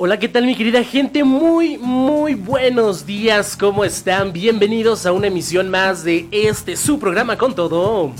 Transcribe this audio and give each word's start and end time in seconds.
Hola, 0.00 0.16
¿qué 0.16 0.28
tal 0.28 0.46
mi 0.46 0.54
querida 0.54 0.84
gente? 0.84 1.24
Muy, 1.24 1.76
muy 1.76 2.34
buenos 2.34 3.04
días, 3.04 3.56
¿cómo 3.56 3.84
están? 3.84 4.32
Bienvenidos 4.32 5.04
a 5.06 5.10
una 5.10 5.26
emisión 5.26 5.70
más 5.70 6.04
de 6.04 6.28
este, 6.30 6.76
su 6.76 7.00
programa 7.00 7.36
con 7.36 7.52
todo. 7.52 8.12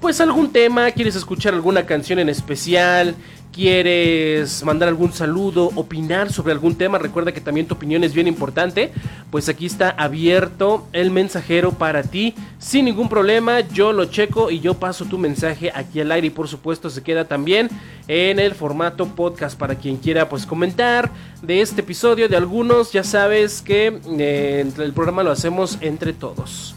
pues 0.00 0.18
algún 0.22 0.50
tema, 0.50 0.90
quieres 0.92 1.14
escuchar 1.14 1.52
alguna 1.52 1.84
canción 1.84 2.18
en 2.18 2.30
especial, 2.30 3.14
quieres 3.54 4.64
mandar 4.64 4.88
algún 4.88 5.12
saludo, 5.12 5.70
opinar 5.76 6.32
sobre 6.32 6.52
algún 6.52 6.74
tema, 6.74 6.98
recuerda 6.98 7.32
que 7.32 7.40
también 7.40 7.68
tu 7.68 7.74
opinión 7.74 8.02
es 8.02 8.12
bien 8.12 8.26
importante, 8.26 8.90
pues 9.30 9.48
aquí 9.48 9.66
está 9.66 9.90
abierto 9.90 10.88
el 10.92 11.12
mensajero 11.12 11.72
para 11.72 12.02
ti 12.02 12.34
sin 12.58 12.86
ningún 12.86 13.08
problema, 13.08 13.60
yo 13.60 13.92
lo 13.92 14.06
checo 14.06 14.50
y 14.50 14.58
yo 14.58 14.74
paso 14.74 15.04
tu 15.04 15.18
mensaje 15.18 15.70
aquí 15.72 16.00
al 16.00 16.10
aire 16.10 16.26
y 16.26 16.30
por 16.30 16.48
supuesto 16.48 16.90
se 16.90 17.02
queda 17.02 17.26
también 17.26 17.68
en 18.08 18.40
el 18.40 18.54
formato 18.54 19.06
podcast 19.06 19.56
para 19.56 19.76
quien 19.76 19.98
quiera 19.98 20.28
pues 20.28 20.46
comentar 20.46 21.10
de 21.40 21.60
este 21.60 21.82
episodio, 21.82 22.28
de 22.28 22.36
algunos, 22.36 22.92
ya 22.92 23.04
sabes 23.04 23.62
que 23.62 24.00
eh, 24.18 24.66
el 24.78 24.92
programa 24.92 25.22
lo 25.22 25.30
hacemos 25.30 25.78
entre 25.80 26.12
todos. 26.12 26.73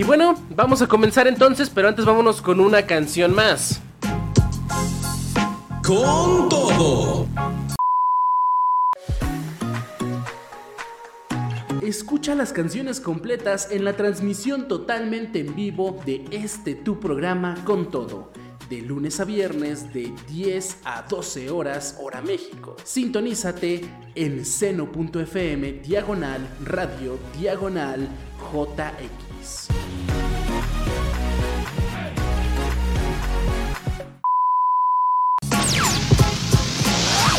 Y 0.00 0.02
bueno, 0.02 0.34
vamos 0.56 0.80
a 0.80 0.86
comenzar 0.86 1.28
entonces, 1.28 1.68
pero 1.68 1.86
antes 1.86 2.06
vámonos 2.06 2.40
con 2.40 2.58
una 2.58 2.86
canción 2.86 3.34
más. 3.34 3.82
Con 5.84 6.48
todo. 6.48 7.26
Escucha 11.82 12.34
las 12.34 12.54
canciones 12.54 12.98
completas 12.98 13.70
en 13.72 13.84
la 13.84 13.94
transmisión 13.94 14.68
totalmente 14.68 15.40
en 15.40 15.54
vivo 15.54 16.00
de 16.06 16.24
este 16.30 16.74
tu 16.74 16.98
programa 16.98 17.56
con 17.66 17.90
todo. 17.90 18.32
De 18.70 18.80
lunes 18.80 19.20
a 19.20 19.26
viernes 19.26 19.92
de 19.92 20.14
10 20.28 20.78
a 20.86 21.02
12 21.02 21.50
horas 21.50 21.98
hora 22.02 22.22
México. 22.22 22.74
Sintonízate 22.84 23.82
en 24.14 24.46
seno.fm 24.46 25.72
diagonal 25.72 26.48
radio 26.64 27.18
diagonal 27.38 28.08
JX. 28.50 29.29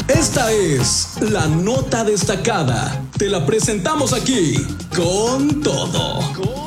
Esta 0.07 0.51
es 0.51 1.09
la 1.21 1.47
nota 1.47 2.03
destacada. 2.03 3.01
Te 3.17 3.29
la 3.29 3.45
presentamos 3.45 4.13
aquí 4.13 4.55
con 4.95 5.61
todo. 5.61 6.60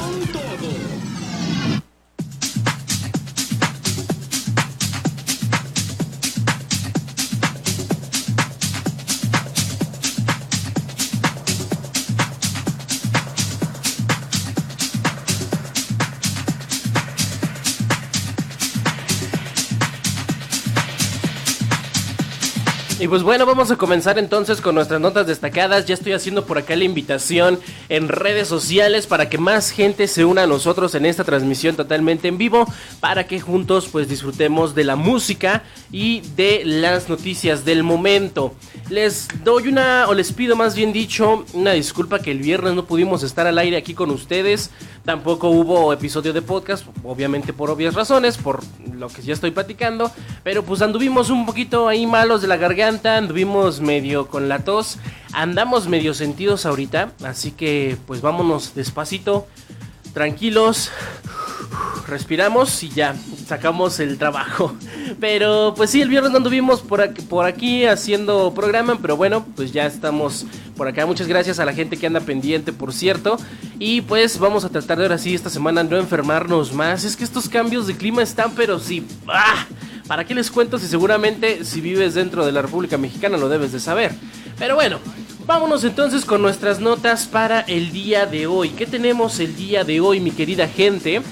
Pues 23.15 23.23
bueno, 23.23 23.47
vamos 23.47 23.71
a 23.71 23.77
comenzar 23.77 24.19
entonces 24.19 24.61
con 24.61 24.75
nuestras 24.75 25.01
notas 25.01 25.29
destacadas. 25.29 25.87
Ya 25.87 25.95
estoy 25.95 26.15
haciendo 26.15 26.47
por 26.47 26.59
acá 26.59 26.75
la 26.75 26.83
invitación 26.83 27.61
en 27.89 28.09
redes 28.09 28.49
sociales 28.49 29.07
para 29.07 29.31
que 29.31 29.39
más 29.39 29.71
gente 29.71 30.09
se 30.09 30.25
una 30.25 30.43
a 30.43 30.47
nosotros 30.49 30.97
en 30.97 31.07
esta 31.07 31.23
transmisión 31.23 31.77
totalmente 31.77 32.27
en 32.27 32.39
vivo, 32.39 32.67
para 32.99 33.29
que 33.29 33.39
juntos 33.39 33.87
pues 33.87 34.09
disfrutemos 34.09 34.75
de 34.75 34.83
la 34.83 34.97
música 34.97 35.63
y 35.93 36.23
de 36.35 36.63
las 36.65 37.09
noticias 37.09 37.65
del 37.65 37.85
momento. 37.85 38.53
Les 38.91 39.29
doy 39.45 39.69
una, 39.69 40.09
o 40.09 40.15
les 40.15 40.33
pido 40.33 40.57
más 40.57 40.75
bien 40.75 40.93
dicho, 40.93 41.45
una 41.53 41.71
disculpa 41.71 42.19
que 42.19 42.33
el 42.33 42.41
viernes 42.41 42.75
no 42.75 42.85
pudimos 42.85 43.23
estar 43.23 43.47
al 43.47 43.59
aire 43.59 43.77
aquí 43.77 43.95
con 43.95 44.11
ustedes. 44.11 44.71
Tampoco 45.05 45.51
hubo 45.51 45.93
episodio 45.93 46.33
de 46.33 46.41
podcast, 46.41 46.87
obviamente 47.03 47.53
por 47.53 47.69
obvias 47.69 47.93
razones, 47.93 48.39
por 48.39 48.61
lo 48.91 49.09
que 49.09 49.21
ya 49.21 49.35
estoy 49.35 49.51
platicando. 49.51 50.11
Pero 50.43 50.63
pues 50.63 50.81
anduvimos 50.81 51.29
un 51.29 51.45
poquito 51.45 51.89
ahí 51.89 52.07
malos 52.07 52.41
de 52.41 52.49
la 52.49 52.57
garganta, 52.57 53.19
anduvimos 53.19 53.83
medio 53.83 54.29
con 54.29 54.49
la 54.49 54.61
tos, 54.61 54.99
andamos 55.35 55.89
medio 55.89 56.15
sentidos 56.15 56.65
ahorita. 56.65 57.13
Así 57.23 57.51
que 57.51 57.99
pues 58.07 58.23
vámonos 58.23 58.75
despacito, 58.75 59.47
tranquilos. 60.15 60.91
respiramos 62.07 62.83
y 62.83 62.89
ya, 62.91 63.15
sacamos 63.47 63.99
el 64.01 64.17
trabajo. 64.19 64.75
Pero 65.21 65.75
pues 65.77 65.91
sí, 65.91 66.01
el 66.01 66.09
viernes 66.09 66.31
no 66.31 66.39
anduvimos 66.39 66.81
por 66.81 67.01
aquí, 67.45 67.85
haciendo 67.85 68.53
programa, 68.55 68.99
pero 69.01 69.17
bueno, 69.17 69.45
pues 69.57 69.73
ya 69.73 69.87
estamos 69.87 70.47
por 70.77 70.89
acá. 70.89 71.07
Muchas 71.07 71.27
gracias 71.27 71.59
a 71.59 71.65
la 71.65 71.73
gente 71.73 71.97
que 71.97 72.07
anda 72.07 72.21
pendiente, 72.21 72.73
por 72.73 72.93
cierto. 72.93 73.37
Y 73.79 74.03
pues 74.03 74.39
vamos 74.39 74.65
a 74.65 74.69
tratar 74.69 74.99
de 74.99 75.05
ahora 75.05 75.19
sí 75.19 75.35
esta 75.35 75.51
semana 75.51 75.83
no 75.83 75.97
enfermarnos 75.99 76.73
más. 76.73 77.05
Es 77.05 77.17
que 77.17 77.25
estos 77.25 77.49
cambios 77.49 77.87
de 77.87 77.97
clima 77.97 78.23
están, 78.23 78.55
pero 78.55 78.79
sí... 78.79 79.07
¡ah! 79.29 79.67
¿Para 80.07 80.27
qué 80.27 80.35
les 80.35 80.51
cuento 80.51 80.79
si 80.79 80.87
seguramente 80.87 81.65
si 81.65 81.81
vives 81.81 82.13
dentro 82.13 82.45
de 82.45 82.53
la 82.53 82.61
República 82.61 82.99
Mexicana 82.99 83.39
lo 83.39 83.49
debes 83.49 83.73
de 83.73 83.81
saber? 83.81 84.13
Pero 84.59 84.75
bueno, 84.75 84.99
vámonos 85.47 85.85
entonces 85.85 86.25
con 86.25 86.43
nuestras 86.43 86.81
notas 86.81 87.27
para 87.27 87.61
el 87.61 87.93
día 87.93 88.27
de 88.27 88.47
hoy. 88.47 88.71
¿Qué 88.71 88.87
tenemos 88.87 89.41
el 89.41 89.57
día 89.57 89.85
de 89.85 90.01
hoy, 90.01 90.21
mi 90.21 90.31
querida 90.31 90.69
gente? 90.69 91.23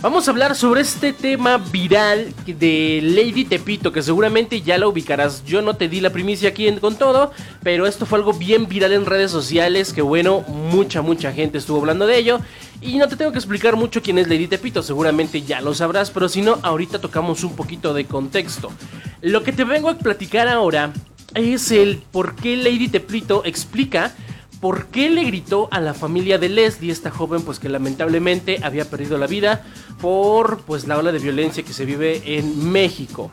Vamos 0.00 0.26
a 0.26 0.32
hablar 0.32 0.56
sobre 0.56 0.80
este 0.80 1.12
tema 1.12 1.58
viral 1.58 2.34
de 2.44 3.00
Lady 3.02 3.44
Tepito, 3.44 3.92
que 3.92 4.02
seguramente 4.02 4.60
ya 4.60 4.76
la 4.76 4.88
ubicarás. 4.88 5.44
Yo 5.44 5.62
no 5.62 5.74
te 5.74 5.88
di 5.88 6.00
la 6.00 6.10
primicia 6.10 6.48
aquí 6.48 6.70
con 6.80 6.96
todo, 6.96 7.30
pero 7.62 7.86
esto 7.86 8.04
fue 8.04 8.18
algo 8.18 8.32
bien 8.32 8.66
viral 8.66 8.92
en 8.92 9.06
redes 9.06 9.30
sociales, 9.30 9.92
que 9.92 10.02
bueno, 10.02 10.40
mucha, 10.48 11.02
mucha 11.02 11.32
gente 11.32 11.58
estuvo 11.58 11.78
hablando 11.78 12.06
de 12.06 12.18
ello. 12.18 12.40
Y 12.80 12.98
no 12.98 13.06
te 13.06 13.14
tengo 13.14 13.30
que 13.30 13.38
explicar 13.38 13.76
mucho 13.76 14.02
quién 14.02 14.18
es 14.18 14.26
Lady 14.26 14.48
Tepito, 14.48 14.82
seguramente 14.82 15.42
ya 15.42 15.60
lo 15.60 15.72
sabrás, 15.72 16.10
pero 16.10 16.28
si 16.28 16.42
no, 16.42 16.58
ahorita 16.62 17.00
tocamos 17.00 17.44
un 17.44 17.54
poquito 17.54 17.94
de 17.94 18.04
contexto. 18.04 18.72
Lo 19.20 19.44
que 19.44 19.52
te 19.52 19.62
vengo 19.62 19.88
a 19.88 19.96
platicar 19.96 20.48
ahora 20.48 20.92
es 21.34 21.70
el 21.70 22.02
por 22.10 22.34
qué 22.34 22.56
Lady 22.56 22.88
Tepito 22.88 23.42
explica 23.44 24.14
por 24.60 24.86
qué 24.86 25.10
le 25.10 25.24
gritó 25.24 25.68
a 25.72 25.80
la 25.80 25.92
familia 25.92 26.38
de 26.38 26.48
Leslie, 26.48 26.92
esta 26.92 27.10
joven 27.10 27.42
pues 27.42 27.58
que 27.58 27.68
lamentablemente 27.68 28.60
había 28.62 28.88
perdido 28.88 29.18
la 29.18 29.26
vida 29.26 29.64
por 30.00 30.60
pues 30.60 30.86
la 30.86 30.98
ola 30.98 31.10
de 31.10 31.18
violencia 31.18 31.64
que 31.64 31.72
se 31.72 31.84
vive 31.84 32.22
en 32.38 32.70
México. 32.70 33.30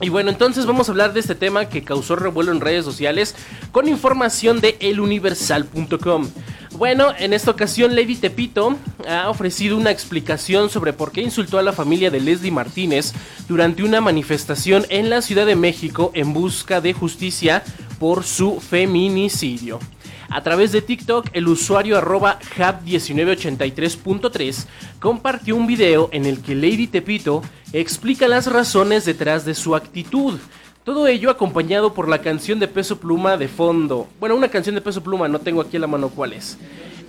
Y 0.00 0.08
bueno, 0.08 0.30
entonces 0.30 0.66
vamos 0.66 0.88
a 0.88 0.92
hablar 0.92 1.12
de 1.12 1.20
este 1.20 1.34
tema 1.34 1.68
que 1.68 1.82
causó 1.82 2.16
revuelo 2.16 2.52
en 2.52 2.60
redes 2.60 2.84
sociales 2.84 3.34
con 3.72 3.88
información 3.88 4.60
de 4.60 4.76
eluniversal.com. 4.80 6.28
Bueno, 6.82 7.14
en 7.16 7.32
esta 7.32 7.52
ocasión 7.52 7.94
Lady 7.94 8.16
Tepito 8.16 8.76
ha 9.08 9.30
ofrecido 9.30 9.76
una 9.76 9.92
explicación 9.92 10.68
sobre 10.68 10.92
por 10.92 11.12
qué 11.12 11.22
insultó 11.22 11.60
a 11.60 11.62
la 11.62 11.72
familia 11.72 12.10
de 12.10 12.18
Leslie 12.18 12.50
Martínez 12.50 13.12
durante 13.46 13.84
una 13.84 14.00
manifestación 14.00 14.84
en 14.88 15.08
la 15.08 15.22
Ciudad 15.22 15.46
de 15.46 15.54
México 15.54 16.10
en 16.12 16.32
busca 16.32 16.80
de 16.80 16.92
justicia 16.92 17.62
por 18.00 18.24
su 18.24 18.58
feminicidio. 18.58 19.78
A 20.28 20.42
través 20.42 20.72
de 20.72 20.82
TikTok, 20.82 21.28
el 21.34 21.46
usuario 21.46 21.98
arroba 21.98 22.40
hub1983.3 22.58 24.66
compartió 24.98 25.54
un 25.54 25.68
video 25.68 26.08
en 26.10 26.26
el 26.26 26.42
que 26.42 26.56
Lady 26.56 26.88
Tepito 26.88 27.44
explica 27.72 28.26
las 28.26 28.48
razones 28.48 29.04
detrás 29.04 29.44
de 29.44 29.54
su 29.54 29.76
actitud. 29.76 30.40
Todo 30.84 31.06
ello 31.06 31.30
acompañado 31.30 31.94
por 31.94 32.08
la 32.08 32.22
canción 32.22 32.58
de 32.58 32.66
Peso 32.66 32.98
Pluma 32.98 33.36
de 33.36 33.46
fondo. 33.46 34.08
Bueno, 34.18 34.34
una 34.34 34.48
canción 34.48 34.74
de 34.74 34.80
Peso 34.80 35.00
Pluma, 35.00 35.28
no 35.28 35.38
tengo 35.38 35.60
aquí 35.60 35.76
a 35.76 35.80
la 35.80 35.86
mano 35.86 36.08
cuál 36.08 36.32
es. 36.32 36.58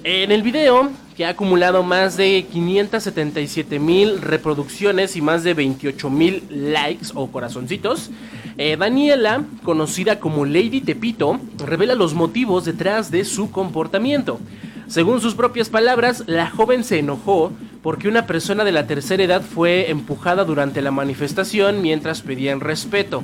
En 0.03 0.31
el 0.31 0.43
video, 0.43 0.91
que 1.17 1.25
ha 1.25 1.29
acumulado 1.29 1.81
más 1.81 2.15
de 2.15 2.45
577 2.51 3.79
mil 3.79 4.21
reproducciones 4.21 5.15
y 5.15 5.21
más 5.21 5.43
de 5.43 5.55
28 5.55 6.07
mil 6.11 6.43
likes 6.51 7.07
o 7.15 7.31
corazoncitos, 7.31 8.11
eh, 8.59 8.77
Daniela, 8.77 9.43
conocida 9.63 10.19
como 10.19 10.45
Lady 10.45 10.81
Tepito, 10.81 11.39
revela 11.57 11.95
los 11.95 12.13
motivos 12.13 12.65
detrás 12.65 13.09
de 13.09 13.25
su 13.25 13.49
comportamiento. 13.49 14.39
Según 14.85 15.19
sus 15.19 15.33
propias 15.33 15.69
palabras, 15.69 16.25
la 16.27 16.47
joven 16.47 16.83
se 16.83 16.99
enojó 16.99 17.51
porque 17.81 18.07
una 18.07 18.27
persona 18.27 18.63
de 18.63 18.71
la 18.71 18.85
tercera 18.85 19.23
edad 19.23 19.41
fue 19.41 19.89
empujada 19.89 20.45
durante 20.45 20.83
la 20.83 20.91
manifestación 20.91 21.81
mientras 21.81 22.21
pedían 22.21 22.59
respeto. 22.59 23.23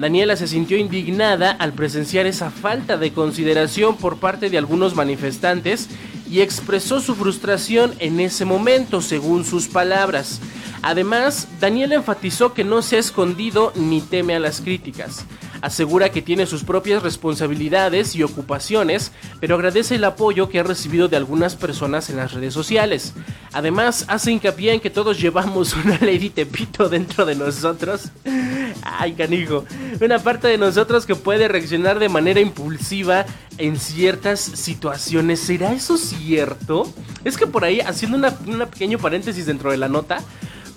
Daniela 0.00 0.34
se 0.34 0.48
sintió 0.48 0.78
indignada 0.78 1.50
al 1.50 1.74
presenciar 1.74 2.24
esa 2.24 2.50
falta 2.50 2.96
de 2.96 3.12
consideración 3.12 3.98
por 3.98 4.16
parte 4.16 4.48
de 4.48 4.56
algunos 4.56 4.94
manifestantes 4.96 5.90
y 6.30 6.40
expresó 6.40 7.00
su 7.00 7.14
frustración 7.14 7.92
en 7.98 8.18
ese 8.18 8.46
momento, 8.46 9.02
según 9.02 9.44
sus 9.44 9.68
palabras. 9.68 10.40
Además, 10.80 11.48
Daniel 11.60 11.92
enfatizó 11.92 12.54
que 12.54 12.64
no 12.64 12.80
se 12.80 12.96
ha 12.96 12.98
escondido 12.98 13.74
ni 13.76 14.00
teme 14.00 14.34
a 14.34 14.40
las 14.40 14.62
críticas. 14.62 15.26
Asegura 15.60 16.08
que 16.08 16.22
tiene 16.22 16.46
sus 16.46 16.64
propias 16.64 17.02
responsabilidades 17.02 18.16
y 18.16 18.22
ocupaciones, 18.22 19.12
pero 19.38 19.56
agradece 19.56 19.96
el 19.96 20.04
apoyo 20.04 20.48
que 20.48 20.60
ha 20.60 20.62
recibido 20.62 21.08
de 21.08 21.18
algunas 21.18 21.56
personas 21.56 22.08
en 22.08 22.16
las 22.16 22.32
redes 22.32 22.54
sociales. 22.54 23.12
Además, 23.52 24.06
hace 24.08 24.32
hincapié 24.32 24.72
en 24.72 24.80
que 24.80 24.88
todos 24.88 25.20
llevamos 25.20 25.74
una 25.74 25.98
Lady 26.00 26.30
Tepito 26.30 26.88
dentro 26.88 27.26
de 27.26 27.34
nosotros. 27.34 28.10
Ay, 28.82 29.12
canijo. 29.12 29.64
Una 30.00 30.18
parte 30.18 30.48
de 30.48 30.58
nosotros 30.58 31.06
que 31.06 31.14
puede 31.14 31.48
reaccionar 31.48 31.98
de 31.98 32.08
manera 32.08 32.40
impulsiva 32.40 33.26
en 33.58 33.78
ciertas 33.78 34.40
situaciones. 34.40 35.40
¿Será 35.40 35.72
eso 35.72 35.96
cierto? 35.96 36.90
Es 37.24 37.36
que 37.36 37.46
por 37.46 37.64
ahí, 37.64 37.80
haciendo 37.80 38.16
una, 38.16 38.66
pequeño 38.66 38.98
paréntesis 38.98 39.46
dentro 39.46 39.70
de 39.70 39.76
la 39.76 39.88
nota, 39.88 40.22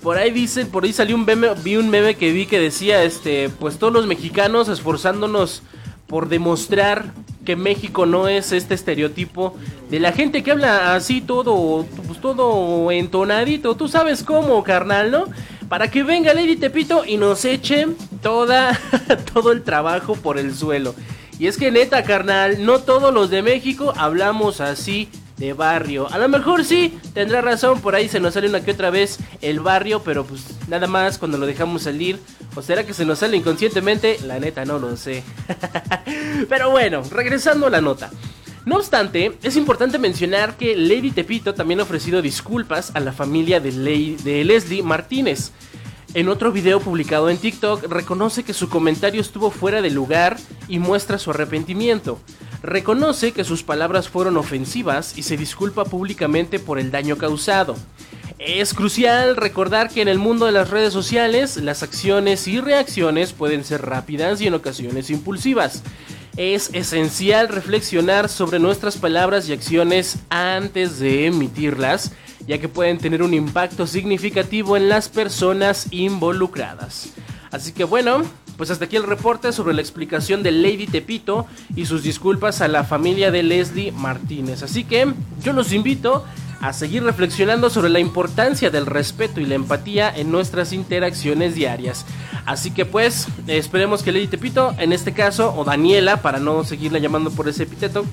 por 0.02 0.18
ahí 0.18 0.30
dicen, 0.30 0.68
por 0.68 0.84
ahí 0.84 0.92
salió 0.92 1.16
un 1.16 1.24
meme, 1.24 1.48
vi 1.62 1.76
un 1.76 1.88
meme 1.88 2.16
que 2.16 2.32
vi 2.32 2.46
que 2.46 2.58
decía, 2.58 3.02
este, 3.04 3.48
pues 3.48 3.78
todos 3.78 3.92
los 3.92 4.06
mexicanos 4.06 4.68
esforzándonos 4.68 5.62
por 6.06 6.28
demostrar 6.28 7.12
que 7.44 7.56
México 7.56 8.06
no 8.06 8.28
es 8.28 8.52
este 8.52 8.74
estereotipo 8.74 9.54
de 9.90 10.00
la 10.00 10.12
gente 10.12 10.42
que 10.42 10.50
habla 10.50 10.94
así 10.94 11.20
todo, 11.20 11.86
pues 12.06 12.20
todo 12.20 12.90
entonadito, 12.90 13.76
tú 13.76 13.88
sabes 13.88 14.22
cómo, 14.22 14.62
carnal, 14.62 15.10
¿no? 15.10 15.24
Para 15.74 15.90
que 15.90 16.04
venga 16.04 16.32
Lady 16.32 16.54
Tepito 16.54 17.04
y 17.04 17.16
nos 17.16 17.44
eche 17.44 17.88
toda, 18.22 18.78
todo 19.34 19.50
el 19.50 19.64
trabajo 19.64 20.14
por 20.14 20.38
el 20.38 20.54
suelo. 20.54 20.94
Y 21.36 21.48
es 21.48 21.56
que 21.56 21.72
neta, 21.72 22.04
carnal, 22.04 22.64
no 22.64 22.78
todos 22.78 23.12
los 23.12 23.28
de 23.28 23.42
México 23.42 23.92
hablamos 23.96 24.60
así 24.60 25.08
de 25.36 25.52
barrio. 25.52 26.06
A 26.12 26.18
lo 26.18 26.28
mejor 26.28 26.64
sí, 26.64 26.96
tendrá 27.12 27.40
razón, 27.40 27.80
por 27.80 27.96
ahí 27.96 28.08
se 28.08 28.20
nos 28.20 28.34
sale 28.34 28.48
una 28.48 28.64
que 28.64 28.70
otra 28.70 28.90
vez 28.90 29.18
el 29.42 29.58
barrio, 29.58 30.00
pero 30.04 30.24
pues 30.24 30.44
nada 30.68 30.86
más 30.86 31.18
cuando 31.18 31.38
lo 31.38 31.44
dejamos 31.44 31.82
salir. 31.82 32.20
¿O 32.54 32.62
será 32.62 32.86
que 32.86 32.94
se 32.94 33.04
nos 33.04 33.18
sale 33.18 33.36
inconscientemente? 33.36 34.20
La 34.22 34.38
neta 34.38 34.64
no 34.64 34.78
lo 34.78 34.96
sé. 34.96 35.24
pero 36.48 36.70
bueno, 36.70 37.02
regresando 37.10 37.66
a 37.66 37.70
la 37.70 37.80
nota. 37.80 38.12
No 38.64 38.76
obstante, 38.76 39.36
es 39.42 39.56
importante 39.56 39.98
mencionar 39.98 40.56
que 40.56 40.74
Lady 40.74 41.10
Tepito 41.10 41.52
también 41.52 41.80
ha 41.80 41.82
ofrecido 41.82 42.22
disculpas 42.22 42.92
a 42.94 43.00
la 43.00 43.12
familia 43.12 43.60
de, 43.60 44.16
de 44.22 44.44
Leslie 44.44 44.82
Martínez. 44.82 45.52
En 46.14 46.28
otro 46.28 46.50
video 46.50 46.80
publicado 46.80 47.28
en 47.28 47.36
TikTok, 47.36 47.84
reconoce 47.90 48.42
que 48.42 48.54
su 48.54 48.70
comentario 48.70 49.20
estuvo 49.20 49.50
fuera 49.50 49.82
de 49.82 49.90
lugar 49.90 50.38
y 50.68 50.78
muestra 50.78 51.18
su 51.18 51.30
arrepentimiento. 51.30 52.18
Reconoce 52.62 53.32
que 53.32 53.44
sus 53.44 53.62
palabras 53.62 54.08
fueron 54.08 54.38
ofensivas 54.38 55.18
y 55.18 55.24
se 55.24 55.36
disculpa 55.36 55.84
públicamente 55.84 56.58
por 56.58 56.78
el 56.78 56.90
daño 56.90 57.18
causado. 57.18 57.76
Es 58.38 58.72
crucial 58.72 59.36
recordar 59.36 59.90
que 59.90 60.00
en 60.00 60.08
el 60.08 60.18
mundo 60.18 60.46
de 60.46 60.52
las 60.52 60.70
redes 60.70 60.92
sociales 60.92 61.58
las 61.58 61.82
acciones 61.82 62.48
y 62.48 62.60
reacciones 62.60 63.32
pueden 63.32 63.64
ser 63.64 63.82
rápidas 63.82 64.40
y 64.40 64.46
en 64.46 64.54
ocasiones 64.54 65.10
impulsivas. 65.10 65.82
Es 66.36 66.70
esencial 66.72 67.48
reflexionar 67.48 68.28
sobre 68.28 68.58
nuestras 68.58 68.96
palabras 68.96 69.48
y 69.48 69.52
acciones 69.52 70.18
antes 70.30 70.98
de 70.98 71.26
emitirlas, 71.26 72.12
ya 72.46 72.58
que 72.58 72.68
pueden 72.68 72.98
tener 72.98 73.22
un 73.22 73.34
impacto 73.34 73.86
significativo 73.86 74.76
en 74.76 74.88
las 74.88 75.08
personas 75.08 75.86
involucradas. 75.92 77.10
Así 77.52 77.70
que 77.70 77.84
bueno, 77.84 78.22
pues 78.56 78.70
hasta 78.70 78.86
aquí 78.86 78.96
el 78.96 79.04
reporte 79.04 79.52
sobre 79.52 79.74
la 79.74 79.80
explicación 79.80 80.42
de 80.42 80.50
Lady 80.50 80.88
Tepito 80.88 81.46
y 81.76 81.86
sus 81.86 82.02
disculpas 82.02 82.60
a 82.60 82.68
la 82.68 82.82
familia 82.82 83.30
de 83.30 83.44
Leslie 83.44 83.92
Martínez. 83.92 84.64
Así 84.64 84.82
que 84.82 85.12
yo 85.40 85.52
los 85.52 85.72
invito 85.72 86.24
seguir 86.72 87.02
reflexionando 87.04 87.70
sobre 87.70 87.90
la 87.90 88.00
importancia 88.00 88.70
del 88.70 88.86
respeto 88.86 89.40
y 89.40 89.46
la 89.46 89.54
empatía 89.54 90.12
en 90.14 90.30
nuestras 90.30 90.72
interacciones 90.72 91.54
diarias. 91.54 92.06
Así 92.46 92.70
que 92.70 92.84
pues 92.84 93.28
esperemos 93.46 94.02
que 94.02 94.12
Lady 94.12 94.26
Tepito, 94.26 94.74
en 94.78 94.92
este 94.92 95.12
caso, 95.12 95.54
o 95.56 95.64
Daniela, 95.64 96.22
para 96.22 96.38
no 96.38 96.64
seguirla 96.64 96.98
llamando 96.98 97.30
por 97.30 97.48
ese 97.48 97.64
epíteto, 97.64 98.04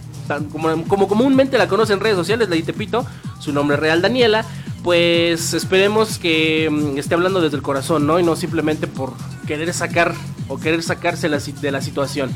como, 0.52 0.84
como 0.86 1.08
comúnmente 1.08 1.58
la 1.58 1.68
conocen 1.68 1.96
en 1.96 2.00
redes 2.02 2.18
sociales, 2.18 2.50
Lady 2.50 2.64
Tepito, 2.64 3.06
su 3.40 3.52
nombre 3.52 3.78
real 3.78 4.02
Daniela, 4.02 4.46
pues 4.84 5.54
esperemos 5.54 6.18
que 6.18 6.70
mm, 6.70 6.98
esté 6.98 7.14
hablando 7.14 7.42
desde 7.42 7.58
el 7.58 7.64
corazón, 7.64 8.08
¿no? 8.08 8.20
Y 8.20 8.24
no 8.24 8.36
simplemente 8.36 8.88
por 8.88 9.14
querer 9.48 9.74
sacar 9.74 10.14
o 10.48 10.58
querer 10.58 10.82
sacarse 10.84 11.30
de 11.30 11.72
la 11.72 11.82
situación. 11.82 12.32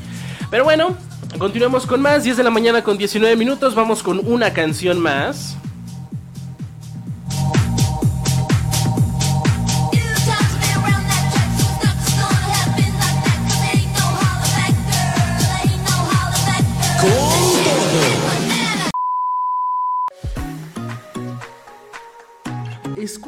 Pero 0.52 0.64
bueno, 0.64 0.96
continuemos 1.38 1.86
con 1.86 2.02
más. 2.02 2.24
10 2.24 2.38
de 2.38 2.44
la 2.44 2.50
mañana 2.50 2.84
con 2.84 2.98
19 2.98 3.36
minutos. 3.36 3.76
Vamos 3.76 4.04
con 4.04 4.22
una 4.26 4.54
canción 4.54 5.00
más. 5.00 5.58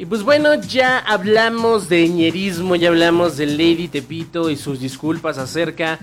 Y 0.00 0.06
pues 0.06 0.22
bueno, 0.22 0.54
ya 0.54 1.00
hablamos 1.00 1.88
de 1.88 2.08
ñerismo, 2.08 2.76
ya 2.76 2.88
hablamos 2.88 3.36
de 3.36 3.46
Lady 3.46 3.88
Tepito 3.88 4.48
y 4.48 4.56
sus 4.56 4.78
disculpas 4.78 5.38
acerca 5.38 5.98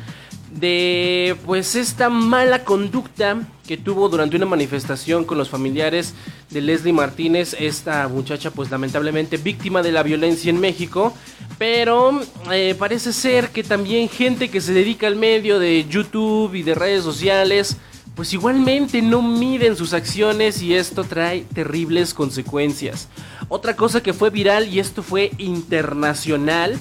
de 0.52 1.38
pues 1.46 1.76
esta 1.76 2.10
mala 2.10 2.66
conducta 2.66 3.38
que 3.66 3.78
tuvo 3.78 4.10
durante 4.10 4.36
una 4.36 4.46
manifestación 4.46 5.24
con 5.24 5.38
los 5.38 5.50
familiares 5.50 6.14
de 6.50 6.60
Leslie 6.60 6.92
Martínez, 6.92 7.56
esta 7.58 8.10
muchacha 8.10 8.52
pues 8.52 8.70
lamentablemente 8.70 9.38
víctima 9.38 9.82
de 9.82 9.94
la 9.94 10.04
violencia 10.04 10.50
en 10.50 10.60
México, 10.60 11.14
pero 11.58 12.20
eh, 12.52 12.76
parece 12.78 13.14
ser 13.14 13.52
que 13.52 13.64
también 13.64 14.10
gente 14.10 14.50
que 14.50 14.60
se 14.60 14.74
dedica 14.74 15.08
al 15.08 15.16
medio 15.16 15.58
de 15.58 15.86
YouTube 15.88 16.54
y 16.54 16.64
de 16.64 16.76
redes 16.76 17.04
sociales 17.06 17.78
pues 18.16 18.34
igualmente 18.34 19.02
no 19.02 19.22
miden 19.22 19.76
sus 19.76 19.94
acciones 19.94 20.62
y 20.62 20.74
esto 20.74 21.04
trae 21.04 21.42
terribles 21.54 22.14
consecuencias. 22.14 23.10
Otra 23.50 23.76
cosa 23.76 24.02
que 24.02 24.14
fue 24.14 24.30
viral 24.30 24.74
y 24.74 24.80
esto 24.80 25.04
fue 25.04 25.32
internacional, 25.38 26.80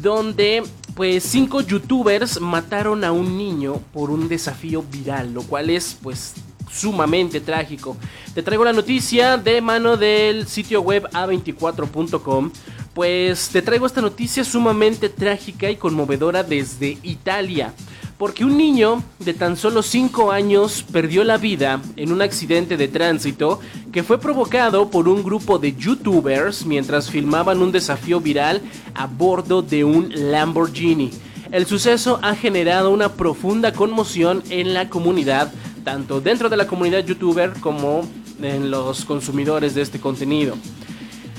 donde 0.00 0.62
pues 0.94 1.24
cinco 1.24 1.60
youtubers 1.60 2.40
mataron 2.40 3.04
a 3.04 3.12
un 3.12 3.36
niño 3.36 3.80
por 3.92 4.10
un 4.10 4.28
desafío 4.28 4.82
viral, 4.90 5.34
lo 5.34 5.42
cual 5.42 5.70
es 5.70 5.96
pues 6.00 6.34
sumamente 6.70 7.40
trágico. 7.40 7.96
Te 8.34 8.42
traigo 8.42 8.64
la 8.64 8.72
noticia 8.72 9.36
de 9.36 9.60
mano 9.60 9.96
del 9.96 10.46
sitio 10.46 10.82
web 10.82 11.08
a24.com. 11.12 12.50
Pues 12.94 13.50
te 13.50 13.60
traigo 13.60 13.86
esta 13.86 14.00
noticia 14.00 14.42
sumamente 14.42 15.10
trágica 15.10 15.68
y 15.68 15.76
conmovedora 15.76 16.42
desde 16.42 16.96
Italia 17.02 17.74
porque 18.18 18.44
un 18.44 18.56
niño 18.56 19.02
de 19.18 19.34
tan 19.34 19.56
solo 19.56 19.82
5 19.82 20.32
años 20.32 20.84
perdió 20.90 21.24
la 21.24 21.36
vida 21.36 21.80
en 21.96 22.12
un 22.12 22.22
accidente 22.22 22.76
de 22.76 22.88
tránsito 22.88 23.60
que 23.92 24.02
fue 24.02 24.18
provocado 24.18 24.90
por 24.90 25.08
un 25.08 25.22
grupo 25.22 25.58
de 25.58 25.74
youtubers 25.74 26.64
mientras 26.64 27.10
filmaban 27.10 27.60
un 27.60 27.72
desafío 27.72 28.20
viral 28.20 28.62
a 28.94 29.06
bordo 29.06 29.62
de 29.62 29.84
un 29.84 30.10
Lamborghini. 30.14 31.10
El 31.52 31.66
suceso 31.66 32.18
ha 32.22 32.34
generado 32.34 32.90
una 32.90 33.12
profunda 33.12 33.72
conmoción 33.72 34.42
en 34.50 34.74
la 34.74 34.88
comunidad, 34.88 35.52
tanto 35.84 36.20
dentro 36.20 36.48
de 36.48 36.56
la 36.56 36.66
comunidad 36.66 37.04
youtuber 37.04 37.52
como 37.60 38.02
en 38.42 38.70
los 38.70 39.04
consumidores 39.04 39.74
de 39.74 39.82
este 39.82 40.00
contenido. 40.00 40.56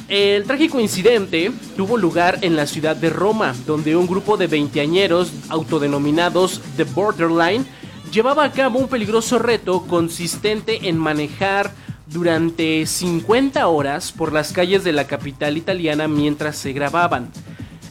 El 0.08 0.46
trágico 0.46 0.80
incidente 0.80 1.52
tuvo 1.76 1.98
lugar 1.98 2.40
en 2.42 2.56
la 2.56 2.66
ciudad 2.66 2.96
de 2.96 3.10
Roma, 3.10 3.54
donde 3.66 3.98
un 3.98 4.08
grupo 4.08 4.38
de 4.38 4.48
veinteañeros 4.48 5.34
autodenominados 5.50 6.62
The 6.78 6.86
Borderline 6.86 7.66
llevaba 8.10 8.46
a 8.46 8.52
cabo 8.54 8.80
un 8.80 8.88
peligroso 8.88 9.38
reto 9.38 9.86
consistente 9.86 10.88
en 10.88 10.98
manejar 10.98 11.74
durante 12.06 12.86
50 12.86 13.68
horas 13.68 14.14
por 14.14 14.32
las 14.32 14.54
calles 14.54 14.86
de 14.86 14.94
la 14.94 15.08
capital 15.08 15.58
italiana 15.58 16.08
mientras 16.08 16.56
se 16.56 16.72
grababan. 16.72 17.30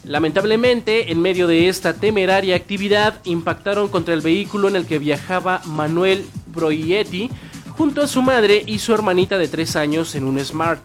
Lamentablemente, 0.03 1.13
en 1.13 1.21
medio 1.21 1.47
de 1.47 1.69
esta 1.69 1.93
temeraria 1.93 2.57
actividad, 2.57 3.21
impactaron 3.25 3.89
contra 3.89 4.15
el 4.15 4.23
vehículo 4.23 4.69
en 4.69 4.77
el 4.77 4.87
que 4.87 4.99
viajaba 4.99 5.61
Manuel 5.67 6.25
Proietti 6.55 7.29
junto 7.77 8.01
a 8.01 8.07
su 8.07 8.23
madre 8.23 8.63
y 8.65 8.79
su 8.79 8.95
hermanita 8.95 9.37
de 9.37 9.49
3 9.49 9.77
años 9.77 10.15
en 10.15 10.25
un 10.25 10.43
Smart. 10.43 10.81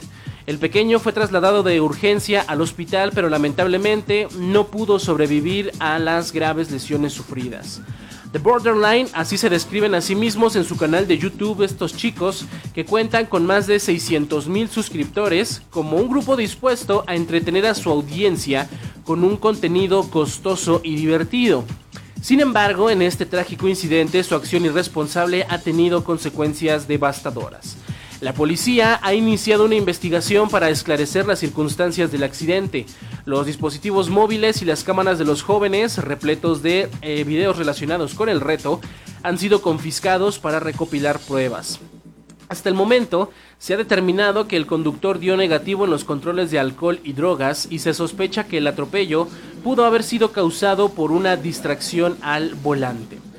El 0.47 0.57
pequeño 0.57 0.99
fue 0.99 1.13
trasladado 1.13 1.63
de 1.63 1.81
urgencia 1.81 2.43
al 2.47 2.61
hospital, 2.61 3.11
pero 3.13 3.29
lamentablemente 3.29 4.27
no 4.37 4.67
pudo 4.67 4.99
sobrevivir 4.99 5.71
a 5.79 5.99
las 5.99 6.31
graves 6.31 6.71
lesiones 6.71 7.13
sufridas. 7.13 7.81
The 8.31 8.39
Borderline, 8.39 9.07
así 9.13 9.37
se 9.37 9.49
describen 9.49 9.93
a 9.93 9.99
sí 9.99 10.15
mismos 10.15 10.55
en 10.55 10.63
su 10.63 10.77
canal 10.77 11.05
de 11.05 11.17
YouTube 11.17 11.63
estos 11.63 11.95
chicos 11.97 12.45
que 12.73 12.85
cuentan 12.85 13.25
con 13.25 13.45
más 13.45 13.67
de 13.67 13.77
600 13.77 14.47
mil 14.47 14.69
suscriptores 14.69 15.61
como 15.69 15.97
un 15.97 16.09
grupo 16.09 16.37
dispuesto 16.37 17.03
a 17.07 17.15
entretener 17.15 17.65
a 17.65 17.75
su 17.75 17.89
audiencia 17.89 18.69
con 19.03 19.25
un 19.25 19.35
contenido 19.35 20.09
costoso 20.09 20.79
y 20.81 20.95
divertido. 20.95 21.65
Sin 22.21 22.39
embargo, 22.39 22.89
en 22.89 23.01
este 23.01 23.25
trágico 23.25 23.67
incidente 23.67 24.23
su 24.23 24.35
acción 24.35 24.63
irresponsable 24.63 25.45
ha 25.49 25.57
tenido 25.57 26.05
consecuencias 26.05 26.87
devastadoras. 26.87 27.75
La 28.21 28.35
policía 28.35 28.99
ha 29.01 29.15
iniciado 29.15 29.65
una 29.65 29.73
investigación 29.73 30.47
para 30.47 30.69
esclarecer 30.69 31.25
las 31.25 31.39
circunstancias 31.39 32.11
del 32.11 32.23
accidente. 32.23 32.85
Los 33.25 33.47
dispositivos 33.47 34.11
móviles 34.11 34.61
y 34.61 34.65
las 34.65 34.83
cámaras 34.83 35.17
de 35.17 35.25
los 35.25 35.41
jóvenes, 35.41 35.97
repletos 35.97 36.61
de 36.61 36.87
eh, 37.01 37.23
videos 37.23 37.57
relacionados 37.57 38.13
con 38.13 38.29
el 38.29 38.39
reto, 38.39 38.79
han 39.23 39.39
sido 39.39 39.63
confiscados 39.63 40.37
para 40.37 40.59
recopilar 40.59 41.17
pruebas. 41.17 41.79
Hasta 42.47 42.69
el 42.69 42.75
momento, 42.75 43.31
se 43.57 43.73
ha 43.73 43.77
determinado 43.77 44.47
que 44.47 44.57
el 44.57 44.67
conductor 44.67 45.17
dio 45.17 45.35
negativo 45.35 45.85
en 45.85 45.91
los 45.91 46.03
controles 46.03 46.51
de 46.51 46.59
alcohol 46.59 46.99
y 47.03 47.13
drogas 47.13 47.67
y 47.71 47.79
se 47.79 47.95
sospecha 47.95 48.43
que 48.43 48.59
el 48.59 48.67
atropello 48.67 49.27
pudo 49.63 49.83
haber 49.83 50.03
sido 50.03 50.31
causado 50.31 50.89
por 50.89 51.11
una 51.11 51.37
distracción 51.37 52.17
al 52.21 52.53
volante. 52.53 53.30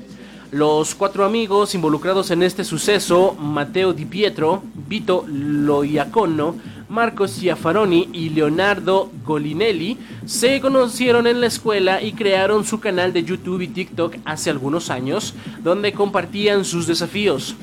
Los 0.53 0.93
cuatro 0.93 1.25
amigos 1.25 1.73
involucrados 1.73 2.29
en 2.29 2.43
este 2.43 2.63
suceso, 2.63 3.35
Matteo 3.39 3.91
Di 3.91 4.05
Pietro, 4.05 4.61
Vito 4.87 5.25
Loiacono, 5.27 6.57
Marco 6.89 7.27
Ciafaroni 7.27 8.09
y 8.13 8.29
Leonardo 8.29 9.09
Golinelli, 9.25 9.97
se 10.27 10.61
conocieron 10.61 11.25
en 11.25 11.41
la 11.41 11.47
escuela 11.47 12.03
y 12.03 12.13
crearon 12.13 12.65
su 12.65 12.79
canal 12.79 13.13
de 13.13 13.23
YouTube 13.23 13.61
y 13.61 13.67
TikTok 13.67 14.17
hace 14.25 14.51
algunos 14.51 14.91
años, 14.91 15.33
donde 15.63 15.91
compartían 15.91 16.65
sus 16.65 16.85
desafíos. 16.85 17.55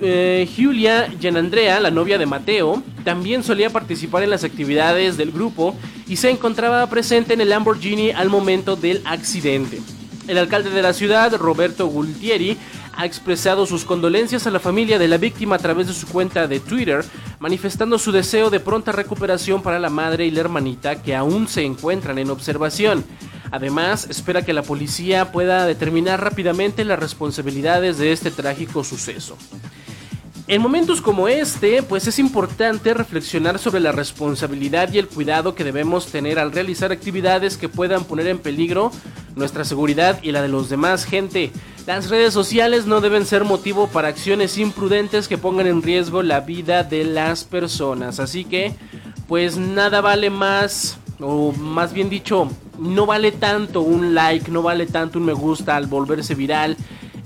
Eh, 0.00 0.48
Julia 0.56 1.08
Gianandrea, 1.20 1.78
la 1.78 1.92
novia 1.92 2.18
de 2.18 2.26
Mateo, 2.26 2.82
también 3.04 3.44
solía 3.44 3.70
participar 3.70 4.24
en 4.24 4.30
las 4.30 4.42
actividades 4.42 5.16
del 5.16 5.30
grupo 5.30 5.76
y 6.08 6.16
se 6.16 6.30
encontraba 6.30 6.84
presente 6.90 7.34
en 7.34 7.42
el 7.42 7.50
Lamborghini 7.50 8.10
al 8.10 8.28
momento 8.28 8.74
del 8.74 9.02
accidente. 9.04 9.78
El 10.28 10.38
alcalde 10.38 10.70
de 10.70 10.82
la 10.82 10.92
ciudad, 10.92 11.34
Roberto 11.36 11.86
Gultieri, 11.86 12.56
ha 12.96 13.04
expresado 13.04 13.64
sus 13.66 13.84
condolencias 13.84 14.46
a 14.46 14.50
la 14.50 14.58
familia 14.58 14.98
de 14.98 15.06
la 15.06 15.18
víctima 15.18 15.56
a 15.56 15.60
través 15.60 15.86
de 15.86 15.94
su 15.94 16.08
cuenta 16.08 16.48
de 16.48 16.58
Twitter, 16.58 17.04
manifestando 17.38 17.98
su 17.98 18.10
deseo 18.10 18.50
de 18.50 18.58
pronta 18.58 18.90
recuperación 18.90 19.62
para 19.62 19.78
la 19.78 19.90
madre 19.90 20.26
y 20.26 20.30
la 20.32 20.40
hermanita 20.40 21.00
que 21.00 21.14
aún 21.14 21.46
se 21.46 21.64
encuentran 21.64 22.18
en 22.18 22.30
observación. 22.30 23.04
Además, 23.52 24.08
espera 24.10 24.42
que 24.42 24.52
la 24.52 24.62
policía 24.62 25.30
pueda 25.30 25.64
determinar 25.66 26.20
rápidamente 26.20 26.84
las 26.84 26.98
responsabilidades 26.98 27.98
de 27.98 28.10
este 28.10 28.32
trágico 28.32 28.82
suceso. 28.82 29.36
En 30.48 30.62
momentos 30.62 31.00
como 31.00 31.26
este, 31.26 31.82
pues 31.82 32.06
es 32.06 32.20
importante 32.20 32.94
reflexionar 32.94 33.58
sobre 33.58 33.80
la 33.80 33.90
responsabilidad 33.90 34.92
y 34.92 34.98
el 34.98 35.08
cuidado 35.08 35.56
que 35.56 35.64
debemos 35.64 36.06
tener 36.06 36.38
al 36.38 36.52
realizar 36.52 36.92
actividades 36.92 37.56
que 37.56 37.68
puedan 37.68 38.04
poner 38.04 38.28
en 38.28 38.38
peligro 38.38 38.92
nuestra 39.34 39.64
seguridad 39.64 40.20
y 40.22 40.30
la 40.30 40.42
de 40.42 40.48
los 40.48 40.68
demás, 40.68 41.04
gente. 41.04 41.50
Las 41.84 42.10
redes 42.10 42.32
sociales 42.32 42.86
no 42.86 43.00
deben 43.00 43.26
ser 43.26 43.42
motivo 43.42 43.88
para 43.88 44.06
acciones 44.06 44.56
imprudentes 44.56 45.26
que 45.26 45.36
pongan 45.36 45.66
en 45.66 45.82
riesgo 45.82 46.22
la 46.22 46.38
vida 46.38 46.84
de 46.84 47.04
las 47.04 47.42
personas. 47.42 48.20
Así 48.20 48.44
que, 48.44 48.72
pues 49.26 49.56
nada 49.56 50.00
vale 50.00 50.30
más, 50.30 50.96
o 51.18 51.50
más 51.50 51.92
bien 51.92 52.08
dicho, 52.08 52.48
no 52.78 53.04
vale 53.04 53.32
tanto 53.32 53.80
un 53.80 54.14
like, 54.14 54.48
no 54.52 54.62
vale 54.62 54.86
tanto 54.86 55.18
un 55.18 55.24
me 55.24 55.32
gusta 55.32 55.74
al 55.74 55.86
volverse 55.86 56.36
viral 56.36 56.76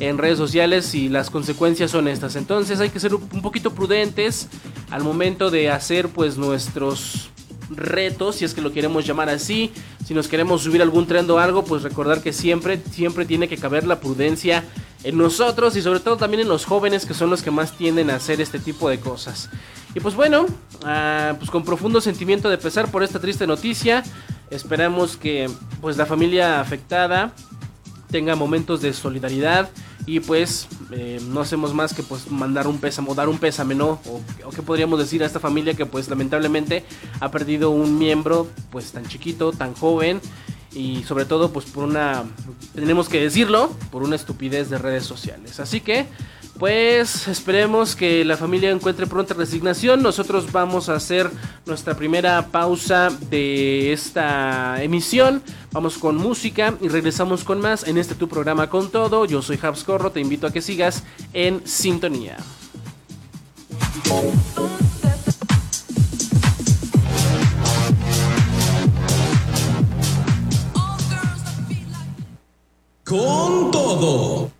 en 0.00 0.18
redes 0.18 0.38
sociales 0.38 0.94
y 0.94 1.08
las 1.08 1.30
consecuencias 1.30 1.90
son 1.90 2.08
estas. 2.08 2.34
Entonces 2.36 2.80
hay 2.80 2.88
que 2.90 2.98
ser 2.98 3.14
un 3.14 3.42
poquito 3.42 3.72
prudentes 3.72 4.48
al 4.90 5.04
momento 5.04 5.50
de 5.50 5.70
hacer 5.70 6.08
pues 6.08 6.38
nuestros 6.38 7.30
retos, 7.70 8.36
si 8.36 8.44
es 8.44 8.54
que 8.54 8.60
lo 8.60 8.72
queremos 8.72 9.06
llamar 9.06 9.28
así. 9.28 9.72
Si 10.04 10.14
nos 10.14 10.26
queremos 10.26 10.62
subir 10.62 10.82
algún 10.82 11.06
tren 11.06 11.30
o 11.30 11.38
algo, 11.38 11.64
pues 11.64 11.82
recordar 11.82 12.22
que 12.22 12.32
siempre, 12.32 12.80
siempre 12.90 13.24
tiene 13.24 13.48
que 13.48 13.56
caber 13.56 13.86
la 13.86 14.00
prudencia 14.00 14.64
en 15.04 15.16
nosotros 15.16 15.76
y 15.76 15.82
sobre 15.82 16.00
todo 16.00 16.16
también 16.16 16.42
en 16.42 16.48
los 16.48 16.64
jóvenes 16.64 17.06
que 17.06 17.14
son 17.14 17.30
los 17.30 17.42
que 17.42 17.50
más 17.50 17.76
tienden 17.76 18.10
a 18.10 18.16
hacer 18.16 18.40
este 18.40 18.58
tipo 18.58 18.88
de 18.88 18.98
cosas. 18.98 19.48
Y 19.94 20.00
pues 20.00 20.14
bueno, 20.14 20.46
ah, 20.84 21.34
pues 21.38 21.50
con 21.50 21.64
profundo 21.64 22.00
sentimiento 22.00 22.48
de 22.48 22.58
pesar 22.58 22.90
por 22.90 23.02
esta 23.02 23.20
triste 23.20 23.46
noticia, 23.46 24.02
esperamos 24.50 25.16
que 25.16 25.48
pues 25.80 25.96
la 25.96 26.06
familia 26.06 26.60
afectada 26.60 27.32
tenga 28.10 28.34
momentos 28.36 28.80
de 28.80 28.92
solidaridad 28.92 29.70
y 30.06 30.20
pues 30.20 30.68
eh, 30.90 31.20
no 31.28 31.40
hacemos 31.40 31.74
más 31.74 31.94
que 31.94 32.02
pues 32.02 32.30
mandar 32.30 32.66
un 32.66 32.78
pésame 32.78 33.10
o 33.10 33.14
dar 33.14 33.28
un 33.28 33.38
pésame, 33.38 33.74
¿no? 33.74 34.00
O, 34.06 34.20
o 34.44 34.50
qué 34.50 34.62
podríamos 34.62 34.98
decir 34.98 35.22
a 35.22 35.26
esta 35.26 35.40
familia 35.40 35.74
que 35.74 35.86
pues 35.86 36.08
lamentablemente 36.08 36.84
ha 37.20 37.30
perdido 37.30 37.70
un 37.70 37.98
miembro 37.98 38.48
pues 38.70 38.92
tan 38.92 39.06
chiquito, 39.06 39.52
tan 39.52 39.74
joven 39.74 40.20
y 40.72 41.02
sobre 41.04 41.24
todo 41.24 41.52
pues 41.52 41.66
por 41.66 41.84
una, 41.84 42.24
tenemos 42.74 43.08
que 43.08 43.20
decirlo, 43.20 43.70
por 43.90 44.02
una 44.02 44.16
estupidez 44.16 44.70
de 44.70 44.78
redes 44.78 45.04
sociales. 45.04 45.60
Así 45.60 45.80
que 45.80 46.06
pues 46.60 47.26
esperemos 47.26 47.96
que 47.96 48.22
la 48.22 48.36
familia 48.36 48.70
encuentre 48.70 49.06
pronta 49.06 49.32
resignación. 49.32 50.02
Nosotros 50.02 50.52
vamos 50.52 50.90
a 50.90 50.94
hacer 50.94 51.30
nuestra 51.64 51.96
primera 51.96 52.48
pausa 52.48 53.08
de 53.30 53.94
esta 53.94 54.82
emisión. 54.82 55.42
Vamos 55.72 55.96
con 55.96 56.18
música 56.18 56.74
y 56.82 56.88
regresamos 56.88 57.44
con 57.44 57.62
más 57.62 57.88
en 57.88 57.96
este 57.96 58.14
tu 58.14 58.28
programa 58.28 58.68
con 58.68 58.90
todo. 58.90 59.24
Yo 59.24 59.40
soy 59.40 59.58
Habs 59.62 59.84
Corro, 59.84 60.12
te 60.12 60.20
invito 60.20 60.46
a 60.46 60.52
que 60.52 60.60
sigas 60.60 61.02
en 61.32 61.66
sintonía. 61.66 62.36
Con 73.02 73.70
todo. 73.70 74.59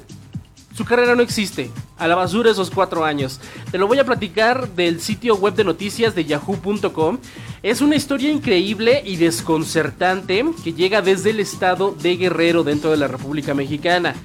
su 0.73 0.85
carrera 0.85 1.15
no 1.15 1.21
existe. 1.21 1.69
A 1.97 2.07
la 2.07 2.15
basura 2.15 2.51
esos 2.51 2.71
cuatro 2.71 3.05
años. 3.05 3.39
Te 3.71 3.77
lo 3.77 3.87
voy 3.87 3.99
a 3.99 4.05
platicar 4.05 4.69
del 4.69 5.01
sitio 5.01 5.35
web 5.35 5.53
de 5.53 5.63
noticias 5.63 6.15
de 6.15 6.25
yahoo.com. 6.25 7.19
Es 7.61 7.81
una 7.81 7.95
historia 7.95 8.31
increíble 8.31 9.03
y 9.05 9.17
desconcertante 9.17 10.43
que 10.63 10.73
llega 10.73 11.01
desde 11.01 11.31
el 11.31 11.39
estado 11.39 11.91
de 11.91 12.17
Guerrero 12.17 12.63
dentro 12.63 12.91
de 12.91 12.97
la 12.97 13.07
República 13.07 13.53
Mexicana. 13.53 14.15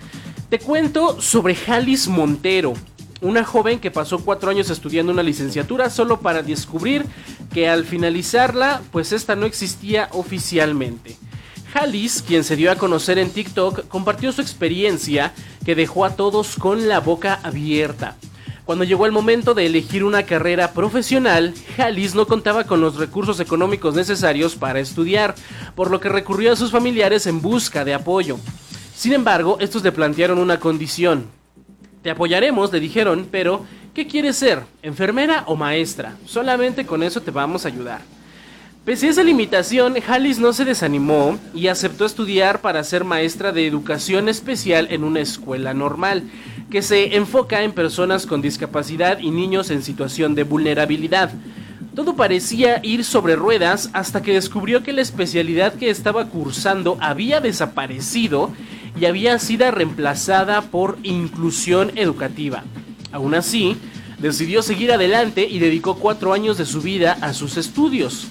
Te 0.48 0.58
cuento 0.58 1.20
sobre 1.20 1.56
Jalis 1.56 2.06
Montero, 2.06 2.74
una 3.20 3.44
joven 3.44 3.80
que 3.80 3.90
pasó 3.90 4.20
cuatro 4.20 4.50
años 4.50 4.70
estudiando 4.70 5.12
una 5.12 5.22
licenciatura 5.22 5.90
solo 5.90 6.20
para 6.20 6.42
descubrir 6.42 7.04
que 7.52 7.68
al 7.68 7.84
finalizarla, 7.84 8.82
pues 8.92 9.12
esta 9.12 9.34
no 9.34 9.46
existía 9.46 10.08
oficialmente. 10.12 11.16
Jalis, 11.78 12.22
quien 12.22 12.42
se 12.42 12.56
dio 12.56 12.72
a 12.72 12.76
conocer 12.76 13.18
en 13.18 13.28
TikTok, 13.28 13.86
compartió 13.88 14.32
su 14.32 14.40
experiencia 14.40 15.34
que 15.62 15.74
dejó 15.74 16.06
a 16.06 16.16
todos 16.16 16.56
con 16.56 16.88
la 16.88 17.00
boca 17.00 17.38
abierta. 17.42 18.16
Cuando 18.64 18.82
llegó 18.82 19.04
el 19.04 19.12
momento 19.12 19.52
de 19.52 19.66
elegir 19.66 20.02
una 20.02 20.22
carrera 20.22 20.72
profesional, 20.72 21.52
Jalis 21.76 22.14
no 22.14 22.26
contaba 22.26 22.64
con 22.64 22.80
los 22.80 22.96
recursos 22.96 23.40
económicos 23.40 23.94
necesarios 23.94 24.56
para 24.56 24.80
estudiar, 24.80 25.34
por 25.74 25.90
lo 25.90 26.00
que 26.00 26.08
recurrió 26.08 26.50
a 26.50 26.56
sus 26.56 26.70
familiares 26.70 27.26
en 27.26 27.42
busca 27.42 27.84
de 27.84 27.92
apoyo. 27.92 28.38
Sin 28.94 29.12
embargo, 29.12 29.58
estos 29.60 29.84
le 29.84 29.92
plantearon 29.92 30.38
una 30.38 30.58
condición. 30.58 31.26
Te 32.02 32.10
apoyaremos, 32.10 32.72
le 32.72 32.80
dijeron, 32.80 33.28
pero 33.30 33.66
¿qué 33.92 34.06
quieres 34.06 34.36
ser? 34.36 34.62
¿Enfermera 34.80 35.44
o 35.46 35.56
maestra? 35.56 36.16
Solamente 36.24 36.86
con 36.86 37.02
eso 37.02 37.20
te 37.20 37.30
vamos 37.30 37.66
a 37.66 37.68
ayudar. 37.68 38.00
Pese 38.86 39.08
a 39.08 39.10
esa 39.10 39.24
limitación, 39.24 39.96
Halis 40.06 40.38
no 40.38 40.52
se 40.52 40.64
desanimó 40.64 41.40
y 41.52 41.66
aceptó 41.66 42.04
estudiar 42.04 42.60
para 42.60 42.84
ser 42.84 43.02
maestra 43.02 43.50
de 43.50 43.66
educación 43.66 44.28
especial 44.28 44.86
en 44.92 45.02
una 45.02 45.18
escuela 45.18 45.74
normal, 45.74 46.22
que 46.70 46.82
se 46.82 47.16
enfoca 47.16 47.64
en 47.64 47.72
personas 47.72 48.26
con 48.26 48.42
discapacidad 48.42 49.18
y 49.18 49.32
niños 49.32 49.70
en 49.70 49.82
situación 49.82 50.36
de 50.36 50.44
vulnerabilidad. 50.44 51.32
Todo 51.96 52.14
parecía 52.14 52.78
ir 52.84 53.02
sobre 53.02 53.34
ruedas 53.34 53.90
hasta 53.92 54.22
que 54.22 54.34
descubrió 54.34 54.84
que 54.84 54.92
la 54.92 55.02
especialidad 55.02 55.74
que 55.74 55.90
estaba 55.90 56.26
cursando 56.26 56.96
había 57.00 57.40
desaparecido 57.40 58.52
y 59.00 59.06
había 59.06 59.36
sido 59.40 59.68
reemplazada 59.72 60.62
por 60.62 60.96
inclusión 61.02 61.90
educativa. 61.96 62.62
Aún 63.10 63.34
así, 63.34 63.76
decidió 64.20 64.62
seguir 64.62 64.92
adelante 64.92 65.44
y 65.50 65.58
dedicó 65.58 65.96
cuatro 65.96 66.32
años 66.32 66.56
de 66.56 66.66
su 66.66 66.82
vida 66.82 67.18
a 67.20 67.34
sus 67.34 67.56
estudios. 67.56 68.28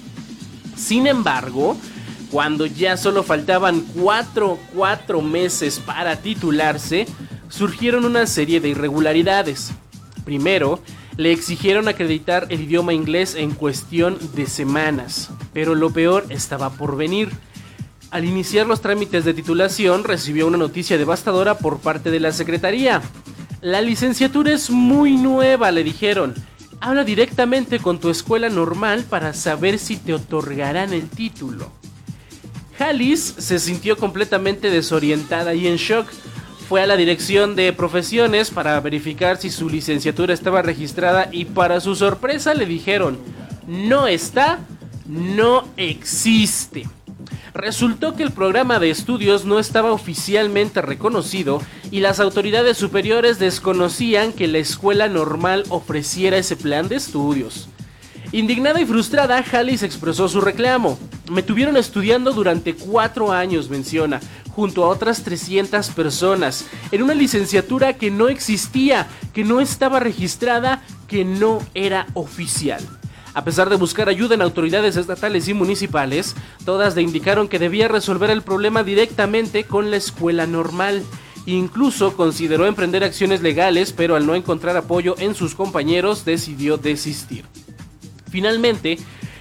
Sin 0.76 1.06
embargo, 1.06 1.76
cuando 2.30 2.66
ya 2.66 2.96
solo 2.96 3.22
faltaban 3.22 3.84
4, 3.94 4.58
meses 5.22 5.78
para 5.78 6.16
titularse, 6.16 7.06
surgieron 7.48 8.04
una 8.04 8.26
serie 8.26 8.60
de 8.60 8.68
irregularidades. 8.70 9.72
Primero, 10.24 10.80
le 11.16 11.32
exigieron 11.32 11.88
acreditar 11.88 12.46
el 12.50 12.62
idioma 12.62 12.92
inglés 12.92 13.34
en 13.36 13.52
cuestión 13.52 14.18
de 14.34 14.46
semanas, 14.46 15.30
pero 15.52 15.74
lo 15.74 15.90
peor 15.90 16.26
estaba 16.28 16.70
por 16.70 16.96
venir. 16.96 17.30
Al 18.10 18.24
iniciar 18.24 18.66
los 18.66 18.80
trámites 18.80 19.24
de 19.24 19.34
titulación 19.34 20.04
recibió 20.04 20.46
una 20.46 20.58
noticia 20.58 20.98
devastadora 20.98 21.58
por 21.58 21.78
parte 21.78 22.10
de 22.10 22.20
la 22.20 22.32
Secretaría. 22.32 23.02
La 23.62 23.80
licenciatura 23.80 24.52
es 24.52 24.70
muy 24.70 25.16
nueva, 25.16 25.70
le 25.70 25.82
dijeron, 25.82 26.34
Habla 26.80 27.04
directamente 27.04 27.78
con 27.78 27.98
tu 27.98 28.10
escuela 28.10 28.48
normal 28.48 29.04
para 29.08 29.32
saber 29.32 29.78
si 29.78 29.96
te 29.96 30.14
otorgarán 30.14 30.92
el 30.92 31.08
título. 31.08 31.70
Halis 32.78 33.34
se 33.38 33.58
sintió 33.58 33.96
completamente 33.96 34.70
desorientada 34.70 35.54
y 35.54 35.66
en 35.66 35.76
shock. 35.76 36.06
fue 36.68 36.82
a 36.82 36.86
la 36.86 36.96
dirección 36.96 37.54
de 37.54 37.72
profesiones 37.72 38.50
para 38.50 38.78
verificar 38.80 39.36
si 39.36 39.50
su 39.50 39.70
licenciatura 39.70 40.34
estaba 40.34 40.62
registrada 40.62 41.28
y 41.30 41.44
para 41.44 41.80
su 41.80 41.94
sorpresa 41.94 42.54
le 42.54 42.66
dijeron, 42.66 43.18
no 43.68 44.08
está, 44.08 44.58
no 45.06 45.68
existe. 45.76 46.88
Resultó 47.54 48.14
que 48.14 48.22
el 48.22 48.32
programa 48.32 48.78
de 48.78 48.90
estudios 48.90 49.44
no 49.44 49.58
estaba 49.58 49.92
oficialmente 49.92 50.82
reconocido 50.82 51.62
y 51.90 52.00
las 52.00 52.20
autoridades 52.20 52.76
superiores 52.76 53.38
desconocían 53.38 54.32
que 54.32 54.46
la 54.46 54.58
escuela 54.58 55.08
normal 55.08 55.64
ofreciera 55.68 56.36
ese 56.36 56.56
plan 56.56 56.88
de 56.88 56.96
estudios. 56.96 57.68
Indignada 58.32 58.80
y 58.80 58.86
frustrada, 58.86 59.42
Hallis 59.52 59.82
expresó 59.82 60.28
su 60.28 60.40
reclamo. 60.40 60.98
Me 61.30 61.42
tuvieron 61.42 61.76
estudiando 61.76 62.32
durante 62.32 62.74
cuatro 62.74 63.32
años, 63.32 63.70
menciona, 63.70 64.20
junto 64.50 64.84
a 64.84 64.88
otras 64.88 65.22
300 65.22 65.88
personas, 65.90 66.66
en 66.90 67.02
una 67.02 67.14
licenciatura 67.14 67.94
que 67.94 68.10
no 68.10 68.28
existía, 68.28 69.06
que 69.32 69.44
no 69.44 69.60
estaba 69.60 70.00
registrada, 70.00 70.82
que 71.06 71.24
no 71.24 71.60
era 71.74 72.06
oficial. 72.14 72.82
A 73.36 73.44
pesar 73.44 73.68
de 73.68 73.76
buscar 73.76 74.08
ayuda 74.08 74.34
en 74.34 74.40
autoridades 74.40 74.96
estatales 74.96 75.46
y 75.46 75.52
municipales, 75.52 76.34
todas 76.64 76.96
le 76.96 77.02
indicaron 77.02 77.48
que 77.48 77.58
debía 77.58 77.86
resolver 77.86 78.30
el 78.30 78.40
problema 78.40 78.82
directamente 78.82 79.64
con 79.64 79.90
la 79.90 79.98
escuela 79.98 80.46
normal. 80.46 81.04
Incluso 81.44 82.16
consideró 82.16 82.64
emprender 82.64 83.04
acciones 83.04 83.42
legales, 83.42 83.92
pero 83.92 84.16
al 84.16 84.24
no 84.24 84.36
encontrar 84.36 84.78
apoyo 84.78 85.16
en 85.18 85.34
sus 85.34 85.54
compañeros 85.54 86.24
decidió 86.24 86.78
desistir. 86.78 87.44
Finalmente, 88.30 88.96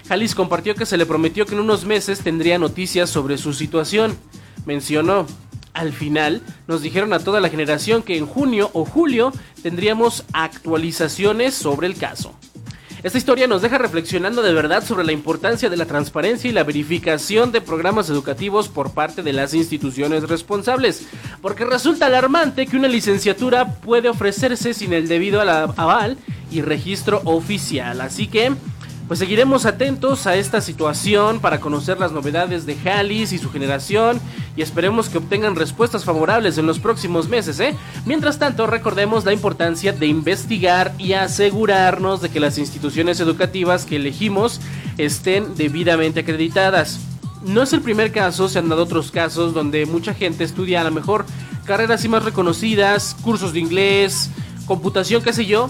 Jalis 0.09 0.35
compartió 0.35 0.75
que 0.75 0.85
se 0.85 0.97
le 0.97 1.05
prometió 1.05 1.45
que 1.45 1.53
en 1.53 1.61
unos 1.61 1.85
meses 1.85 2.19
tendría 2.19 2.59
noticias 2.59 3.09
sobre 3.09 3.37
su 3.37 3.53
situación. 3.53 4.17
Mencionó, 4.65 5.25
al 5.71 5.93
final 5.93 6.41
nos 6.67 6.81
dijeron 6.81 7.13
a 7.13 7.19
toda 7.19 7.39
la 7.39 7.47
generación 7.47 8.03
que 8.03 8.17
en 8.17 8.25
junio 8.25 8.71
o 8.73 8.83
julio 8.83 9.31
tendríamos 9.63 10.25
actualizaciones 10.33 11.53
sobre 11.53 11.87
el 11.87 11.95
caso. 11.95 12.35
Esta 13.05 13.19
historia 13.19 13.45
nos 13.45 13.61
deja 13.61 13.77
reflexionando 13.77 14.41
de 14.41 14.51
verdad 14.51 14.83
sobre 14.83 15.05
la 15.05 15.11
importancia 15.11 15.69
de 15.69 15.77
la 15.77 15.85
transparencia 15.85 16.49
y 16.49 16.53
la 16.53 16.63
verificación 16.63 17.51
de 17.51 17.61
programas 17.61 18.09
educativos 18.09 18.67
por 18.67 18.93
parte 18.95 19.21
de 19.21 19.31
las 19.31 19.53
instituciones 19.53 20.27
responsables, 20.27 21.05
porque 21.39 21.65
resulta 21.65 22.07
alarmante 22.07 22.65
que 22.65 22.77
una 22.77 22.87
licenciatura 22.87 23.75
puede 23.75 24.09
ofrecerse 24.09 24.73
sin 24.73 24.91
el 24.91 25.07
debido 25.07 25.39
aval 25.39 26.17
y 26.49 26.63
registro 26.63 27.21
oficial. 27.25 28.01
Así 28.01 28.25
que 28.25 28.55
pues 29.07 29.19
seguiremos 29.19 29.65
atentos 29.65 30.25
a 30.25 30.35
esta 30.35 30.61
situación 30.61 31.39
para 31.39 31.59
conocer 31.59 31.99
las 31.99 32.11
novedades 32.11 32.65
de 32.65 32.77
Halis 32.89 33.33
y 33.33 33.37
su 33.37 33.51
generación 33.51 34.19
y 34.55 34.63
esperemos 34.63 35.09
que 35.09 35.19
obtengan 35.19 35.55
respuestas 35.55 36.03
favorables 36.03 36.57
en 36.57 36.65
los 36.65 36.79
próximos 36.79 37.29
meses. 37.29 37.59
¿eh? 37.59 37.75
Mientras 38.05 38.39
tanto, 38.39 38.65
recordemos 38.65 39.23
la 39.23 39.33
importancia 39.33 39.93
de 39.93 40.07
investigar 40.07 40.93
y 40.97 41.13
asegurarnos 41.13 42.21
de 42.21 42.29
que 42.29 42.39
las 42.39 42.57
instituciones 42.57 43.19
educativas 43.19 43.85
que 43.85 43.97
elegimos 43.97 44.59
estén 44.97 45.55
debidamente 45.55 46.21
acreditadas. 46.21 46.99
No 47.43 47.61
es 47.61 47.73
el 47.73 47.81
primer 47.81 48.11
caso, 48.11 48.49
se 48.49 48.57
han 48.57 48.69
dado 48.69 48.83
otros 48.83 49.11
casos 49.11 49.53
donde 49.53 49.85
mucha 49.85 50.15
gente 50.15 50.43
estudia 50.43 50.81
a 50.81 50.83
lo 50.83 50.91
mejor 50.91 51.25
carreras 51.65 52.03
y 52.05 52.09
más 52.09 52.23
reconocidas, 52.23 53.15
cursos 53.21 53.53
de 53.53 53.59
inglés, 53.59 54.31
computación, 54.65 55.21
qué 55.21 55.31
sé 55.31 55.45
yo, 55.45 55.69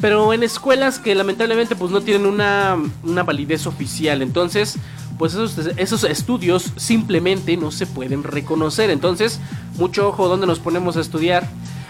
pero 0.00 0.32
en 0.32 0.42
escuelas 0.42 0.98
que 0.98 1.14
lamentablemente 1.14 1.76
pues 1.76 1.90
no 1.90 2.00
tienen 2.00 2.26
una, 2.26 2.76
validez 3.22 3.66
oficial. 3.66 4.22
Entonces, 4.22 4.76
pues 5.18 5.32
esos, 5.32 5.58
esos, 5.76 6.04
estudios 6.04 6.72
simplemente 6.76 7.56
no 7.56 7.70
se 7.70 7.86
pueden 7.86 8.22
reconocer. 8.22 8.90
Entonces, 8.90 9.40
mucho 9.78 10.08
ojo 10.08 10.28
donde 10.28 10.46
nos 10.46 10.58
ponemos 10.58 10.96
a 10.96 11.00
estudiar. 11.00 11.48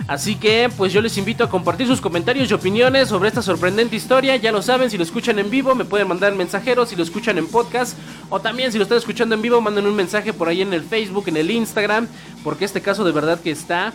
Así 0.08 0.36
que, 0.36 0.70
pues 0.76 0.92
yo 0.92 1.00
les 1.00 1.18
invito 1.18 1.42
a 1.42 1.50
compartir 1.50 1.88
sus 1.88 2.00
comentarios 2.00 2.48
y 2.48 2.54
opiniones 2.54 3.08
sobre 3.08 3.28
esta 3.28 3.42
sorprendente 3.42 3.96
historia. 3.96 4.36
Ya 4.36 4.52
lo 4.52 4.62
saben, 4.62 4.88
si 4.88 4.96
lo 4.96 5.02
escuchan 5.02 5.40
en 5.40 5.50
vivo, 5.50 5.74
me 5.74 5.84
pueden 5.84 6.06
mandar 6.06 6.32
mensajeros. 6.36 6.90
Si 6.90 6.96
lo 6.96 7.02
escuchan 7.02 7.38
en 7.38 7.48
podcast, 7.48 7.98
o 8.30 8.40
también 8.40 8.70
si 8.70 8.78
lo 8.78 8.84
están 8.84 8.98
escuchando 8.98 9.34
en 9.34 9.42
vivo, 9.42 9.60
manden 9.60 9.84
un 9.84 9.96
mensaje 9.96 10.32
por 10.32 10.48
ahí 10.48 10.62
en 10.62 10.72
el 10.72 10.84
Facebook, 10.84 11.24
en 11.26 11.36
el 11.36 11.50
Instagram. 11.50 12.06
Porque 12.44 12.64
este 12.64 12.80
caso 12.80 13.02
de 13.02 13.10
verdad 13.10 13.40
que 13.40 13.50
está, 13.50 13.92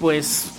pues, 0.00 0.57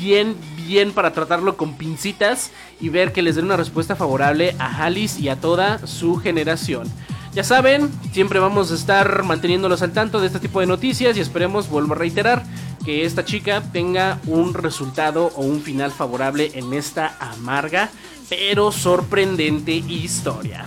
bien, 0.00 0.34
bien 0.66 0.92
para 0.92 1.12
tratarlo 1.12 1.56
con 1.56 1.74
pincitas 1.74 2.50
y 2.80 2.88
ver 2.88 3.12
que 3.12 3.22
les 3.22 3.36
den 3.36 3.44
una 3.44 3.56
respuesta 3.56 3.96
favorable 3.96 4.56
a 4.58 4.84
Halis 4.84 5.18
y 5.18 5.28
a 5.28 5.36
toda 5.36 5.86
su 5.86 6.16
generación. 6.16 6.88
Ya 7.32 7.44
saben, 7.44 7.90
siempre 8.12 8.40
vamos 8.40 8.72
a 8.72 8.74
estar 8.74 9.22
manteniéndolos 9.22 9.82
al 9.82 9.92
tanto 9.92 10.20
de 10.20 10.26
este 10.26 10.40
tipo 10.40 10.60
de 10.60 10.66
noticias 10.66 11.16
y 11.16 11.20
esperemos, 11.20 11.68
vuelvo 11.68 11.92
a 11.92 11.98
reiterar, 11.98 12.42
que 12.84 13.04
esta 13.04 13.24
chica 13.24 13.62
tenga 13.72 14.18
un 14.26 14.54
resultado 14.54 15.30
o 15.36 15.42
un 15.42 15.60
final 15.60 15.92
favorable 15.92 16.50
en 16.54 16.72
esta 16.72 17.14
amarga 17.20 17.90
pero 18.28 18.72
sorprendente 18.72 19.72
historia. 19.72 20.64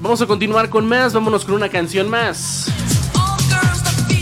Vamos 0.00 0.22
a 0.22 0.26
continuar 0.26 0.70
con 0.70 0.88
más, 0.88 1.12
vámonos 1.12 1.44
con 1.44 1.54
una 1.54 1.68
canción 1.68 2.08
más 2.08 2.72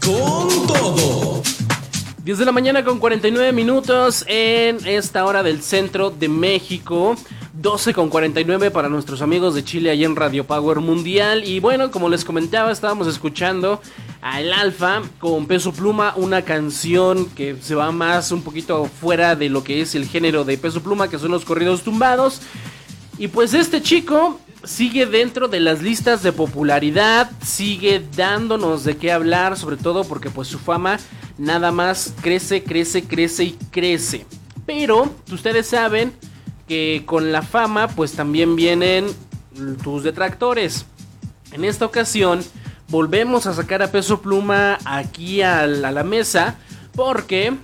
Con 0.00 0.66
todo. 0.66 1.42
10 2.24 2.38
de 2.38 2.44
la 2.44 2.52
mañana 2.52 2.84
con 2.84 2.98
49 2.98 3.52
minutos 3.52 4.24
en 4.28 4.86
esta 4.86 5.24
hora 5.24 5.42
del 5.42 5.62
centro 5.62 6.10
de 6.10 6.28
México. 6.28 7.16
12 7.54 7.92
con 7.94 8.08
49 8.08 8.70
para 8.70 8.88
nuestros 8.88 9.22
amigos 9.22 9.54
de 9.54 9.64
Chile 9.64 9.90
allá 9.90 10.06
en 10.06 10.16
Radio 10.16 10.46
Power 10.46 10.80
Mundial. 10.80 11.44
Y 11.44 11.60
bueno, 11.60 11.90
como 11.90 12.08
les 12.08 12.24
comentaba, 12.24 12.72
estábamos 12.72 13.06
escuchando 13.06 13.80
a 14.22 14.40
El 14.40 14.52
Alfa 14.52 15.02
con 15.18 15.46
Peso 15.46 15.72
Pluma, 15.72 16.14
una 16.16 16.42
canción 16.42 17.26
que 17.30 17.56
se 17.60 17.74
va 17.74 17.90
más 17.90 18.32
un 18.32 18.42
poquito 18.42 18.84
fuera 18.86 19.36
de 19.36 19.48
lo 19.48 19.64
que 19.64 19.80
es 19.80 19.94
el 19.94 20.06
género 20.06 20.44
de 20.44 20.58
Peso 20.58 20.82
Pluma, 20.82 21.08
que 21.08 21.18
son 21.18 21.30
los 21.30 21.44
corridos 21.44 21.82
tumbados. 21.82 22.40
Y 23.18 23.28
pues 23.28 23.54
este 23.54 23.82
chico 23.82 24.38
sigue 24.64 25.06
dentro 25.06 25.48
de 25.48 25.60
las 25.60 25.82
listas 25.82 26.22
de 26.22 26.32
popularidad, 26.32 27.30
sigue 27.42 28.04
dándonos 28.16 28.84
de 28.84 28.96
qué 28.96 29.12
hablar, 29.12 29.56
sobre 29.56 29.76
todo 29.76 30.04
porque 30.04 30.30
pues 30.30 30.48
su 30.48 30.58
fama 30.58 30.98
nada 31.38 31.72
más 31.72 32.14
crece, 32.20 32.62
crece, 32.62 33.04
crece 33.04 33.44
y 33.44 33.52
crece. 33.70 34.26
Pero 34.66 35.10
ustedes 35.32 35.66
saben 35.66 36.12
que 36.68 37.02
con 37.06 37.32
la 37.32 37.42
fama 37.42 37.88
pues 37.88 38.12
también 38.12 38.56
vienen 38.56 39.06
tus 39.82 40.04
detractores. 40.04 40.84
En 41.52 41.64
esta 41.64 41.84
ocasión 41.84 42.40
volvemos 42.88 43.46
a 43.46 43.54
sacar 43.54 43.82
a 43.82 43.90
peso 43.90 44.20
pluma 44.20 44.78
aquí 44.84 45.42
a 45.42 45.66
la, 45.66 46.04
mesa 46.04 46.56
porque 46.94 47.54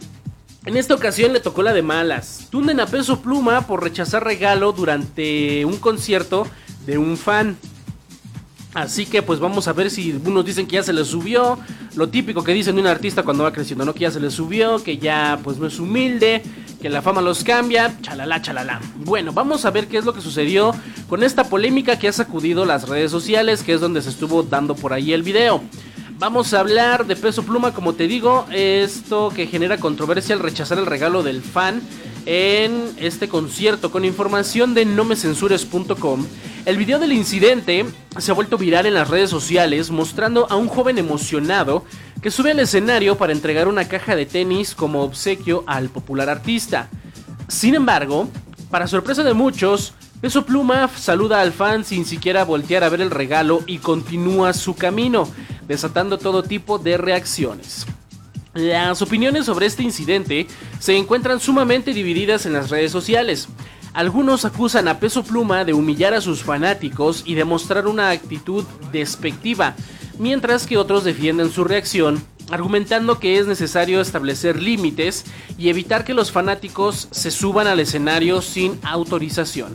en 0.64 0.76
esta 0.76 0.94
ocasión 0.94 1.32
le 1.32 1.40
tocó 1.40 1.62
la 1.62 1.72
de 1.72 1.82
malas. 1.82 2.48
Tunden 2.50 2.80
a 2.80 2.87
peso 2.87 3.20
pluma 3.20 3.66
por 3.66 3.82
rechazar 3.82 4.24
regalo 4.24 4.72
durante 4.72 5.64
un 5.64 5.76
concierto 5.76 6.46
de 6.87 6.99
un 6.99 7.16
fan. 7.16 7.57
Así 8.75 9.07
que 9.07 9.22
pues 9.22 9.40
vamos 9.40 9.68
a 9.68 9.72
ver 9.72 9.90
si 9.90 10.12
unos 10.25 10.44
dicen 10.44 10.66
que 10.66 10.75
ya 10.75 10.83
se 10.83 10.92
le 10.92 11.05
subió, 11.05 11.59
lo 11.94 12.11
típico 12.11 12.44
que 12.44 12.53
dicen 12.53 12.75
de 12.75 12.83
un 12.83 12.87
artista 12.87 13.22
cuando 13.22 13.44
va 13.44 13.53
creciendo, 13.53 13.87
¿no? 13.87 13.94
Que 13.94 14.01
ya 14.01 14.11
se 14.11 14.20
le 14.20 14.31
subió, 14.31 14.83
que 14.83 14.99
ya 14.99 15.40
pues 15.42 15.57
no 15.57 15.66
es 15.66 15.79
humilde, 15.79 16.42
que 16.81 16.90
la 16.90 17.01
fama 17.01 17.22
los 17.22 17.42
cambia, 17.42 17.96
chalala, 18.03 18.42
chalala. 18.42 18.81
Bueno, 18.96 19.33
vamos 19.33 19.64
a 19.64 19.70
ver 19.70 19.87
qué 19.87 19.96
es 19.96 20.05
lo 20.05 20.12
que 20.12 20.20
sucedió 20.20 20.75
con 21.09 21.22
esta 21.22 21.44
polémica 21.44 21.99
que 21.99 22.09
ha 22.09 22.12
sacudido 22.12 22.66
las 22.66 22.87
redes 22.87 23.11
sociales, 23.11 23.62
que 23.62 23.72
es 23.72 23.81
donde 23.81 24.03
se 24.03 24.11
estuvo 24.11 24.42
dando 24.42 24.75
por 24.77 24.92
ahí 24.92 25.14
el 25.14 25.22
video. 25.22 25.62
Vamos 26.18 26.55
a 26.55 26.61
hablar 26.61 27.07
de 27.07 27.16
peso 27.16 27.42
pluma, 27.44 27.72
como 27.72 27.94
te 27.94 28.07
digo, 28.07 28.46
esto 28.51 29.31
que 29.35 29.46
genera 29.46 29.79
controversia 29.79 30.35
al 30.35 30.42
rechazar 30.42 30.79
el 30.79 30.87
regalo 30.87 31.22
del 31.22 31.42
fan 31.42 31.83
en 32.25 32.90
este 32.99 33.29
concierto 33.29 33.90
con 33.90 34.05
información 34.05 34.75
de 34.75 34.85
nomecensures.com. 34.85 36.27
El 36.66 36.79
video 36.79 36.98
del 36.98 37.12
incidente 37.12 37.87
se 38.18 38.33
ha 38.33 38.35
vuelto 38.35 38.59
viral 38.59 38.87
en 38.87 38.94
las 38.94 39.09
redes 39.09 39.31
sociales 39.31 39.92
mostrando 39.92 40.50
a 40.50 40.57
un 40.57 40.66
joven 40.66 40.98
emocionado 40.98 41.85
que 42.20 42.33
sube 42.33 42.50
al 42.50 42.59
escenario 42.59 43.16
para 43.16 43.33
entregar 43.33 43.68
una 43.68 43.87
caja 43.87 44.16
de 44.16 44.26
tenis 44.26 44.74
como 44.74 45.05
obsequio 45.05 45.62
al 45.68 45.90
popular 45.90 46.29
artista. 46.29 46.88
Sin 47.46 47.76
embargo, 47.76 48.29
para 48.68 48.88
sorpresa 48.88 49.22
de 49.22 49.33
muchos, 49.33 49.94
Peso 50.20 50.44
Pluma 50.44 50.88
saluda 50.88 51.40
al 51.40 51.52
fan 51.52 51.85
sin 51.85 52.05
siquiera 52.05 52.44
voltear 52.44 52.83
a 52.83 52.88
ver 52.88 53.00
el 53.00 53.12
regalo 53.12 53.62
y 53.68 53.79
continúa 53.79 54.52
su 54.52 54.74
camino, 54.74 55.29
desatando 55.68 56.18
todo 56.18 56.42
tipo 56.42 56.81
de 56.81 56.96
reacciones. 56.96 57.87
Las 58.55 59.02
opiniones 59.02 59.46
sobre 59.46 59.66
este 59.66 59.85
incidente 59.85 60.48
se 60.81 60.96
encuentran 60.96 61.38
sumamente 61.38 61.92
divididas 61.92 62.44
en 62.44 62.55
las 62.55 62.70
redes 62.70 62.90
sociales. 62.90 63.46
Algunos 63.96 64.44
acusan 64.44 64.88
a 64.88 65.00
Peso 65.00 65.24
Pluma 65.24 65.64
de 65.64 65.72
humillar 65.72 66.12
a 66.12 66.20
sus 66.20 66.42
fanáticos 66.42 67.22
y 67.24 67.32
de 67.35 67.46
mostrar 67.46 67.87
una 67.87 68.11
actitud 68.11 68.62
despectiva, 68.92 69.74
mientras 70.18 70.66
que 70.66 70.76
otros 70.76 71.02
defienden 71.02 71.50
su 71.50 71.64
reacción, 71.64 72.22
argumentando 72.50 73.18
que 73.18 73.38
es 73.38 73.46
necesario 73.46 74.02
establecer 74.02 74.61
límites 74.61 75.24
y 75.56 75.70
evitar 75.70 76.04
que 76.04 76.12
los 76.12 76.30
fanáticos 76.30 77.09
se 77.11 77.30
suban 77.30 77.68
al 77.68 77.80
escenario 77.80 78.42
sin 78.42 78.78
autorización. 78.82 79.74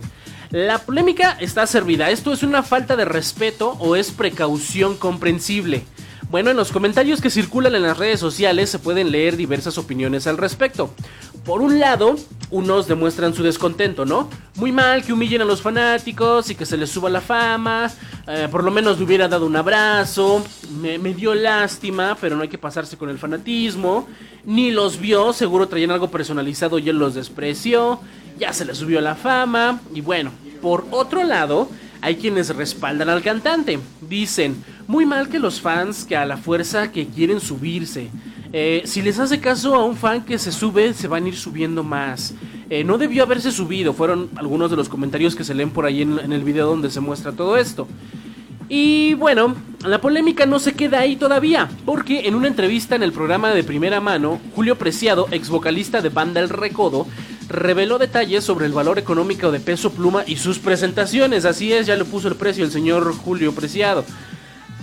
La 0.51 0.77
polémica 0.77 1.35
está 1.39 1.65
servida. 1.65 2.11
¿Esto 2.11 2.31
es 2.31 2.43
una 2.43 2.61
falta 2.61 2.95
de 2.95 3.05
respeto 3.05 3.75
o 3.79 3.95
es 3.95 4.11
precaución 4.11 4.97
comprensible? 4.97 5.83
Bueno, 6.31 6.49
en 6.49 6.55
los 6.55 6.71
comentarios 6.71 7.19
que 7.19 7.29
circulan 7.29 7.75
en 7.75 7.81
las 7.81 7.97
redes 7.97 8.19
sociales 8.19 8.69
se 8.69 8.79
pueden 8.79 9.11
leer 9.11 9.35
diversas 9.35 9.77
opiniones 9.77 10.27
al 10.27 10.37
respecto. 10.37 10.89
Por 11.43 11.61
un 11.61 11.77
lado, 11.77 12.15
unos 12.51 12.87
demuestran 12.87 13.33
su 13.33 13.43
descontento, 13.43 14.05
¿no? 14.05 14.29
Muy 14.55 14.71
mal 14.71 15.03
que 15.03 15.11
humillen 15.11 15.41
a 15.41 15.45
los 15.45 15.61
fanáticos 15.61 16.49
y 16.49 16.55
que 16.55 16.65
se 16.65 16.77
les 16.77 16.89
suba 16.89 17.09
la 17.09 17.19
fama. 17.19 17.91
Eh, 18.27 18.47
por 18.49 18.63
lo 18.63 18.71
menos 18.71 18.97
le 18.97 19.03
hubiera 19.03 19.27
dado 19.27 19.45
un 19.45 19.57
abrazo. 19.57 20.41
Me, 20.79 20.97
me, 20.97 21.13
dio 21.13 21.35
lástima, 21.35 22.17
pero 22.21 22.37
no 22.37 22.43
hay 22.43 22.49
que 22.49 22.57
pasarse 22.57 22.95
con 22.97 23.09
el 23.09 23.19
fanatismo. 23.19 24.07
Ni 24.45 24.71
los 24.71 25.01
vio, 25.01 25.33
seguro 25.33 25.67
traían 25.67 25.91
algo 25.91 26.09
personalizado 26.09 26.79
y 26.79 26.87
él 26.87 26.97
los 26.97 27.13
despreció 27.13 27.99
ya 28.41 28.53
se 28.53 28.65
le 28.65 28.73
subió 28.73 28.99
la 29.01 29.15
fama. 29.15 29.79
Y 29.93 30.01
bueno, 30.01 30.31
por 30.61 30.85
otro 30.89 31.23
lado, 31.23 31.69
hay 32.01 32.15
quienes 32.15 32.55
respaldan 32.55 33.09
al 33.09 33.21
cantante. 33.21 33.79
Dicen, 34.01 34.63
muy 34.87 35.05
mal 35.05 35.29
que 35.29 35.39
los 35.39 35.61
fans 35.61 36.03
que 36.03 36.17
a 36.17 36.25
la 36.25 36.37
fuerza 36.37 36.91
que 36.91 37.07
quieren 37.07 37.39
subirse. 37.39 38.09
Eh, 38.53 38.81
si 38.85 39.01
les 39.01 39.19
hace 39.19 39.39
caso 39.39 39.75
a 39.75 39.85
un 39.85 39.95
fan 39.95 40.25
que 40.25 40.37
se 40.37 40.51
sube, 40.51 40.93
se 40.93 41.07
van 41.07 41.25
a 41.25 41.27
ir 41.29 41.37
subiendo 41.37 41.83
más. 41.83 42.33
Eh, 42.69 42.83
no 42.83 42.97
debió 42.97 43.23
haberse 43.23 43.51
subido, 43.51 43.93
fueron 43.93 44.29
algunos 44.35 44.69
de 44.69 44.77
los 44.77 44.89
comentarios 44.89 45.35
que 45.35 45.43
se 45.43 45.53
leen 45.53 45.69
por 45.69 45.85
ahí 45.85 46.01
en, 46.01 46.19
en 46.19 46.33
el 46.33 46.43
video 46.43 46.67
donde 46.67 46.89
se 46.89 46.99
muestra 46.99 47.31
todo 47.31 47.57
esto. 47.57 47.87
Y 48.73 49.15
bueno, 49.15 49.53
la 49.85 49.99
polémica 49.99 50.45
no 50.45 50.57
se 50.57 50.71
queda 50.71 50.99
ahí 50.99 51.17
todavía, 51.17 51.69
porque 51.85 52.27
en 52.27 52.35
una 52.35 52.47
entrevista 52.47 52.95
en 52.95 53.03
el 53.03 53.11
programa 53.11 53.49
de 53.51 53.65
primera 53.65 53.99
mano, 53.99 54.39
Julio 54.55 54.77
Preciado, 54.77 55.27
ex 55.31 55.49
vocalista 55.49 56.01
de 56.01 56.07
Banda 56.07 56.39
El 56.39 56.47
Recodo, 56.47 57.05
reveló 57.51 57.97
detalles 57.97 58.43
sobre 58.43 58.65
el 58.65 58.73
valor 58.73 58.97
económico 58.99 59.51
de 59.51 59.59
Peso 59.59 59.91
Pluma 59.91 60.23
y 60.25 60.37
sus 60.37 60.59
presentaciones. 60.59 61.45
Así 61.45 61.73
es, 61.73 61.87
ya 61.87 61.95
le 61.95 62.05
puso 62.05 62.27
el 62.27 62.35
precio 62.35 62.63
el 62.63 62.71
señor 62.71 63.13
Julio 63.15 63.53
Preciado. 63.53 64.05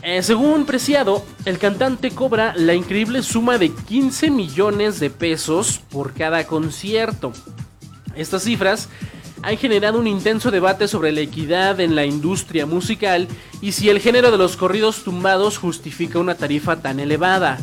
Eh, 0.03 0.23
según 0.23 0.65
Preciado, 0.65 1.25
el 1.45 1.59
cantante 1.59 2.11
cobra 2.11 2.55
la 2.57 2.75
increíble 2.75 3.23
suma 3.23 3.59
de 3.59 3.71
15 3.71 4.31
millones 4.31 5.01
de 5.01 5.11
pesos 5.11 5.81
por 5.91 6.15
cada 6.15 6.47
concierto. 6.47 7.33
Estas 8.15 8.45
cifras 8.45 8.89
han 9.43 9.57
generado 9.57 9.99
un 9.99 10.07
intenso 10.07 10.51
debate 10.51 10.89
sobre 10.89 11.13
la 11.13 11.21
equidad 11.21 11.81
en 11.81 11.95
la 11.95 12.05
industria 12.05 12.67
musical 12.67 13.29
y 13.61 13.73
si 13.73 13.89
el 13.89 14.01
género 14.01 14.31
de 14.31 14.39
los 14.39 14.57
corridos 14.57 15.05
tumbados 15.05 15.59
justifica 15.59 16.19
una 16.19 16.37
tarifa 16.37 16.77
tan 16.77 17.01
elevada. 17.01 17.59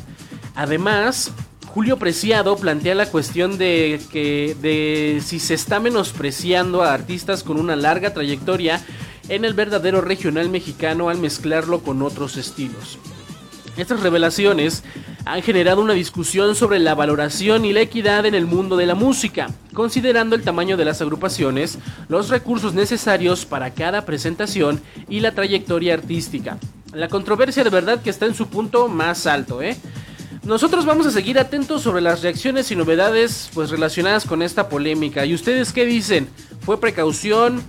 Además, 0.56 1.32
Julio 1.76 1.98
Preciado 1.98 2.56
plantea 2.56 2.96
la 2.96 3.08
cuestión 3.08 3.58
de 3.58 4.00
que 4.10 4.56
de 4.62 5.22
si 5.22 5.40
se 5.40 5.56
está 5.56 5.82
menospreciando 5.82 6.82
a 6.82 6.94
artistas 6.94 7.44
con 7.44 7.60
una 7.60 7.76
larga 7.76 8.14
trayectoria 8.14 8.80
en 9.28 9.44
el 9.44 9.54
verdadero 9.54 10.00
regional 10.00 10.48
mexicano 10.48 11.10
al 11.10 11.18
mezclarlo 11.18 11.82
con 11.82 12.02
otros 12.02 12.38
estilos. 12.38 12.98
Estas 13.76 14.00
revelaciones 14.00 14.86
han 15.26 15.42
generado 15.42 15.82
una 15.82 15.92
discusión 15.92 16.56
sobre 16.56 16.80
la 16.80 16.96
valoración 16.96 17.66
y 17.66 17.74
la 17.74 17.82
equidad 17.82 18.26
en 18.26 18.36
el 18.36 18.46
mundo 18.46 18.78
de 18.78 18.86
la 18.86 18.96
música, 18.96 19.50
considerando 19.74 20.38
el 20.38 20.44
tamaño 20.44 20.78
de 20.78 20.86
las 20.86 21.02
agrupaciones, 21.02 21.78
los 22.08 22.30
recursos 22.30 22.74
necesarios 22.74 23.46
para 23.46 23.72
cada 23.72 24.06
presentación 24.06 24.82
y 25.10 25.20
la 25.20 25.34
trayectoria 25.34 25.96
artística. 25.96 26.58
La 26.94 27.10
controversia 27.10 27.66
de 27.66 27.70
verdad 27.70 28.02
que 28.02 28.12
está 28.12 28.28
en 28.28 28.34
su 28.34 28.48
punto 28.48 28.88
más 28.88 29.28
alto, 29.28 29.62
¿eh? 29.62 29.76
Nosotros 30.46 30.86
vamos 30.86 31.08
a 31.08 31.12
seguir 31.12 31.40
atentos 31.40 31.82
sobre 31.82 32.02
las 32.02 32.22
reacciones 32.22 32.70
y 32.70 32.76
novedades 32.76 33.50
pues 33.56 33.72
relacionadas 33.72 34.26
con 34.26 34.44
esta 34.44 34.70
polémica. 34.70 35.26
¿Y 35.26 35.34
ustedes 35.34 35.74
qué 35.74 35.86
dicen? 35.86 36.30
¿Fue 36.62 36.80
precaución? 36.80 37.64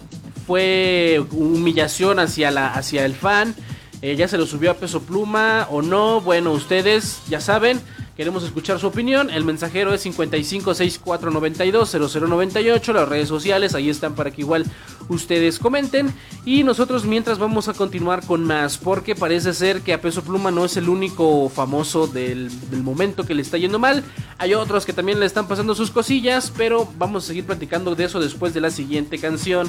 ¿Fue 0.47 1.25
humillación 1.33 2.19
hacia, 2.19 2.51
la, 2.51 2.75
hacia 2.75 3.07
el 3.07 3.15
fan? 3.15 3.55
Eh, 4.07 4.15
¿Ya 4.15 4.29
se 4.29 4.39
lo 4.39 4.47
subió 4.47 4.71
a 4.71 4.75
peso 4.75 5.03
pluma 5.03 5.67
o 5.69 5.83
no? 5.83 6.21
Bueno, 6.21 6.53
ustedes 6.53 7.23
ya 7.29 7.41
saben. 7.41 7.81
Queremos 8.17 8.45
escuchar 8.45 8.79
su 8.79 8.87
opinión. 8.87 9.31
El 9.31 9.45
mensajero 9.45 9.93
es 9.93 10.07
5564920098. 10.07 12.93
Las 12.93 13.09
redes 13.09 13.27
sociales 13.27 13.75
ahí 13.75 13.91
están 13.91 14.15
para 14.15 14.31
que 14.31 14.43
igual 14.43 14.65
ustedes 15.09 15.59
comenten. 15.59 16.15
Y 16.45 16.63
nosotros 16.63 17.05
mientras 17.05 17.41
vamos 17.41 17.67
a 17.67 17.73
continuar 17.73 18.25
con 18.25 18.45
más. 18.45 18.79
Porque 18.79 19.17
parece 19.17 19.53
ser 19.53 19.81
que 19.81 19.93
a 19.93 20.01
Peso 20.01 20.23
Pluma 20.23 20.53
no 20.53 20.65
es 20.65 20.77
el 20.77 20.89
único 20.89 21.49
famoso 21.49 22.07
del, 22.07 22.49
del 22.71 22.85
momento 22.85 23.27
que 23.27 23.35
le 23.35 23.43
está 23.43 23.59
yendo 23.59 23.81
mal. 23.81 24.05
Hay 24.39 24.55
otros 24.55 24.87
que 24.87 24.93
también 24.93 25.19
le 25.19 25.27
están 25.27 25.49
pasando 25.49 25.75
sus 25.75 25.91
cosillas. 25.91 26.53
Pero 26.57 26.87
vamos 26.97 27.25
a 27.25 27.27
seguir 27.27 27.45
platicando 27.45 27.97
de 27.97 28.05
eso 28.05 28.21
después 28.21 28.55
de 28.55 28.61
la 28.61 28.71
siguiente 28.71 29.19
canción. 29.19 29.69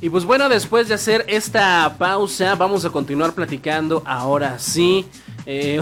Y 0.00 0.10
pues 0.10 0.24
bueno, 0.24 0.48
después 0.48 0.86
de 0.86 0.94
hacer 0.94 1.24
esta 1.26 1.96
pausa, 1.98 2.54
vamos 2.54 2.84
a 2.84 2.90
continuar 2.90 3.32
platicando 3.32 4.00
ahora 4.06 4.60
sí. 4.60 5.04
Eh, 5.44 5.80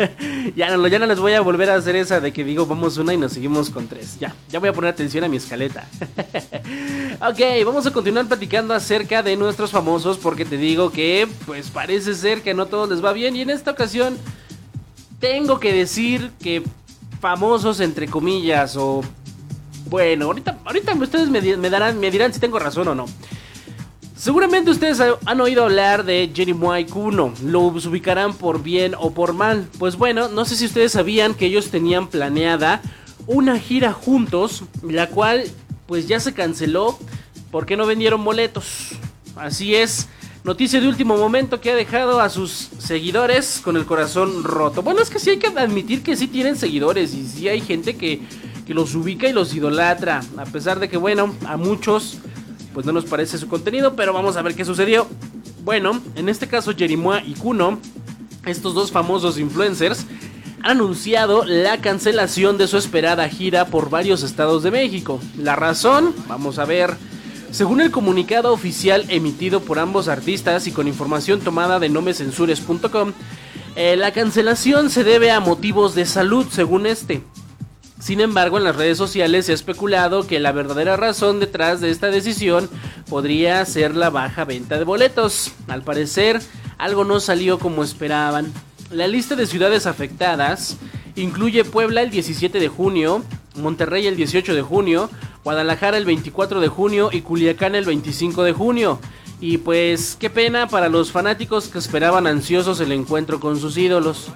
ya, 0.56 0.76
no, 0.76 0.88
ya 0.88 0.98
no 0.98 1.06
les 1.06 1.20
voy 1.20 1.34
a 1.34 1.40
volver 1.42 1.70
a 1.70 1.76
hacer 1.76 1.94
esa 1.94 2.18
de 2.18 2.32
que 2.32 2.42
digo 2.42 2.66
vamos 2.66 2.96
una 2.96 3.14
y 3.14 3.16
nos 3.16 3.34
seguimos 3.34 3.70
con 3.70 3.86
tres. 3.86 4.18
Ya, 4.18 4.34
ya 4.48 4.58
voy 4.58 4.68
a 4.68 4.72
poner 4.72 4.90
atención 4.90 5.22
a 5.22 5.28
mi 5.28 5.36
escaleta. 5.36 5.86
ok, 7.20 7.64
vamos 7.64 7.86
a 7.86 7.92
continuar 7.92 8.26
platicando 8.26 8.74
acerca 8.74 9.22
de 9.22 9.36
nuestros 9.36 9.70
famosos 9.70 10.18
porque 10.18 10.44
te 10.44 10.56
digo 10.56 10.90
que 10.90 11.28
pues 11.46 11.70
parece 11.70 12.14
ser 12.14 12.42
que 12.42 12.54
no 12.54 12.66
todos 12.66 12.88
les 12.88 13.04
va 13.04 13.12
bien 13.12 13.36
y 13.36 13.42
en 13.42 13.50
esta 13.50 13.70
ocasión 13.70 14.18
tengo 15.20 15.60
que 15.60 15.72
decir 15.72 16.32
que 16.42 16.64
famosos 17.20 17.78
entre 17.78 18.08
comillas 18.08 18.76
o 18.76 19.02
bueno, 19.86 20.24
ahorita, 20.24 20.58
ahorita 20.64 20.94
ustedes 20.94 21.28
me, 21.28 21.40
me, 21.58 21.70
darán, 21.70 22.00
me 22.00 22.10
dirán 22.10 22.32
si 22.32 22.40
tengo 22.40 22.58
razón 22.58 22.88
o 22.88 22.94
no. 22.96 23.06
Seguramente 24.22 24.70
ustedes 24.70 25.00
han 25.00 25.40
oído 25.40 25.64
hablar 25.64 26.04
de 26.04 26.30
Jeremiah 26.32 26.86
Kuno, 26.86 27.34
lo 27.42 27.62
ubicarán 27.62 28.34
por 28.34 28.62
bien 28.62 28.94
o 28.96 29.10
por 29.10 29.32
mal. 29.32 29.66
Pues 29.80 29.96
bueno, 29.96 30.28
no 30.28 30.44
sé 30.44 30.54
si 30.54 30.66
ustedes 30.66 30.92
sabían 30.92 31.34
que 31.34 31.46
ellos 31.46 31.70
tenían 31.72 32.06
planeada 32.06 32.80
una 33.26 33.58
gira 33.58 33.92
juntos, 33.92 34.62
la 34.80 35.08
cual 35.08 35.42
pues 35.88 36.06
ya 36.06 36.20
se 36.20 36.34
canceló 36.34 36.96
porque 37.50 37.76
no 37.76 37.84
vendieron 37.84 38.22
boletos. 38.22 38.90
Así 39.34 39.74
es, 39.74 40.06
noticia 40.44 40.80
de 40.80 40.86
último 40.86 41.16
momento 41.16 41.60
que 41.60 41.72
ha 41.72 41.74
dejado 41.74 42.20
a 42.20 42.30
sus 42.30 42.68
seguidores 42.78 43.60
con 43.60 43.76
el 43.76 43.86
corazón 43.86 44.44
roto. 44.44 44.82
Bueno, 44.82 45.02
es 45.02 45.10
que 45.10 45.18
sí 45.18 45.30
hay 45.30 45.38
que 45.38 45.48
admitir 45.48 46.04
que 46.04 46.14
sí 46.14 46.28
tienen 46.28 46.54
seguidores 46.54 47.12
y 47.12 47.26
sí 47.26 47.48
hay 47.48 47.60
gente 47.60 47.96
que, 47.96 48.20
que 48.68 48.72
los 48.72 48.94
ubica 48.94 49.26
y 49.26 49.32
los 49.32 49.52
idolatra, 49.52 50.20
a 50.36 50.44
pesar 50.44 50.78
de 50.78 50.88
que 50.88 50.96
bueno, 50.96 51.34
a 51.44 51.56
muchos 51.56 52.18
pues 52.72 52.86
no 52.86 52.92
nos 52.92 53.04
parece 53.04 53.38
su 53.38 53.48
contenido, 53.48 53.94
pero 53.94 54.12
vamos 54.12 54.36
a 54.36 54.42
ver 54.42 54.54
qué 54.54 54.64
sucedió. 54.64 55.06
Bueno, 55.64 56.00
en 56.16 56.28
este 56.28 56.48
caso 56.48 56.74
Jerimoa 56.76 57.22
y 57.22 57.34
Kuno, 57.34 57.78
estos 58.46 58.74
dos 58.74 58.90
famosos 58.90 59.38
influencers, 59.38 60.06
han 60.62 60.72
anunciado 60.72 61.44
la 61.44 61.80
cancelación 61.80 62.56
de 62.56 62.68
su 62.68 62.78
esperada 62.78 63.28
gira 63.28 63.66
por 63.66 63.90
varios 63.90 64.22
estados 64.22 64.62
de 64.62 64.70
México. 64.70 65.20
La 65.36 65.56
razón, 65.56 66.14
vamos 66.28 66.58
a 66.58 66.64
ver. 66.64 66.94
Según 67.50 67.80
el 67.80 67.90
comunicado 67.90 68.52
oficial 68.52 69.04
emitido 69.08 69.60
por 69.60 69.78
ambos 69.78 70.08
artistas 70.08 70.66
y 70.66 70.72
con 70.72 70.88
información 70.88 71.40
tomada 71.40 71.78
de 71.78 71.88
nomescensures.com, 71.88 73.12
Eh, 73.74 73.96
la 73.96 74.12
cancelación 74.12 74.90
se 74.90 75.02
debe 75.02 75.30
a 75.30 75.40
motivos 75.40 75.94
de 75.94 76.04
salud, 76.04 76.46
según 76.50 76.84
este. 76.86 77.22
Sin 78.02 78.20
embargo, 78.20 78.58
en 78.58 78.64
las 78.64 78.74
redes 78.74 78.98
sociales 78.98 79.46
se 79.46 79.52
ha 79.52 79.54
especulado 79.54 80.26
que 80.26 80.40
la 80.40 80.50
verdadera 80.50 80.96
razón 80.96 81.38
detrás 81.38 81.80
de 81.80 81.90
esta 81.90 82.08
decisión 82.08 82.68
podría 83.08 83.64
ser 83.64 83.94
la 83.94 84.10
baja 84.10 84.44
venta 84.44 84.76
de 84.76 84.82
boletos. 84.82 85.52
Al 85.68 85.82
parecer, 85.82 86.42
algo 86.78 87.04
no 87.04 87.20
salió 87.20 87.60
como 87.60 87.84
esperaban. 87.84 88.52
La 88.90 89.06
lista 89.06 89.36
de 89.36 89.46
ciudades 89.46 89.86
afectadas 89.86 90.78
incluye 91.14 91.64
Puebla 91.64 92.02
el 92.02 92.10
17 92.10 92.58
de 92.58 92.66
junio, 92.66 93.22
Monterrey 93.54 94.08
el 94.08 94.16
18 94.16 94.52
de 94.52 94.62
junio, 94.62 95.08
Guadalajara 95.44 95.96
el 95.96 96.04
24 96.04 96.58
de 96.58 96.66
junio 96.66 97.08
y 97.12 97.20
Culiacán 97.20 97.76
el 97.76 97.84
25 97.84 98.42
de 98.42 98.52
junio. 98.52 98.98
Y 99.40 99.58
pues 99.58 100.16
qué 100.18 100.28
pena 100.28 100.66
para 100.66 100.88
los 100.88 101.12
fanáticos 101.12 101.68
que 101.68 101.78
esperaban 101.78 102.26
ansiosos 102.26 102.80
el 102.80 102.90
encuentro 102.90 103.38
con 103.38 103.60
sus 103.60 103.76
ídolos. 103.76 104.26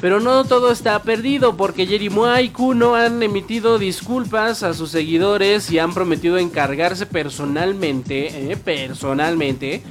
Pero 0.00 0.20
no 0.20 0.44
todo 0.44 0.70
está 0.70 1.02
perdido 1.02 1.56
porque 1.56 1.86
Jerimoa 1.86 2.42
y 2.42 2.50
Kuno 2.50 2.94
han 2.94 3.22
emitido 3.22 3.78
disculpas 3.78 4.62
a 4.62 4.74
sus 4.74 4.90
seguidores 4.90 5.70
y 5.70 5.78
han 5.78 5.94
prometido 5.94 6.36
encargarse 6.36 7.06
personalmente, 7.06 8.52
eh, 8.52 8.56
personalmente, 8.56 9.82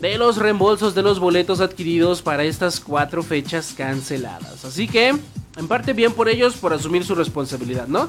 de 0.00 0.18
los 0.18 0.36
reembolsos 0.36 0.94
de 0.94 1.02
los 1.02 1.20
boletos 1.20 1.60
adquiridos 1.60 2.22
para 2.22 2.44
estas 2.44 2.80
cuatro 2.80 3.22
fechas 3.22 3.72
canceladas. 3.76 4.64
Así 4.64 4.88
que, 4.88 5.08
en 5.08 5.68
parte 5.68 5.92
bien 5.92 6.12
por 6.12 6.28
ellos 6.28 6.56
por 6.56 6.72
asumir 6.72 7.04
su 7.04 7.14
responsabilidad, 7.14 7.86
¿no? 7.86 8.08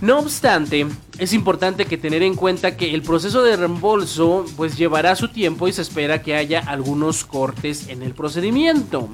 No 0.00 0.20
obstante, 0.20 0.86
es 1.18 1.32
importante 1.32 1.84
que 1.86 1.98
tener 1.98 2.22
en 2.22 2.36
cuenta 2.36 2.76
que 2.76 2.94
el 2.94 3.02
proceso 3.02 3.42
de 3.42 3.56
reembolso 3.56 4.44
pues 4.56 4.78
llevará 4.78 5.16
su 5.16 5.28
tiempo 5.28 5.66
y 5.66 5.72
se 5.72 5.82
espera 5.82 6.22
que 6.22 6.36
haya 6.36 6.60
algunos 6.60 7.24
cortes 7.24 7.88
en 7.88 8.02
el 8.02 8.14
procedimiento. 8.14 9.08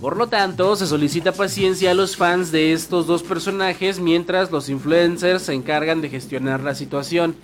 Por 0.00 0.16
lo 0.16 0.28
tanto, 0.28 0.76
se 0.76 0.86
solicita 0.86 1.32
paciencia 1.32 1.90
a 1.90 1.94
los 1.94 2.16
fans 2.16 2.52
de 2.52 2.72
estos 2.72 3.08
dos 3.08 3.24
personajes 3.24 3.98
mientras 3.98 4.52
los 4.52 4.68
influencers 4.68 5.42
se 5.42 5.54
encargan 5.54 6.00
de 6.00 6.08
gestionar 6.08 6.60
la 6.60 6.76
situación. 6.76 7.34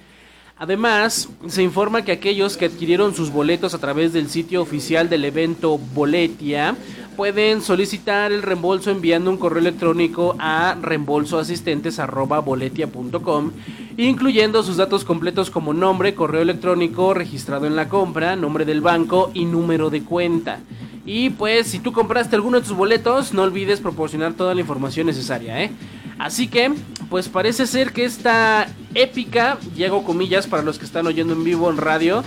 Además, 0.57 1.29
se 1.49 1.65
informa 1.65 2.03
que 2.03 2.13
aquellos 2.13 2.57
que 2.57 2.67
adquirieron 2.67 3.13
sus 3.15 3.33
boletos 3.33 3.75
a 3.75 3.79
través 3.79 4.13
del 4.13 4.29
sitio 4.29 4.63
oficial 4.63 5.09
del 5.09 5.25
evento 5.25 5.79
Boletia 5.79 6.77
pueden 7.17 7.61
solicitar 7.61 8.31
el 8.31 8.43
reembolso 8.43 8.93
enviando 8.93 9.31
un 9.31 9.37
correo 9.37 9.59
electrónico 9.61 10.37
a 10.39 10.77
reembolsoasistentes.boletia.com, 10.81 13.51
incluyendo 13.97 14.63
sus 14.63 14.77
datos 14.77 15.05
completos 15.05 15.51
como 15.51 15.75
nombre, 15.75 16.15
correo 16.15 16.43
electrónico 16.43 17.15
registrado 17.15 17.67
en 17.67 17.75
la 17.75 17.89
compra, 17.89 18.37
nombre 18.37 18.65
del 18.65 18.81
banco 18.81 19.33
y 19.35 19.47
número 19.47 19.91
de 19.91 20.05
cuenta. 20.05 20.61
Y 21.05 21.31
pues 21.31 21.67
si 21.67 21.81
tú 21.81 21.93
compraste 21.93 22.37
alguno 22.37 22.61
de 22.61 22.67
tus 22.67 22.77
boletos, 22.77 23.35
no 23.35 23.43
olvides 23.43 23.81
proporcionar 23.81 24.35
toda 24.35 24.55
la 24.55 24.61
información 24.61 25.09
necesaria, 25.09 25.65
¿eh? 25.65 25.73
Así 26.19 26.49
que, 26.49 26.73
pues 27.11 27.29
parece 27.29 27.67
ser 27.67 27.93
que 27.93 28.05
esta 28.05 28.67
épica, 28.95 29.59
y 29.77 29.85
comillas 30.05 30.47
para 30.47 30.63
los 30.63 30.79
que 30.79 30.85
están 30.85 31.07
oyendo 31.07 31.35
en 31.35 31.45
vivo 31.45 31.71
en 31.71 31.77
radio, 31.77 32.23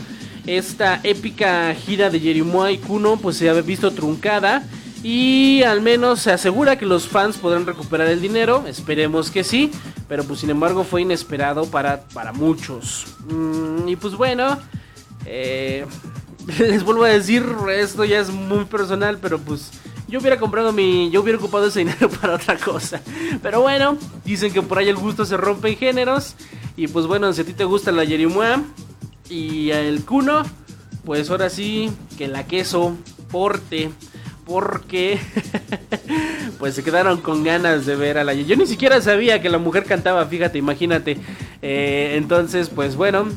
esta 0.45 1.00
épica 1.04 1.73
gira 1.76 2.10
de 2.10 2.19
Jerimoa 2.19 2.71
y 2.71 2.78
Kuno 2.78 3.17
pues 3.17 3.36
se 3.38 3.50
ha 3.50 3.54
visto 3.54 3.91
truncada 3.91 4.63
y 5.04 5.62
al 5.63 5.82
menos 5.82 6.21
se 6.21 6.32
asegura 6.32 6.78
que 6.78 6.86
los 6.86 7.08
fans 7.08 7.38
podrán 7.38 7.65
recuperar 7.65 8.08
el 8.08 8.21
dinero, 8.21 8.63
esperemos 8.67 9.30
que 9.30 9.43
sí, 9.43 9.71
pero 10.08 10.23
pues 10.23 10.39
sin 10.39 10.50
embargo 10.50 10.84
fue 10.84 11.02
inesperado 11.02 11.69
para, 11.69 12.02
para 12.13 12.34
muchos. 12.34 13.06
Mm, 13.30 13.88
y 13.88 13.95
pues 13.95 14.15
bueno, 14.15 14.58
eh, 15.26 15.86
les 16.60 16.84
vuelvo 16.84 17.04
a 17.04 17.10
decir, 17.10 17.45
esto 17.71 18.06
ya 18.06 18.19
es 18.19 18.30
muy 18.30 18.65
personal, 18.65 19.19
pero 19.21 19.39
pues 19.39 19.71
yo 20.08 20.20
hubiera 20.20 20.38
comprado 20.38 20.72
mi. 20.72 21.10
Yo 21.12 21.22
hubiera 21.22 21.38
ocupado 21.38 21.67
ese 21.67 21.80
dinero 21.80 22.10
para 22.22 22.36
otra 22.36 22.58
cosa. 22.58 23.02
Pero 23.41 23.62
bueno, 23.62 23.98
dicen 24.26 24.54
que 24.54 24.62
por 24.62 24.78
ahí 24.78 24.89
el 24.89 24.96
gusto 24.96 25.26
se 25.26 25.38
rompe 25.38 25.70
en 25.70 25.78
géneros. 25.78 26.36
Y 26.76 26.88
pues 26.88 27.08
bueno, 27.08 27.32
si 27.34 27.41
a 27.41 27.46
ti 27.46 27.54
te 27.54 27.65
gusta 27.65 27.91
la 27.91 28.04
Yerimua 28.04 28.62
y 29.30 29.72
el 29.72 30.06
Kuno, 30.06 30.43
pues 31.04 31.30
ahora 31.30 31.50
sí, 31.50 31.91
que 32.17 32.28
la 32.28 32.46
queso 32.46 32.96
porte. 33.32 33.89
Porque 34.46 35.20
pues 36.60 36.74
se 36.76 36.84
quedaron 36.84 37.20
con 37.20 37.43
ganas 37.43 37.86
de 37.86 37.98
ver 37.98 38.17
a 38.17 38.24
la 38.24 38.34
Yo 38.34 38.56
ni 38.56 38.65
siquiera 38.65 39.02
sabía 39.02 39.41
que 39.41 39.50
la 39.50 39.58
mujer 39.58 39.84
cantaba, 39.84 40.26
fíjate, 40.26 40.58
imagínate. 40.58 41.17
Eh, 41.62 42.13
entonces, 42.15 42.70
pues 42.70 42.96
bueno, 42.96 43.28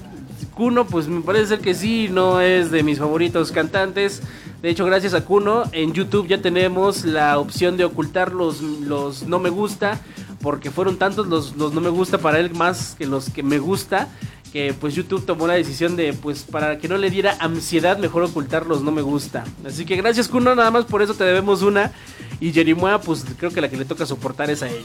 Kuno, 0.61 0.87
pues 0.87 1.09
me 1.09 1.23
parece 1.23 1.47
ser 1.47 1.61
que 1.61 1.73
sí, 1.73 2.11
no 2.11 2.39
es 2.43 2.71
de 2.71 2.83
mis 2.83 2.99
favoritos 2.99 3.51
cantantes. 3.51 4.21
De 4.61 4.69
hecho, 4.69 4.85
gracias 4.85 5.15
a 5.15 5.25
Kuno, 5.25 5.63
en 5.73 5.95
YouTube 5.95 6.29
ya 6.29 6.43
tenemos 6.43 7.07
la 7.07 7.39
opción 7.39 7.79
de 7.79 7.87
ocultar 7.87 8.35
los, 8.35 8.61
los 8.61 9.23
no 9.23 9.39
me 9.39 9.49
gusta, 9.49 9.99
porque 10.43 10.71
fueron 10.71 10.99
tantos 10.99 11.29
los, 11.29 11.57
los 11.57 11.73
no 11.73 11.81
me 11.81 11.89
gusta 11.89 12.19
para 12.19 12.41
él 12.41 12.53
más 12.53 12.95
que 12.99 13.07
los 13.07 13.31
que 13.31 13.43
me 13.43 13.59
gusta 13.59 14.09
que 14.53 14.75
pues 14.79 14.95
YouTube 14.95 15.25
tomó 15.25 15.47
la 15.47 15.55
decisión 15.55 15.97
de 15.97 16.13
pues 16.13 16.43
para 16.43 16.79
que 16.79 16.89
no 16.89 16.99
le 16.99 17.11
diera 17.11 17.37
ansiedad 17.41 17.99
mejor 17.99 18.23
ocultar 18.23 18.67
los 18.67 18.83
no 18.83 18.93
me 18.93 19.03
gusta. 19.03 19.45
Así 19.67 19.85
que 19.85 19.97
gracias 19.97 20.29
Kuno, 20.29 20.55
nada 20.55 20.71
más 20.71 20.85
por 20.85 21.03
eso 21.03 21.15
te 21.15 21.25
debemos 21.25 21.63
una 21.63 21.93
y 22.41 22.53
Jerimoa 22.53 23.01
pues 23.01 23.25
creo 23.39 23.51
que 23.51 23.61
la 23.61 23.69
que 23.69 23.77
le 23.77 23.85
toca 23.85 24.07
soportar 24.07 24.51
es 24.51 24.63
a 24.63 24.69
ella. 24.69 24.85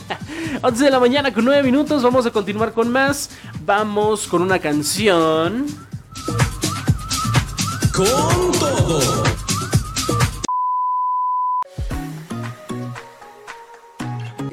11 0.62 0.84
de 0.84 0.90
la 0.90 1.00
mañana 1.00 1.32
con 1.32 1.44
9 1.44 1.62
minutos, 1.62 2.02
vamos 2.02 2.26
a 2.26 2.30
continuar 2.30 2.72
con 2.72 2.90
más. 2.90 3.30
Vamos 3.64 4.26
con 4.26 4.42
una 4.42 4.58
canción. 4.58 5.66
Con 7.92 8.52
todo. 8.58 9.55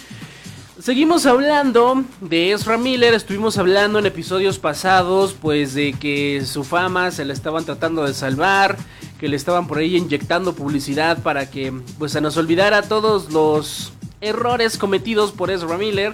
Seguimos 0.81 1.25
hablando 1.25 2.05
de 2.21 2.53
Ezra 2.53 2.77
Miller, 2.77 3.13
estuvimos 3.13 3.57
hablando 3.57 3.99
en 3.99 4.05
episodios 4.05 4.59
pasados 4.59 5.33
pues 5.33 5.73
de 5.73 5.91
que 5.91 6.41
su 6.45 6.63
fama 6.63 7.11
se 7.11 7.25
la 7.25 7.33
estaban 7.33 7.65
tratando 7.65 8.05
de 8.05 8.13
salvar, 8.13 8.77
que 9.19 9.27
le 9.27 9.35
estaban 9.35 9.67
por 9.67 9.79
ahí 9.79 9.97
inyectando 9.97 10.55
publicidad 10.55 11.21
para 11.21 11.49
que 11.49 11.73
pues 11.97 12.13
se 12.13 12.21
nos 12.21 12.37
olvidara 12.37 12.81
todos 12.81 13.33
los 13.33 13.91
errores 14.21 14.77
cometidos 14.77 15.33
por 15.33 15.51
Ezra 15.51 15.77
Miller, 15.77 16.13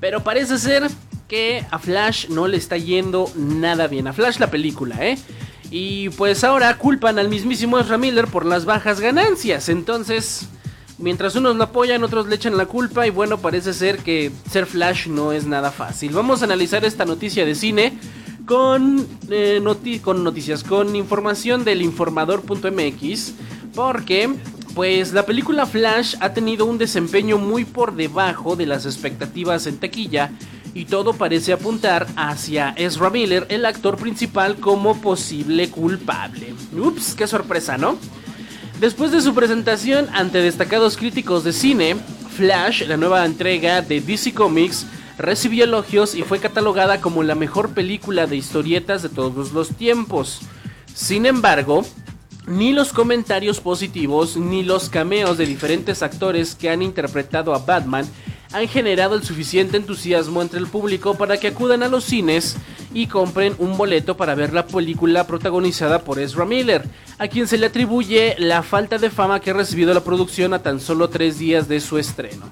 pero 0.00 0.24
parece 0.24 0.56
ser 0.56 0.88
que 1.28 1.66
a 1.70 1.78
Flash 1.78 2.28
no 2.30 2.48
le 2.48 2.56
está 2.56 2.78
yendo 2.78 3.30
nada 3.36 3.88
bien, 3.88 4.08
a 4.08 4.14
Flash 4.14 4.38
la 4.38 4.50
película, 4.50 5.06
¿eh? 5.06 5.18
Y 5.70 6.08
pues 6.10 6.44
ahora 6.44 6.78
culpan 6.78 7.18
al 7.18 7.28
mismísimo 7.28 7.78
Ezra 7.78 7.98
Miller 7.98 8.26
por 8.26 8.46
las 8.46 8.64
bajas 8.64 9.00
ganancias, 9.00 9.68
entonces 9.68 10.48
Mientras 10.98 11.36
unos 11.36 11.54
lo 11.54 11.64
apoyan, 11.64 12.02
otros 12.02 12.26
le 12.26 12.34
echan 12.34 12.56
la 12.56 12.66
culpa 12.66 13.06
y 13.06 13.10
bueno, 13.10 13.38
parece 13.38 13.72
ser 13.72 13.98
que 13.98 14.32
ser 14.50 14.66
Flash 14.66 15.06
no 15.06 15.30
es 15.30 15.46
nada 15.46 15.70
fácil. 15.70 16.12
Vamos 16.12 16.42
a 16.42 16.46
analizar 16.46 16.84
esta 16.84 17.04
noticia 17.04 17.46
de 17.46 17.54
cine 17.54 17.92
con, 18.46 19.06
eh, 19.30 19.62
con 20.02 20.24
noticias, 20.24 20.64
con 20.64 20.96
información 20.96 21.64
del 21.64 21.82
informador.mx, 21.82 23.34
porque 23.74 24.34
pues 24.74 25.12
la 25.12 25.24
película 25.24 25.66
Flash 25.66 26.16
ha 26.20 26.32
tenido 26.32 26.64
un 26.64 26.78
desempeño 26.78 27.38
muy 27.38 27.64
por 27.64 27.94
debajo 27.94 28.56
de 28.56 28.66
las 28.66 28.84
expectativas 28.84 29.66
en 29.66 29.78
taquilla 29.78 30.32
y 30.74 30.84
todo 30.84 31.12
parece 31.12 31.52
apuntar 31.52 32.06
hacia 32.16 32.70
Ezra 32.70 33.10
Miller, 33.10 33.46
el 33.50 33.66
actor 33.66 33.96
principal, 33.96 34.56
como 34.56 35.00
posible 35.00 35.70
culpable. 35.70 36.54
Ups, 36.76 37.14
qué 37.14 37.26
sorpresa, 37.26 37.78
¿no? 37.78 37.98
Después 38.80 39.10
de 39.10 39.20
su 39.20 39.34
presentación 39.34 40.08
ante 40.12 40.40
destacados 40.40 40.96
críticos 40.96 41.42
de 41.42 41.52
cine, 41.52 41.96
Flash, 42.36 42.86
la 42.86 42.96
nueva 42.96 43.24
entrega 43.24 43.82
de 43.82 44.00
DC 44.00 44.32
Comics, 44.34 44.86
recibió 45.18 45.64
elogios 45.64 46.14
y 46.14 46.22
fue 46.22 46.38
catalogada 46.38 47.00
como 47.00 47.24
la 47.24 47.34
mejor 47.34 47.70
película 47.70 48.28
de 48.28 48.36
historietas 48.36 49.02
de 49.02 49.08
todos 49.08 49.52
los 49.52 49.70
tiempos. 49.70 50.42
Sin 50.94 51.26
embargo, 51.26 51.84
ni 52.46 52.72
los 52.72 52.92
comentarios 52.92 53.60
positivos 53.60 54.36
ni 54.36 54.62
los 54.62 54.88
cameos 54.88 55.38
de 55.38 55.46
diferentes 55.46 56.04
actores 56.04 56.54
que 56.54 56.70
han 56.70 56.80
interpretado 56.80 57.54
a 57.54 57.58
Batman 57.58 58.06
han 58.52 58.68
generado 58.68 59.14
el 59.14 59.24
suficiente 59.24 59.76
entusiasmo 59.76 60.42
entre 60.42 60.58
el 60.58 60.66
público 60.66 61.14
para 61.14 61.38
que 61.38 61.48
acudan 61.48 61.82
a 61.82 61.88
los 61.88 62.04
cines 62.04 62.56
y 62.94 63.06
compren 63.06 63.54
un 63.58 63.76
boleto 63.76 64.16
para 64.16 64.34
ver 64.34 64.52
la 64.52 64.66
película 64.66 65.26
protagonizada 65.26 66.02
por 66.02 66.18
Ezra 66.18 66.44
Miller, 66.44 66.88
a 67.18 67.28
quien 67.28 67.46
se 67.46 67.58
le 67.58 67.66
atribuye 67.66 68.36
la 68.38 68.62
falta 68.62 68.98
de 68.98 69.10
fama 69.10 69.40
que 69.40 69.50
ha 69.50 69.54
recibido 69.54 69.92
la 69.92 70.04
producción 70.04 70.54
a 70.54 70.62
tan 70.62 70.80
solo 70.80 71.08
tres 71.08 71.38
días 71.38 71.68
de 71.68 71.80
su 71.80 71.98
estreno. 71.98 72.50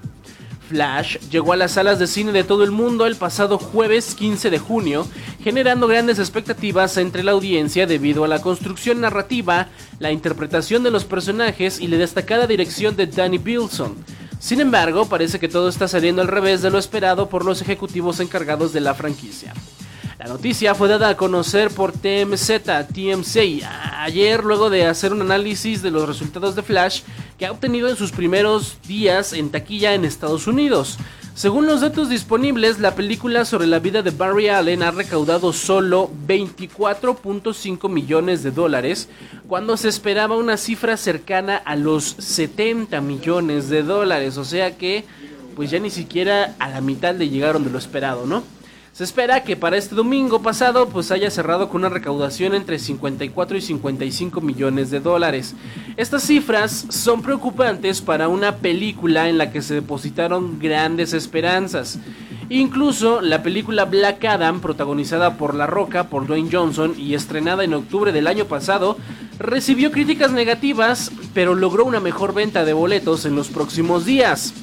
Flash 0.68 1.18
llegó 1.30 1.52
a 1.52 1.56
las 1.56 1.72
salas 1.72 1.98
de 2.00 2.08
cine 2.08 2.32
de 2.32 2.42
todo 2.42 2.64
el 2.64 2.72
mundo 2.72 3.06
el 3.06 3.14
pasado 3.14 3.56
jueves 3.56 4.14
15 4.16 4.50
de 4.50 4.58
junio, 4.58 5.06
generando 5.42 5.86
grandes 5.86 6.18
expectativas 6.18 6.96
entre 6.96 7.22
la 7.22 7.32
audiencia 7.32 7.86
debido 7.86 8.24
a 8.24 8.28
la 8.28 8.42
construcción 8.42 9.00
narrativa, 9.00 9.68
la 10.00 10.10
interpretación 10.10 10.82
de 10.82 10.90
los 10.90 11.04
personajes 11.04 11.80
y 11.80 11.86
la 11.86 11.98
destacada 11.98 12.48
dirección 12.48 12.96
de 12.96 13.06
Danny 13.06 13.38
Bilson. 13.38 13.94
Sin 14.38 14.60
embargo, 14.60 15.08
parece 15.08 15.40
que 15.40 15.48
todo 15.48 15.68
está 15.68 15.88
saliendo 15.88 16.22
al 16.22 16.28
revés 16.28 16.62
de 16.62 16.70
lo 16.70 16.78
esperado 16.78 17.28
por 17.28 17.44
los 17.44 17.62
ejecutivos 17.62 18.20
encargados 18.20 18.72
de 18.72 18.80
la 18.80 18.94
franquicia. 18.94 19.52
La 20.18 20.26
noticia 20.26 20.74
fue 20.74 20.88
dada 20.88 21.10
a 21.10 21.16
conocer 21.16 21.70
por 21.70 21.92
TMZ, 21.92 22.68
ayer 23.98 24.44
luego 24.44 24.70
de 24.70 24.86
hacer 24.86 25.12
un 25.12 25.20
análisis 25.20 25.82
de 25.82 25.90
los 25.90 26.08
resultados 26.08 26.56
de 26.56 26.62
Flash 26.62 27.02
que 27.38 27.44
ha 27.44 27.52
obtenido 27.52 27.88
en 27.88 27.96
sus 27.96 28.12
primeros 28.12 28.78
días 28.86 29.34
en 29.34 29.50
taquilla 29.50 29.94
en 29.94 30.04
Estados 30.04 30.46
Unidos. 30.46 30.96
Según 31.36 31.66
los 31.66 31.82
datos 31.82 32.08
disponibles, 32.08 32.78
la 32.78 32.94
película 32.94 33.44
sobre 33.44 33.66
la 33.66 33.78
vida 33.78 34.00
de 34.00 34.10
Barry 34.10 34.48
Allen 34.48 34.82
ha 34.82 34.90
recaudado 34.90 35.52
solo 35.52 36.10
24.5 36.26 37.90
millones 37.90 38.42
de 38.42 38.52
dólares, 38.52 39.10
cuando 39.46 39.76
se 39.76 39.90
esperaba 39.90 40.38
una 40.38 40.56
cifra 40.56 40.96
cercana 40.96 41.58
a 41.58 41.76
los 41.76 42.04
70 42.04 43.02
millones 43.02 43.68
de 43.68 43.82
dólares, 43.82 44.38
o 44.38 44.46
sea 44.46 44.78
que 44.78 45.04
pues 45.54 45.70
ya 45.70 45.78
ni 45.78 45.90
siquiera 45.90 46.54
a 46.58 46.70
la 46.70 46.80
mitad 46.80 47.14
le 47.14 47.28
llegaron 47.28 47.64
de 47.64 47.70
lo 47.70 47.76
esperado, 47.76 48.24
¿no? 48.24 48.42
Se 48.96 49.04
espera 49.04 49.44
que 49.44 49.56
para 49.56 49.76
este 49.76 49.94
domingo 49.94 50.40
pasado 50.40 50.88
pues 50.88 51.10
haya 51.10 51.30
cerrado 51.30 51.68
con 51.68 51.82
una 51.82 51.90
recaudación 51.90 52.54
entre 52.54 52.78
54 52.78 53.58
y 53.58 53.60
55 53.60 54.40
millones 54.40 54.90
de 54.90 55.00
dólares. 55.00 55.54
Estas 55.98 56.22
cifras 56.22 56.86
son 56.88 57.20
preocupantes 57.20 58.00
para 58.00 58.28
una 58.28 58.56
película 58.56 59.28
en 59.28 59.36
la 59.36 59.52
que 59.52 59.60
se 59.60 59.74
depositaron 59.74 60.58
grandes 60.58 61.12
esperanzas. 61.12 61.98
Incluso 62.48 63.20
la 63.20 63.42
película 63.42 63.84
Black 63.84 64.24
Adam, 64.24 64.62
protagonizada 64.62 65.36
por 65.36 65.54
La 65.54 65.66
Roca, 65.66 66.04
por 66.04 66.26
Dwayne 66.26 66.48
Johnson 66.50 66.94
y 66.96 67.12
estrenada 67.12 67.64
en 67.64 67.74
octubre 67.74 68.12
del 68.12 68.26
año 68.26 68.46
pasado, 68.46 68.96
recibió 69.38 69.92
críticas 69.92 70.32
negativas, 70.32 71.12
pero 71.34 71.54
logró 71.54 71.84
una 71.84 72.00
mejor 72.00 72.32
venta 72.32 72.64
de 72.64 72.72
boletos 72.72 73.26
en 73.26 73.36
los 73.36 73.48
próximos 73.48 74.06
días. 74.06 74.54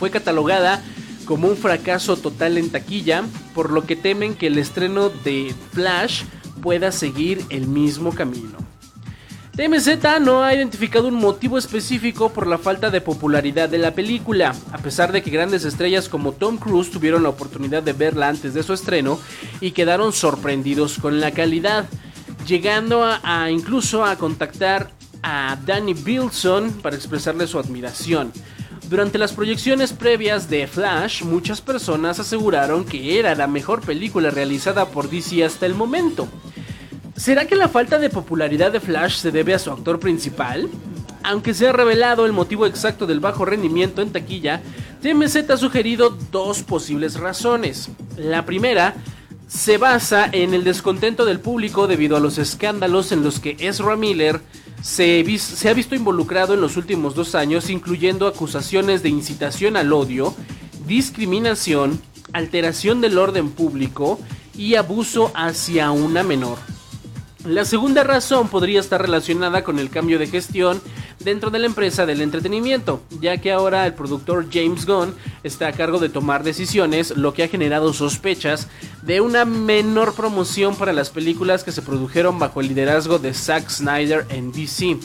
Fue 0.00 0.10
catalogada 0.10 0.82
como 1.30 1.46
un 1.46 1.56
fracaso 1.56 2.16
total 2.16 2.58
en 2.58 2.70
taquilla, 2.70 3.22
por 3.54 3.70
lo 3.70 3.86
que 3.86 3.94
temen 3.94 4.34
que 4.34 4.48
el 4.48 4.58
estreno 4.58 5.10
de 5.10 5.54
Flash 5.72 6.24
pueda 6.60 6.90
seguir 6.90 7.40
el 7.50 7.68
mismo 7.68 8.12
camino. 8.12 8.58
TMZ 9.54 10.20
no 10.22 10.42
ha 10.42 10.52
identificado 10.56 11.06
un 11.06 11.14
motivo 11.14 11.56
específico 11.56 12.32
por 12.32 12.48
la 12.48 12.58
falta 12.58 12.90
de 12.90 13.00
popularidad 13.00 13.68
de 13.68 13.78
la 13.78 13.94
película, 13.94 14.56
a 14.72 14.78
pesar 14.78 15.12
de 15.12 15.22
que 15.22 15.30
grandes 15.30 15.64
estrellas 15.64 16.08
como 16.08 16.32
Tom 16.32 16.56
Cruise 16.56 16.90
tuvieron 16.90 17.22
la 17.22 17.28
oportunidad 17.28 17.84
de 17.84 17.92
verla 17.92 18.26
antes 18.26 18.52
de 18.52 18.64
su 18.64 18.72
estreno 18.72 19.20
y 19.60 19.70
quedaron 19.70 20.12
sorprendidos 20.12 20.98
con 20.98 21.20
la 21.20 21.30
calidad, 21.30 21.88
llegando 22.44 23.04
a, 23.04 23.48
incluso 23.52 24.04
a 24.04 24.16
contactar 24.16 24.90
a 25.22 25.56
Danny 25.64 25.94
Bilson 25.94 26.72
para 26.82 26.96
expresarle 26.96 27.46
su 27.46 27.56
admiración. 27.56 28.32
Durante 28.90 29.18
las 29.18 29.32
proyecciones 29.32 29.92
previas 29.92 30.50
de 30.50 30.66
Flash, 30.66 31.22
muchas 31.22 31.60
personas 31.60 32.18
aseguraron 32.18 32.84
que 32.84 33.20
era 33.20 33.36
la 33.36 33.46
mejor 33.46 33.82
película 33.82 34.30
realizada 34.30 34.86
por 34.86 35.08
DC 35.08 35.44
hasta 35.44 35.64
el 35.64 35.74
momento. 35.74 36.26
¿Será 37.14 37.46
que 37.46 37.54
la 37.54 37.68
falta 37.68 38.00
de 38.00 38.10
popularidad 38.10 38.72
de 38.72 38.80
Flash 38.80 39.18
se 39.18 39.30
debe 39.30 39.54
a 39.54 39.60
su 39.60 39.70
actor 39.70 40.00
principal? 40.00 40.68
Aunque 41.22 41.54
se 41.54 41.68
ha 41.68 41.72
revelado 41.72 42.26
el 42.26 42.32
motivo 42.32 42.66
exacto 42.66 43.06
del 43.06 43.20
bajo 43.20 43.44
rendimiento 43.44 44.02
en 44.02 44.10
taquilla, 44.10 44.60
TMZ 45.00 45.48
ha 45.50 45.56
sugerido 45.56 46.10
dos 46.32 46.64
posibles 46.64 47.14
razones. 47.14 47.90
La 48.16 48.44
primera 48.44 48.96
se 49.50 49.78
basa 49.78 50.28
en 50.30 50.54
el 50.54 50.62
descontento 50.62 51.24
del 51.24 51.40
público 51.40 51.88
debido 51.88 52.16
a 52.16 52.20
los 52.20 52.38
escándalos 52.38 53.10
en 53.10 53.24
los 53.24 53.40
que 53.40 53.56
Ezra 53.58 53.96
Miller 53.96 54.40
se, 54.80 55.18
ha 55.68 55.72
visto 55.74 55.96
involucrado 55.96 56.54
en 56.54 56.60
los 56.60 56.76
últimos 56.76 57.16
dos 57.16 57.34
años, 57.34 57.68
incluyendo 57.68 58.28
acusaciones 58.28 59.02
de 59.02 59.08
incitación 59.08 59.76
al 59.76 59.92
odio, 59.92 60.34
discriminación, 60.86 62.00
alteración 62.32 63.00
del 63.00 63.18
orden 63.18 63.50
público 63.50 64.20
y 64.56 64.76
abuso 64.76 65.32
hacia 65.34 65.90
una 65.90 66.22
menor. 66.22 66.58
La 67.44 67.64
segunda 67.64 68.04
razón 68.04 68.48
podría 68.48 68.78
estar 68.78 69.02
relacionada 69.02 69.64
con 69.64 69.80
el 69.80 69.90
cambio 69.90 70.20
de 70.20 70.28
gestión 70.28 70.80
dentro 71.20 71.50
de 71.50 71.58
la 71.58 71.66
empresa 71.66 72.06
del 72.06 72.22
entretenimiento, 72.22 73.02
ya 73.20 73.38
que 73.38 73.52
ahora 73.52 73.86
el 73.86 73.94
productor 73.94 74.46
James 74.50 74.86
Gunn 74.86 75.14
está 75.42 75.68
a 75.68 75.72
cargo 75.72 75.98
de 75.98 76.08
tomar 76.08 76.42
decisiones, 76.42 77.16
lo 77.16 77.34
que 77.34 77.44
ha 77.44 77.48
generado 77.48 77.92
sospechas 77.92 78.68
de 79.02 79.20
una 79.20 79.44
menor 79.44 80.14
promoción 80.14 80.74
para 80.74 80.92
las 80.92 81.10
películas 81.10 81.62
que 81.62 81.72
se 81.72 81.82
produjeron 81.82 82.38
bajo 82.38 82.60
el 82.60 82.68
liderazgo 82.68 83.18
de 83.18 83.34
Zack 83.34 83.68
Snyder 83.68 84.26
en 84.30 84.50
DC. 84.52 84.98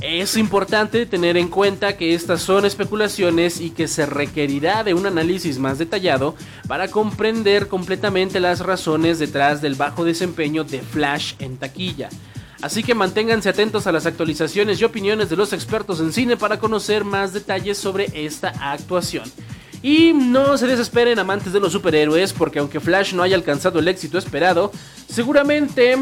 Es 0.00 0.36
importante 0.36 1.06
tener 1.06 1.36
en 1.36 1.48
cuenta 1.48 1.96
que 1.96 2.14
estas 2.14 2.42
son 2.42 2.66
especulaciones 2.66 3.60
y 3.60 3.70
que 3.70 3.88
se 3.88 4.04
requerirá 4.04 4.84
de 4.84 4.92
un 4.92 5.06
análisis 5.06 5.58
más 5.58 5.78
detallado 5.78 6.34
para 6.68 6.88
comprender 6.88 7.68
completamente 7.68 8.40
las 8.40 8.60
razones 8.60 9.18
detrás 9.18 9.62
del 9.62 9.76
bajo 9.76 10.04
desempeño 10.04 10.64
de 10.64 10.80
Flash 10.80 11.34
en 11.38 11.56
taquilla. 11.56 12.10
Así 12.64 12.82
que 12.82 12.94
manténganse 12.94 13.50
atentos 13.50 13.86
a 13.86 13.92
las 13.92 14.06
actualizaciones 14.06 14.80
y 14.80 14.84
opiniones 14.84 15.28
de 15.28 15.36
los 15.36 15.52
expertos 15.52 16.00
en 16.00 16.14
cine 16.14 16.38
para 16.38 16.58
conocer 16.58 17.04
más 17.04 17.34
detalles 17.34 17.76
sobre 17.76 18.06
esta 18.14 18.54
actuación. 18.72 19.30
Y 19.82 20.14
no 20.14 20.56
se 20.56 20.66
desesperen 20.66 21.18
amantes 21.18 21.52
de 21.52 21.60
los 21.60 21.72
superhéroes 21.72 22.32
porque 22.32 22.60
aunque 22.60 22.80
Flash 22.80 23.12
no 23.12 23.22
haya 23.22 23.36
alcanzado 23.36 23.80
el 23.80 23.88
éxito 23.88 24.16
esperado, 24.16 24.72
seguramente 25.06 25.98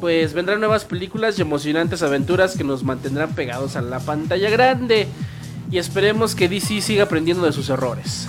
pues 0.00 0.32
vendrán 0.32 0.60
nuevas 0.60 0.86
películas 0.86 1.38
y 1.38 1.42
emocionantes 1.42 2.02
aventuras 2.02 2.56
que 2.56 2.64
nos 2.64 2.82
mantendrán 2.82 3.34
pegados 3.34 3.76
a 3.76 3.82
la 3.82 4.00
pantalla 4.00 4.48
grande. 4.48 5.08
Y 5.70 5.78
esperemos 5.78 6.34
que 6.34 6.48
DC 6.48 6.80
siga 6.80 7.04
aprendiendo 7.04 7.44
de 7.44 7.52
sus 7.52 7.68
errores. 7.68 8.28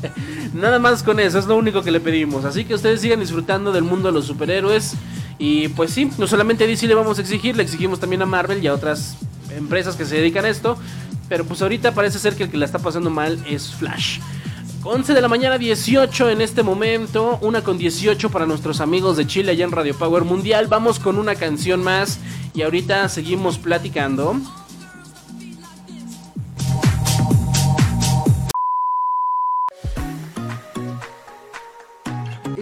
Nada 0.54 0.78
más 0.78 1.02
con 1.02 1.20
eso, 1.20 1.38
es 1.38 1.46
lo 1.46 1.56
único 1.56 1.82
que 1.82 1.90
le 1.90 2.00
pedimos. 2.00 2.44
Así 2.44 2.64
que 2.64 2.74
ustedes 2.74 3.00
sigan 3.00 3.20
disfrutando 3.20 3.72
del 3.72 3.84
mundo 3.84 4.08
de 4.08 4.14
los 4.14 4.26
superhéroes. 4.26 4.94
Y 5.38 5.68
pues 5.68 5.92
sí, 5.92 6.10
no 6.18 6.26
solamente 6.26 6.64
a 6.64 6.66
DC 6.66 6.86
le 6.86 6.94
vamos 6.94 7.18
a 7.18 7.20
exigir, 7.20 7.56
le 7.56 7.62
exigimos 7.62 8.00
también 8.00 8.22
a 8.22 8.26
Marvel 8.26 8.62
y 8.62 8.66
a 8.66 8.74
otras 8.74 9.16
empresas 9.56 9.96
que 9.96 10.04
se 10.04 10.16
dedican 10.16 10.44
a 10.44 10.48
esto. 10.48 10.76
Pero 11.28 11.44
pues 11.44 11.62
ahorita 11.62 11.94
parece 11.94 12.18
ser 12.18 12.34
que 12.34 12.44
el 12.44 12.50
que 12.50 12.58
la 12.58 12.66
está 12.66 12.78
pasando 12.78 13.10
mal 13.10 13.42
es 13.48 13.72
Flash. 13.74 14.18
11 14.84 15.14
de 15.14 15.20
la 15.20 15.28
mañana 15.28 15.58
18 15.58 16.30
en 16.30 16.40
este 16.40 16.64
momento, 16.64 17.38
una 17.40 17.62
con 17.62 17.78
18 17.78 18.30
para 18.30 18.46
nuestros 18.46 18.80
amigos 18.80 19.16
de 19.16 19.28
Chile 19.28 19.52
allá 19.52 19.64
en 19.64 19.70
Radio 19.70 19.96
Power 19.96 20.24
Mundial. 20.24 20.66
Vamos 20.66 20.98
con 20.98 21.18
una 21.18 21.36
canción 21.36 21.84
más 21.84 22.18
y 22.52 22.62
ahorita 22.62 23.08
seguimos 23.08 23.58
platicando. 23.58 24.40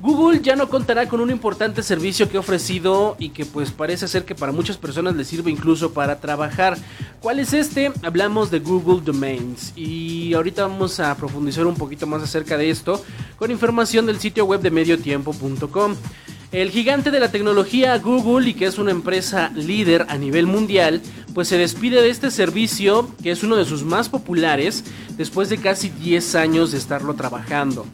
Google 0.00 0.40
ya 0.40 0.56
no 0.56 0.70
contará 0.70 1.06
con 1.08 1.20
un 1.20 1.30
importante 1.30 1.82
servicio 1.82 2.26
que 2.30 2.38
ha 2.38 2.40
ofrecido 2.40 3.16
y 3.18 3.28
que 3.28 3.44
pues 3.44 3.70
parece 3.70 4.08
ser 4.08 4.24
que 4.24 4.34
para 4.34 4.50
muchas 4.50 4.78
personas 4.78 5.14
le 5.14 5.24
sirve 5.24 5.50
incluso 5.50 5.92
para 5.92 6.20
trabajar. 6.20 6.78
¿Cuál 7.20 7.38
es 7.38 7.52
este? 7.52 7.92
Hablamos 8.02 8.50
de 8.50 8.60
Google 8.60 9.02
Domains 9.04 9.74
y 9.76 10.32
ahorita 10.32 10.66
vamos 10.66 11.00
a 11.00 11.14
profundizar 11.16 11.66
un 11.66 11.74
poquito 11.74 12.06
más 12.06 12.22
acerca 12.22 12.56
de 12.56 12.70
esto 12.70 13.04
con 13.36 13.50
información 13.50 14.06
del 14.06 14.18
sitio 14.18 14.46
web 14.46 14.62
de 14.62 14.70
mediotiempo.com. 14.70 15.94
El 16.50 16.70
gigante 16.70 17.10
de 17.10 17.20
la 17.20 17.30
tecnología 17.30 17.98
Google 17.98 18.48
y 18.48 18.54
que 18.54 18.64
es 18.64 18.78
una 18.78 18.92
empresa 18.92 19.52
líder 19.54 20.06
a 20.08 20.16
nivel 20.16 20.46
mundial, 20.46 21.02
pues 21.34 21.48
se 21.48 21.58
despide 21.58 22.00
de 22.00 22.08
este 22.08 22.30
servicio 22.30 23.14
que 23.22 23.32
es 23.32 23.42
uno 23.42 23.54
de 23.54 23.66
sus 23.66 23.84
más 23.84 24.08
populares 24.08 24.82
después 25.18 25.50
de 25.50 25.58
casi 25.58 25.90
10 25.90 26.36
años 26.36 26.72
de 26.72 26.78
estarlo 26.78 27.14
trabajando. 27.14 27.84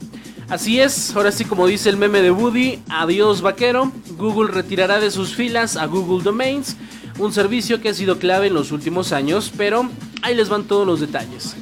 Así 0.48 0.78
es, 0.78 1.14
ahora 1.16 1.32
sí 1.32 1.44
como 1.44 1.66
dice 1.66 1.88
el 1.88 1.96
meme 1.96 2.22
de 2.22 2.30
Woody, 2.30 2.78
adiós 2.88 3.42
vaquero, 3.42 3.90
Google 4.16 4.52
retirará 4.52 5.00
de 5.00 5.10
sus 5.10 5.34
filas 5.34 5.76
a 5.76 5.86
Google 5.86 6.22
Domains, 6.22 6.76
un 7.18 7.32
servicio 7.32 7.80
que 7.80 7.88
ha 7.88 7.94
sido 7.94 8.20
clave 8.20 8.46
en 8.46 8.54
los 8.54 8.70
últimos 8.70 9.10
años, 9.10 9.52
pero 9.56 9.90
ahí 10.22 10.36
les 10.36 10.48
van 10.48 10.62
todos 10.62 10.86
los 10.86 11.00
detalles. 11.00 11.56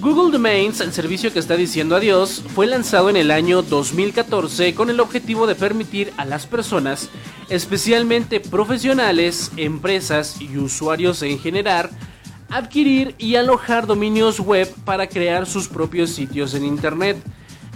Google 0.00 0.32
Domains, 0.32 0.80
el 0.80 0.92
servicio 0.92 1.32
que 1.32 1.38
está 1.38 1.54
diciendo 1.54 1.94
adiós, 1.94 2.42
fue 2.56 2.66
lanzado 2.66 3.08
en 3.08 3.16
el 3.16 3.30
año 3.30 3.62
2014 3.62 4.74
con 4.74 4.90
el 4.90 4.98
objetivo 4.98 5.46
de 5.46 5.54
permitir 5.54 6.12
a 6.16 6.24
las 6.24 6.44
personas, 6.44 7.10
especialmente 7.48 8.40
profesionales, 8.40 9.52
empresas 9.56 10.40
y 10.40 10.56
usuarios 10.58 11.22
en 11.22 11.38
general, 11.38 11.90
adquirir 12.50 13.14
y 13.16 13.36
alojar 13.36 13.86
dominios 13.86 14.40
web 14.40 14.68
para 14.84 15.08
crear 15.08 15.46
sus 15.46 15.68
propios 15.68 16.10
sitios 16.10 16.54
en 16.54 16.64
Internet 16.64 17.16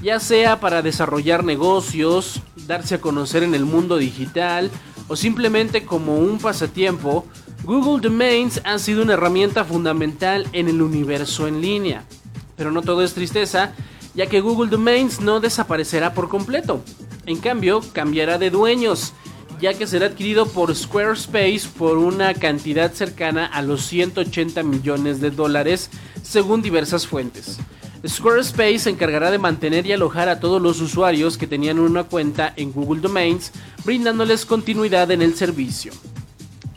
ya 0.02 0.18
sea 0.18 0.58
para 0.58 0.82
desarrollar 0.82 1.44
negocios, 1.44 2.42
darse 2.66 2.96
a 2.96 3.00
conocer 3.00 3.44
en 3.44 3.54
el 3.54 3.64
mundo 3.64 3.96
digital 3.96 4.70
o 5.06 5.14
simplemente 5.14 5.84
como 5.84 6.16
un 6.18 6.38
pasatiempo, 6.38 7.24
Google 7.62 8.00
Domains 8.02 8.60
ha 8.64 8.78
sido 8.78 9.02
una 9.02 9.12
herramienta 9.14 9.64
fundamental 9.64 10.48
en 10.52 10.68
el 10.68 10.82
universo 10.82 11.46
en 11.46 11.60
línea. 11.60 12.04
Pero 12.56 12.72
no 12.72 12.82
todo 12.82 13.04
es 13.04 13.14
tristeza, 13.14 13.74
ya 14.14 14.26
que 14.26 14.40
Google 14.40 14.70
Domains 14.70 15.20
no 15.20 15.38
desaparecerá 15.38 16.14
por 16.14 16.28
completo. 16.28 16.82
En 17.24 17.38
cambio, 17.38 17.80
cambiará 17.92 18.38
de 18.38 18.50
dueños, 18.50 19.12
ya 19.60 19.74
que 19.74 19.86
será 19.86 20.06
adquirido 20.06 20.46
por 20.46 20.74
Squarespace 20.74 21.68
por 21.78 21.98
una 21.98 22.34
cantidad 22.34 22.92
cercana 22.92 23.46
a 23.46 23.62
los 23.62 23.86
180 23.86 24.64
millones 24.64 25.20
de 25.20 25.30
dólares, 25.30 25.90
según 26.22 26.62
diversas 26.62 27.06
fuentes. 27.06 27.58
Squarespace 28.06 28.80
se 28.80 28.90
encargará 28.90 29.30
de 29.30 29.38
mantener 29.38 29.86
y 29.86 29.92
alojar 29.92 30.28
a 30.28 30.40
todos 30.40 30.60
los 30.60 30.80
usuarios 30.80 31.38
que 31.38 31.46
tenían 31.46 31.78
una 31.78 32.04
cuenta 32.04 32.52
en 32.56 32.72
Google 32.72 33.00
Domains, 33.00 33.52
brindándoles 33.84 34.44
continuidad 34.44 35.10
en 35.12 35.22
el 35.22 35.36
servicio. 35.36 35.92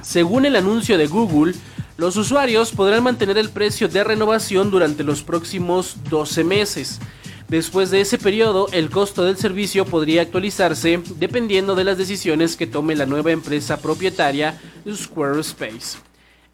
Según 0.03 0.45
el 0.45 0.55
anuncio 0.55 0.99
de 0.99 1.07
Google, 1.07 1.55
los 1.97 2.15
usuarios 2.15 2.71
podrán 2.71 3.03
mantener 3.03 3.39
el 3.39 3.49
precio 3.49 3.87
de 3.87 4.03
renovación 4.03 4.69
durante 4.69 5.03
los 5.03 5.23
próximos 5.23 5.97
12 6.11 6.43
meses. 6.43 6.99
Después 7.47 7.89
de 7.89 8.01
ese 8.01 8.19
periodo, 8.19 8.67
el 8.71 8.91
costo 8.91 9.23
del 9.23 9.37
servicio 9.37 9.85
podría 9.85 10.21
actualizarse 10.21 11.01
dependiendo 11.17 11.73
de 11.73 11.85
las 11.85 11.97
decisiones 11.97 12.55
que 12.55 12.67
tome 12.67 12.95
la 12.95 13.07
nueva 13.07 13.31
empresa 13.31 13.77
propietaria 13.77 14.59
Squarespace. 14.87 16.04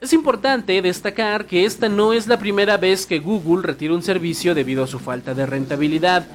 Es 0.02 0.14
importante 0.14 0.82
destacar 0.82 1.46
que 1.46 1.64
esta 1.64 1.88
no 1.88 2.12
es 2.12 2.26
la 2.26 2.40
primera 2.40 2.76
vez 2.78 3.06
que 3.06 3.20
Google 3.20 3.62
retira 3.62 3.94
un 3.94 4.02
servicio 4.02 4.56
debido 4.56 4.84
a 4.84 4.88
su 4.88 4.98
falta 4.98 5.36
de 5.36 5.46
rentabilidad. 5.46 6.26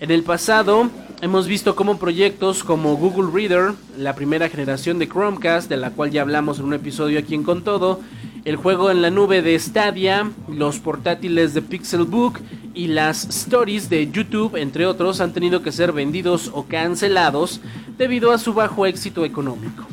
En 0.00 0.10
el 0.10 0.22
pasado 0.22 0.90
hemos 1.22 1.46
visto 1.46 1.74
cómo 1.74 1.98
proyectos 1.98 2.62
como 2.62 2.98
Google 2.98 3.30
Reader, 3.32 3.72
la 3.96 4.14
primera 4.14 4.50
generación 4.50 4.98
de 4.98 5.08
Chromecast, 5.08 5.70
de 5.70 5.78
la 5.78 5.92
cual 5.92 6.10
ya 6.10 6.20
hablamos 6.20 6.58
en 6.58 6.66
un 6.66 6.74
episodio 6.74 7.18
aquí 7.18 7.34
en 7.34 7.42
Con 7.42 7.64
Todo, 7.64 8.00
el 8.44 8.56
juego 8.56 8.90
en 8.90 9.00
la 9.00 9.08
nube 9.08 9.40
de 9.40 9.58
Stadia, 9.58 10.30
los 10.46 10.78
portátiles 10.78 11.54
de 11.54 11.62
Pixelbook 11.62 12.38
y 12.74 12.88
las 12.88 13.24
stories 13.24 13.88
de 13.88 14.10
YouTube, 14.10 14.56
entre 14.56 14.84
otros, 14.84 15.22
han 15.22 15.32
tenido 15.32 15.62
que 15.62 15.72
ser 15.72 15.92
vendidos 15.92 16.50
o 16.52 16.66
cancelados 16.66 17.62
debido 17.96 18.30
a 18.30 18.36
su 18.36 18.52
bajo 18.52 18.84
éxito 18.84 19.24
económico. 19.24 19.86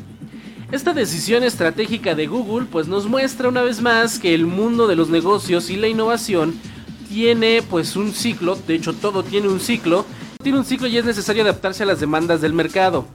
Esta 0.70 0.92
decisión 0.92 1.44
estratégica 1.44 2.14
de 2.14 2.26
Google 2.26 2.66
pues 2.70 2.88
nos 2.88 3.06
muestra 3.06 3.48
una 3.48 3.62
vez 3.62 3.80
más 3.80 4.18
que 4.18 4.34
el 4.34 4.44
mundo 4.44 4.86
de 4.86 4.96
los 4.96 5.08
negocios 5.08 5.70
y 5.70 5.76
la 5.76 5.88
innovación 5.88 6.60
tiene 7.08 7.62
pues 7.62 7.96
un 7.96 8.12
ciclo, 8.12 8.54
de 8.54 8.74
hecho 8.74 8.92
todo 8.92 9.22
tiene 9.22 9.48
un 9.48 9.60
ciclo, 9.60 10.04
tiene 10.42 10.58
un 10.58 10.66
ciclo 10.66 10.86
y 10.86 10.98
es 10.98 11.06
necesario 11.06 11.42
adaptarse 11.42 11.84
a 11.84 11.86
las 11.86 12.00
demandas 12.00 12.42
del 12.42 12.52
mercado. 12.52 13.06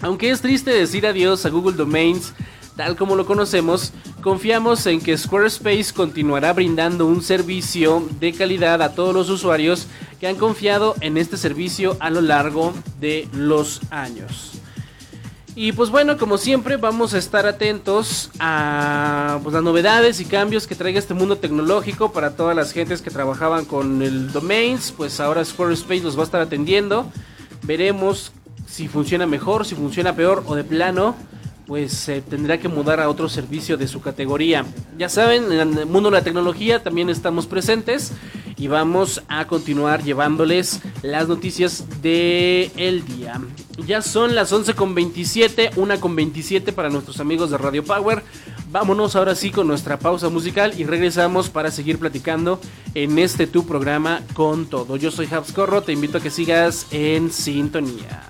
Aunque 0.00 0.30
es 0.30 0.40
triste 0.40 0.70
decir 0.70 1.06
adiós 1.06 1.44
a 1.44 1.50
Google 1.50 1.76
Domains, 1.76 2.32
tal 2.76 2.96
como 2.96 3.14
lo 3.14 3.26
conocemos, 3.26 3.92
confiamos 4.22 4.86
en 4.86 5.02
que 5.02 5.18
Squarespace 5.18 5.92
continuará 5.92 6.54
brindando 6.54 7.04
un 7.04 7.20
servicio 7.20 8.08
de 8.20 8.32
calidad 8.32 8.80
a 8.80 8.94
todos 8.94 9.14
los 9.14 9.28
usuarios 9.28 9.86
que 10.18 10.28
han 10.28 10.36
confiado 10.36 10.94
en 11.02 11.18
este 11.18 11.36
servicio 11.36 11.98
a 12.00 12.08
lo 12.08 12.22
largo 12.22 12.72
de 13.00 13.28
los 13.34 13.82
años. 13.90 14.60
Y 15.62 15.72
pues 15.72 15.90
bueno, 15.90 16.16
como 16.16 16.38
siempre, 16.38 16.78
vamos 16.78 17.12
a 17.12 17.18
estar 17.18 17.44
atentos 17.44 18.30
a 18.38 19.40
pues, 19.42 19.52
las 19.52 19.62
novedades 19.62 20.18
y 20.18 20.24
cambios 20.24 20.66
que 20.66 20.74
traiga 20.74 20.98
este 20.98 21.12
mundo 21.12 21.36
tecnológico 21.36 22.12
para 22.12 22.34
todas 22.34 22.56
las 22.56 22.72
gentes 22.72 23.02
que 23.02 23.10
trabajaban 23.10 23.66
con 23.66 24.00
el 24.00 24.32
domains. 24.32 24.90
Pues 24.90 25.20
ahora 25.20 25.44
Squarespace 25.44 26.00
los 26.00 26.16
va 26.16 26.22
a 26.22 26.24
estar 26.24 26.40
atendiendo. 26.40 27.12
Veremos 27.64 28.32
si 28.66 28.88
funciona 28.88 29.26
mejor, 29.26 29.66
si 29.66 29.74
funciona 29.74 30.16
peor 30.16 30.44
o 30.46 30.54
de 30.54 30.64
plano 30.64 31.14
pues 31.66 31.92
se 31.92 32.20
tendrá 32.20 32.58
que 32.58 32.66
mudar 32.66 32.98
a 32.98 33.08
otro 33.08 33.28
servicio 33.28 33.76
de 33.76 33.86
su 33.86 34.00
categoría. 34.00 34.64
Ya 34.98 35.08
saben, 35.08 35.52
en 35.52 35.78
el 35.78 35.86
mundo 35.86 36.10
de 36.10 36.16
la 36.16 36.24
tecnología 36.24 36.82
también 36.82 37.08
estamos 37.10 37.46
presentes 37.46 38.12
y 38.60 38.68
vamos 38.68 39.22
a 39.28 39.46
continuar 39.46 40.04
llevándoles 40.04 40.82
las 41.02 41.26
noticias 41.26 41.86
del 42.02 42.70
el 42.76 43.04
día. 43.06 43.40
Ya 43.86 44.02
son 44.02 44.34
las 44.34 44.52
11.27, 44.52 45.70
una 45.76 45.98
con 45.98 46.14
27 46.14 46.72
para 46.74 46.90
nuestros 46.90 47.18
amigos 47.20 47.50
de 47.50 47.56
Radio 47.56 47.82
Power. 47.82 48.22
Vámonos 48.70 49.16
ahora 49.16 49.34
sí 49.34 49.50
con 49.50 49.66
nuestra 49.66 49.98
pausa 49.98 50.28
musical 50.28 50.74
y 50.78 50.84
regresamos 50.84 51.48
para 51.48 51.70
seguir 51.70 51.98
platicando 51.98 52.60
en 52.94 53.18
este 53.18 53.46
tu 53.46 53.66
programa 53.66 54.20
con 54.34 54.66
todo. 54.66 54.96
Yo 54.96 55.10
soy 55.10 55.26
Habs 55.32 55.52
Corro, 55.52 55.82
te 55.82 55.92
invito 55.92 56.18
a 56.18 56.20
que 56.20 56.30
sigas 56.30 56.86
en 56.90 57.32
sintonía. 57.32 58.29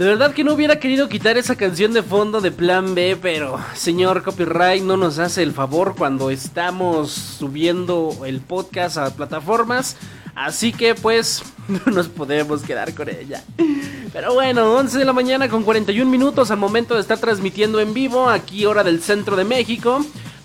De 0.00 0.06
verdad 0.06 0.32
que 0.32 0.44
no 0.44 0.54
hubiera 0.54 0.80
querido 0.80 1.10
quitar 1.10 1.36
esa 1.36 1.56
canción 1.56 1.92
de 1.92 2.02
fondo 2.02 2.40
de 2.40 2.50
Plan 2.50 2.94
B, 2.94 3.18
pero 3.20 3.60
señor 3.74 4.22
copyright 4.22 4.82
no 4.82 4.96
nos 4.96 5.18
hace 5.18 5.42
el 5.42 5.52
favor 5.52 5.94
cuando 5.94 6.30
estamos 6.30 7.10
subiendo 7.10 8.16
el 8.24 8.40
podcast 8.40 8.96
a 8.96 9.10
plataformas. 9.14 9.98
Así 10.34 10.72
que 10.72 10.94
pues 10.94 11.42
no 11.68 11.92
nos 11.92 12.08
podemos 12.08 12.62
quedar 12.62 12.94
con 12.94 13.10
ella. 13.10 13.44
Pero 14.10 14.32
bueno, 14.32 14.72
11 14.72 14.96
de 14.96 15.04
la 15.04 15.12
mañana 15.12 15.50
con 15.50 15.64
41 15.64 16.10
minutos 16.10 16.50
al 16.50 16.56
momento 16.56 16.94
de 16.94 17.02
estar 17.02 17.18
transmitiendo 17.18 17.78
en 17.78 17.92
vivo 17.92 18.30
aquí 18.30 18.64
hora 18.64 18.82
del 18.82 19.02
centro 19.02 19.36
de 19.36 19.44
México. 19.44 20.02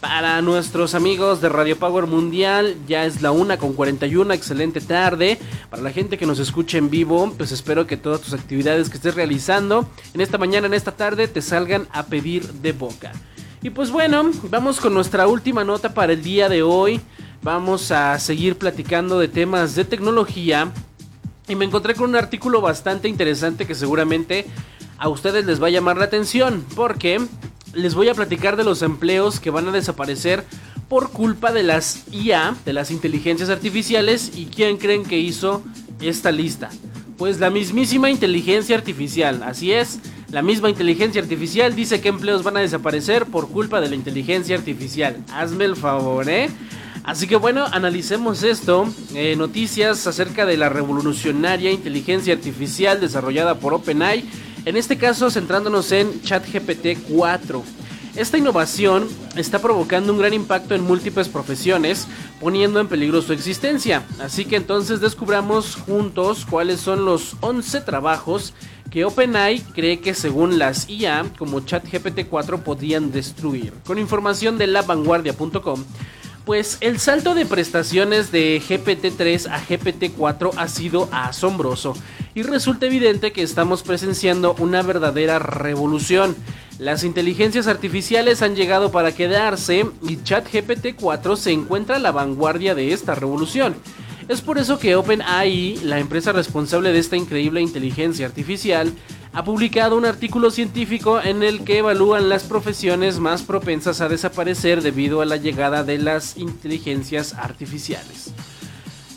Para 0.07 0.39
nuestros 0.43 0.93
amigos 0.93 1.41
de 1.41 1.49
Radio 1.49 1.79
Power 1.79 2.05
Mundial, 2.05 2.75
ya 2.87 3.05
es 3.05 3.23
la 3.23 3.31
una 3.31 3.57
con 3.57 3.73
41, 3.73 4.35
excelente 4.35 4.79
tarde. 4.79 5.39
Para 5.71 5.81
la 5.81 5.91
gente 5.91 6.19
que 6.19 6.27
nos 6.27 6.37
escucha 6.37 6.77
en 6.77 6.91
vivo, 6.91 7.33
pues 7.35 7.51
espero 7.51 7.87
que 7.87 7.97
todas 7.97 8.21
tus 8.21 8.33
actividades 8.35 8.87
que 8.87 8.97
estés 8.97 9.15
realizando 9.15 9.89
en 10.13 10.21
esta 10.21 10.37
mañana, 10.37 10.67
en 10.67 10.75
esta 10.75 10.91
tarde, 10.91 11.27
te 11.27 11.41
salgan 11.41 11.87
a 11.91 12.05
pedir 12.05 12.47
de 12.53 12.71
boca. 12.71 13.13
Y 13.63 13.71
pues 13.71 13.89
bueno, 13.89 14.29
vamos 14.43 14.79
con 14.79 14.93
nuestra 14.93 15.25
última 15.25 15.63
nota 15.63 15.95
para 15.95 16.13
el 16.13 16.21
día 16.21 16.49
de 16.49 16.61
hoy. 16.61 17.01
Vamos 17.41 17.91
a 17.91 18.19
seguir 18.19 18.59
platicando 18.59 19.17
de 19.17 19.27
temas 19.27 19.73
de 19.73 19.85
tecnología. 19.85 20.71
Y 21.47 21.55
me 21.55 21.65
encontré 21.65 21.95
con 21.95 22.11
un 22.11 22.15
artículo 22.15 22.61
bastante 22.61 23.07
interesante 23.07 23.65
que 23.65 23.73
seguramente 23.73 24.45
a 24.99 25.09
ustedes 25.09 25.45
les 25.45 25.61
va 25.61 25.65
a 25.65 25.71
llamar 25.71 25.97
la 25.97 26.05
atención. 26.05 26.63
Porque 26.75 27.25
les 27.75 27.93
voy 27.93 28.09
a 28.09 28.15
platicar 28.15 28.55
de 28.55 28.63
los 28.63 28.81
empleos 28.81 29.39
que 29.39 29.51
van 29.51 29.67
a 29.67 29.71
desaparecer 29.71 30.43
por 30.87 31.11
culpa 31.11 31.51
de 31.51 31.63
las 31.63 32.03
IA, 32.11 32.55
de 32.65 32.73
las 32.73 32.89
inteligencias 32.89 33.49
artificiales. 33.49 34.31
¿Y 34.35 34.45
quién 34.45 34.77
creen 34.77 35.03
que 35.03 35.19
hizo 35.19 35.63
esta 36.01 36.31
lista? 36.31 36.69
Pues 37.17 37.39
la 37.39 37.49
mismísima 37.49 38.09
inteligencia 38.09 38.75
artificial, 38.75 39.43
así 39.43 39.71
es. 39.71 39.99
La 40.31 40.41
misma 40.41 40.69
inteligencia 40.69 41.21
artificial 41.21 41.75
dice 41.75 42.01
que 42.01 42.09
empleos 42.09 42.43
van 42.43 42.57
a 42.57 42.61
desaparecer 42.61 43.25
por 43.25 43.49
culpa 43.49 43.79
de 43.79 43.89
la 43.89 43.95
inteligencia 43.95 44.57
artificial. 44.57 45.17
Hazme 45.31 45.65
el 45.65 45.75
favor, 45.75 46.29
¿eh? 46.29 46.49
Así 47.03 47.27
que 47.27 47.35
bueno, 47.35 47.65
analicemos 47.71 48.43
esto. 48.43 48.91
Eh, 49.13 49.35
noticias 49.37 50.07
acerca 50.07 50.45
de 50.45 50.57
la 50.57 50.69
revolucionaria 50.69 51.71
inteligencia 51.71 52.33
artificial 52.33 52.99
desarrollada 52.99 53.59
por 53.59 53.73
OpenAI 53.73 54.25
en 54.65 54.77
este 54.77 54.97
caso, 54.97 55.29
centrándonos 55.29 55.91
en 55.91 56.21
ChatGPT 56.21 57.07
4. 57.09 57.63
Esta 58.15 58.37
innovación 58.37 59.07
está 59.35 59.59
provocando 59.59 60.13
un 60.13 60.19
gran 60.19 60.33
impacto 60.33 60.73
en 60.73 60.83
múltiples 60.83 61.27
profesiones, 61.27 62.07
poniendo 62.39 62.79
en 62.79 62.87
peligro 62.87 63.21
su 63.21 63.33
existencia. 63.33 64.03
Así 64.19 64.45
que 64.45 64.55
entonces 64.55 65.01
descubramos 65.01 65.75
juntos 65.75 66.45
cuáles 66.49 66.79
son 66.79 67.03
los 67.05 67.35
11 67.41 67.81
trabajos 67.81 68.53
que 68.89 69.03
OpenAI 69.03 69.59
cree 69.73 69.99
que 69.99 70.13
según 70.13 70.57
las 70.57 70.89
IA 70.89 71.25
como 71.37 71.59
ChatGPT 71.59 72.27
4 72.29 72.63
podrían 72.63 73.11
destruir. 73.11 73.73
Con 73.85 73.99
información 73.99 74.57
de 74.57 74.67
lavanguardia.com, 74.67 75.83
pues 76.45 76.77
el 76.81 76.99
salto 76.99 77.33
de 77.33 77.45
prestaciones 77.45 78.31
de 78.31 78.61
GPT-3 78.61 79.49
a 79.49 79.59
GPT-4 79.61 80.51
ha 80.55 80.67
sido 80.67 81.09
asombroso 81.11 81.95
y 82.35 82.43
resulta 82.43 82.85
evidente 82.85 83.31
que 83.31 83.41
estamos 83.41 83.81
presenciando 83.81 84.55
una 84.59 84.83
verdadera 84.83 85.39
revolución. 85.39 86.35
Las 86.77 87.03
inteligencias 87.03 87.67
artificiales 87.67 88.43
han 88.43 88.55
llegado 88.55 88.91
para 88.91 89.13
quedarse 89.13 89.87
y 90.07 90.21
ChatGPT 90.21 90.95
4 90.99 91.35
se 91.35 91.51
encuentra 91.51 91.95
a 91.95 91.99
la 91.99 92.11
vanguardia 92.11 92.75
de 92.75 92.93
esta 92.93 93.15
revolución. 93.15 93.75
Es 94.27 94.41
por 94.41 94.57
eso 94.57 94.77
que 94.77 94.95
OpenAI, 94.95 95.79
la 95.83 95.99
empresa 95.99 96.31
responsable 96.31 96.91
de 96.91 96.99
esta 96.99 97.15
increíble 97.15 97.61
inteligencia 97.61 98.25
artificial, 98.25 98.91
ha 99.35 99.43
publicado 99.43 99.97
un 99.97 100.05
artículo 100.05 100.49
científico 100.49 101.21
en 101.21 101.43
el 101.43 101.65
que 101.65 101.79
evalúan 101.79 102.29
las 102.29 102.43
profesiones 102.43 103.19
más 103.19 103.43
propensas 103.43 103.99
a 103.99 104.07
desaparecer 104.07 104.81
debido 104.81 105.19
a 105.19 105.25
la 105.25 105.35
llegada 105.35 105.83
de 105.83 105.97
las 105.97 106.37
inteligencias 106.37 107.33
artificiales. 107.33 108.31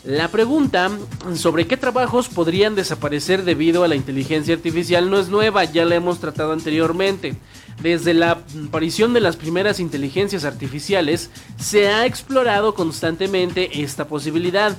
La 0.03 0.27
pregunta 0.27 0.91
sobre 1.35 1.69
qué 1.69 1.77
trabajos 1.77 2.29
podrían 2.29 2.75
desaparecer 2.75 3.45
debido 3.45 3.85
a 3.85 3.89
la 3.89 3.95
inteligencia 3.95 4.57
artificial 4.57 5.09
no 5.09 5.21
es 5.21 5.29
nueva, 5.29 5.63
ya 5.63 5.85
la 5.85 5.95
hemos 5.95 6.19
tratado 6.19 6.53
anteriormente. 6.53 7.37
Desde 7.81 8.13
la 8.13 8.43
aparición 8.67 9.15
de 9.15 9.21
las 9.21 9.37
primeras 9.37 9.79
inteligencias 9.79 10.45
artificiales 10.45 11.31
se 11.61 11.91
ha 11.91 12.07
explorado 12.07 12.75
constantemente 12.75 13.83
esta 13.83 14.09
posibilidad. 14.09 14.77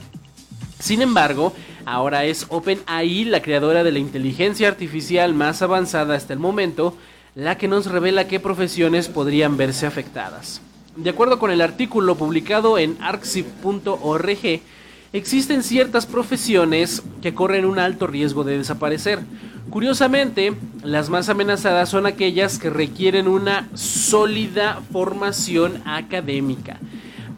Sin 0.79 1.01
embargo, 1.01 1.53
ahora 1.93 2.25
es 2.25 2.45
OpenAI, 2.49 3.25
la 3.25 3.41
creadora 3.41 3.83
de 3.83 3.91
la 3.91 3.99
inteligencia 3.99 4.67
artificial 4.67 5.33
más 5.33 5.61
avanzada 5.61 6.15
hasta 6.15 6.33
el 6.33 6.39
momento, 6.39 6.95
la 7.35 7.57
que 7.57 7.67
nos 7.67 7.87
revela 7.87 8.27
qué 8.27 8.39
profesiones 8.39 9.07
podrían 9.07 9.57
verse 9.57 9.85
afectadas. 9.85 10.61
De 10.95 11.09
acuerdo 11.09 11.39
con 11.39 11.51
el 11.51 11.61
artículo 11.61 12.15
publicado 12.15 12.77
en 12.77 12.97
arxiv.org, 13.01 14.61
existen 15.13 15.63
ciertas 15.63 16.05
profesiones 16.05 17.01
que 17.21 17.33
corren 17.33 17.65
un 17.65 17.79
alto 17.79 18.05
riesgo 18.05 18.43
de 18.43 18.57
desaparecer. 18.57 19.19
Curiosamente, 19.69 20.53
las 20.83 21.09
más 21.09 21.29
amenazadas 21.29 21.89
son 21.89 22.05
aquellas 22.05 22.59
que 22.59 22.69
requieren 22.69 23.27
una 23.27 23.67
sólida 23.73 24.81
formación 24.91 25.81
académica. 25.85 26.79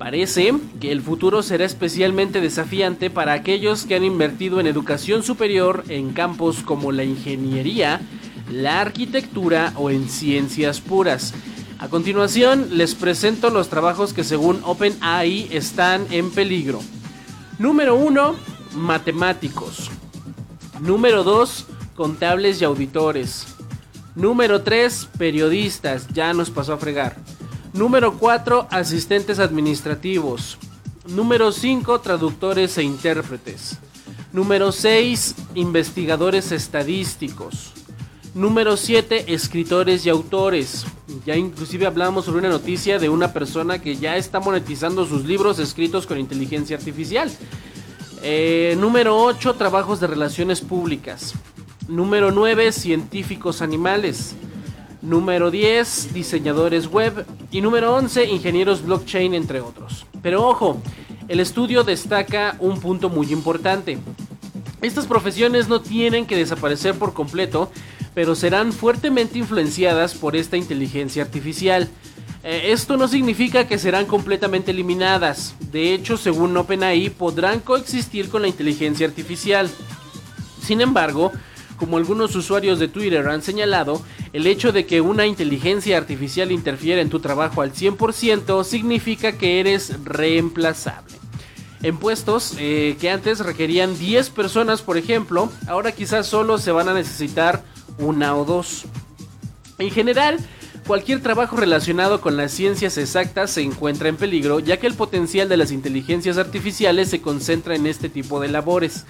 Parece 0.01 0.55
que 0.79 0.91
el 0.91 0.99
futuro 1.03 1.43
será 1.43 1.63
especialmente 1.63 2.41
desafiante 2.41 3.11
para 3.11 3.33
aquellos 3.33 3.83
que 3.83 3.93
han 3.93 4.03
invertido 4.03 4.59
en 4.59 4.65
educación 4.65 5.21
superior 5.21 5.83
en 5.89 6.13
campos 6.13 6.63
como 6.63 6.91
la 6.91 7.03
ingeniería, 7.03 8.01
la 8.51 8.81
arquitectura 8.81 9.73
o 9.75 9.91
en 9.91 10.09
ciencias 10.09 10.81
puras. 10.81 11.35
A 11.77 11.87
continuación 11.87 12.79
les 12.79 12.95
presento 12.95 13.51
los 13.51 13.69
trabajos 13.69 14.11
que 14.11 14.23
según 14.23 14.61
OpenAI 14.63 15.49
están 15.51 16.07
en 16.09 16.31
peligro. 16.31 16.79
Número 17.59 17.93
1, 17.95 18.35
matemáticos. 18.77 19.91
Número 20.79 21.23
2, 21.23 21.67
contables 21.95 22.59
y 22.59 22.65
auditores. 22.65 23.45
Número 24.15 24.63
3, 24.63 25.09
periodistas. 25.19 26.07
Ya 26.07 26.33
nos 26.33 26.49
pasó 26.49 26.73
a 26.73 26.77
fregar. 26.77 27.17
Número 27.73 28.17
4, 28.17 28.67
asistentes 28.69 29.39
administrativos. 29.39 30.57
Número 31.07 31.53
5, 31.53 32.01
traductores 32.01 32.77
e 32.77 32.83
intérpretes. 32.83 33.77
Número 34.33 34.73
6, 34.73 35.35
investigadores 35.55 36.51
estadísticos. 36.51 37.71
Número 38.33 38.75
7, 38.75 39.33
escritores 39.33 40.05
y 40.05 40.09
autores. 40.09 40.85
Ya 41.25 41.37
inclusive 41.37 41.85
hablamos 41.85 42.25
sobre 42.25 42.39
una 42.39 42.49
noticia 42.49 42.99
de 42.99 43.07
una 43.07 43.31
persona 43.31 43.79
que 43.79 43.95
ya 43.95 44.17
está 44.17 44.41
monetizando 44.41 45.05
sus 45.05 45.23
libros 45.23 45.57
escritos 45.57 46.05
con 46.05 46.19
inteligencia 46.19 46.75
artificial. 46.75 47.31
Eh, 48.21 48.75
número 48.79 49.17
8, 49.17 49.55
trabajos 49.55 50.01
de 50.01 50.07
relaciones 50.07 50.59
públicas. 50.59 51.33
Número 51.87 52.31
9, 52.31 52.73
científicos 52.73 53.61
animales. 53.61 54.35
Número 55.01 55.49
10, 55.49 56.13
diseñadores 56.13 56.87
web. 56.87 57.25
Y 57.51 57.61
número 57.61 57.95
11, 57.95 58.25
ingenieros 58.25 58.83
blockchain, 58.83 59.33
entre 59.33 59.61
otros. 59.61 60.05
Pero 60.21 60.47
ojo, 60.47 60.81
el 61.27 61.39
estudio 61.39 61.83
destaca 61.83 62.55
un 62.59 62.79
punto 62.79 63.09
muy 63.09 63.31
importante. 63.31 63.97
Estas 64.81 65.05
profesiones 65.07 65.67
no 65.67 65.81
tienen 65.81 66.25
que 66.25 66.35
desaparecer 66.35 66.95
por 66.95 67.13
completo, 67.13 67.71
pero 68.13 68.35
serán 68.35 68.73
fuertemente 68.73 69.39
influenciadas 69.39 70.13
por 70.13 70.35
esta 70.35 70.57
inteligencia 70.57 71.23
artificial. 71.23 71.89
Eh, 72.43 72.71
esto 72.71 72.97
no 72.97 73.07
significa 73.07 73.67
que 73.67 73.77
serán 73.77 74.05
completamente 74.05 74.71
eliminadas, 74.71 75.55
de 75.71 75.93
hecho, 75.93 76.17
según 76.17 76.57
OpenAI, 76.57 77.09
podrán 77.09 77.61
coexistir 77.61 78.29
con 78.29 78.41
la 78.41 78.49
inteligencia 78.49 79.07
artificial. 79.07 79.69
Sin 80.61 80.81
embargo, 80.81 81.31
como 81.81 81.97
algunos 81.97 82.35
usuarios 82.35 82.77
de 82.77 82.87
Twitter 82.87 83.27
han 83.27 83.41
señalado, 83.41 84.03
el 84.33 84.45
hecho 84.45 84.71
de 84.71 84.85
que 84.85 85.01
una 85.01 85.25
inteligencia 85.25 85.97
artificial 85.97 86.51
interfiera 86.51 87.01
en 87.01 87.09
tu 87.09 87.19
trabajo 87.19 87.63
al 87.63 87.73
100% 87.73 88.63
significa 88.63 89.31
que 89.31 89.59
eres 89.59 89.95
reemplazable. 90.03 91.15
En 91.81 91.97
puestos 91.97 92.55
eh, 92.59 92.97
que 93.01 93.09
antes 93.09 93.39
requerían 93.39 93.97
10 93.97 94.29
personas, 94.29 94.83
por 94.83 94.95
ejemplo, 94.95 95.51
ahora 95.65 95.91
quizás 95.91 96.27
solo 96.27 96.59
se 96.59 96.71
van 96.71 96.87
a 96.87 96.93
necesitar 96.93 97.63
una 97.97 98.35
o 98.35 98.45
dos. 98.45 98.83
En 99.79 99.89
general, 99.89 100.37
cualquier 100.85 101.21
trabajo 101.21 101.55
relacionado 101.55 102.21
con 102.21 102.37
las 102.37 102.51
ciencias 102.51 102.97
exactas 102.97 103.51
se 103.51 103.61
encuentra 103.61 104.09
en 104.09 104.17
peligro, 104.17 104.59
ya 104.59 104.77
que 104.77 104.87
el 104.87 104.93
potencial 104.93 105.47
de 105.49 105.57
las 105.57 105.71
inteligencias 105.71 106.37
artificiales 106.37 107.09
se 107.09 107.21
concentra 107.21 107.75
en 107.75 107.87
este 107.87 108.09
tipo 108.09 108.39
de 108.39 108.49
labores. 108.49 109.05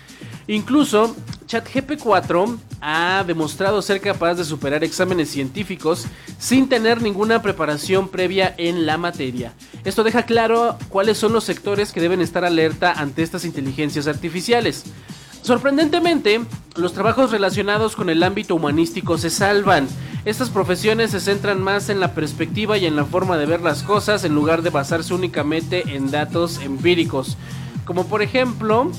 Incluso, 0.47 1.15
ChatGP4 1.47 2.57
ha 2.82 3.24
demostrado 3.26 3.82
ser 3.82 4.01
capaz 4.01 4.36
de 4.36 4.43
superar 4.43 4.84
exámenes 4.84 5.30
científicos 5.30 6.05
sin 6.39 6.67
tener 6.67 7.01
ninguna 7.01 7.41
preparación 7.41 8.09
previa 8.09 8.53
en 8.57 8.86
la 8.86 8.97
materia. 8.97 9.53
Esto 9.86 10.03
deja 10.03 10.24
claro 10.24 10.78
cuáles 10.89 11.17
son 11.17 11.34
los 11.34 11.43
sectores 11.43 11.91
que 11.91 12.01
deben 12.01 12.22
estar 12.22 12.43
alerta 12.43 12.91
ante 12.91 13.24
estas 13.24 13.45
inteligencias 13.45 14.07
artificiales. 14.07 14.84
Sorprendentemente, 15.42 16.42
los 16.76 16.94
trabajos 16.94 17.32
relacionados 17.32 17.96
con 17.96 18.10
el 18.10 18.24
ámbito 18.24 18.56
humanístico 18.56 19.18
se 19.18 19.30
salvan. 19.30 19.88
Estas 20.24 20.50
profesiones 20.50 21.12
se 21.12 21.20
centran 21.20 21.62
más 21.62 21.89
en 21.89 22.00
la 22.00 22.14
perspectiva 22.14 22.78
y 22.78 22.86
en 22.86 22.96
la 22.96 23.06
forma 23.06 23.38
de 23.38 23.48
ver 23.48 23.62
las 23.62 23.82
cosas 23.82 24.24
en 24.24 24.36
lugar 24.36 24.62
de 24.62 24.70
basarse 24.70 25.14
únicamente 25.14 25.96
en 25.96 26.12
datos 26.12 26.60
empíricos. 26.62 27.38
Como 27.86 28.06
por 28.06 28.22
ejemplo, 28.22 28.92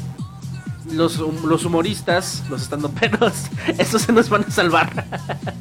los, 0.90 1.18
humoristas, 1.64 2.42
los 2.50 2.62
estandoperos, 2.62 3.32
estos 3.78 4.02
se 4.02 4.12
nos 4.12 4.28
van 4.28 4.44
a 4.44 4.50
salvar. 4.50 5.06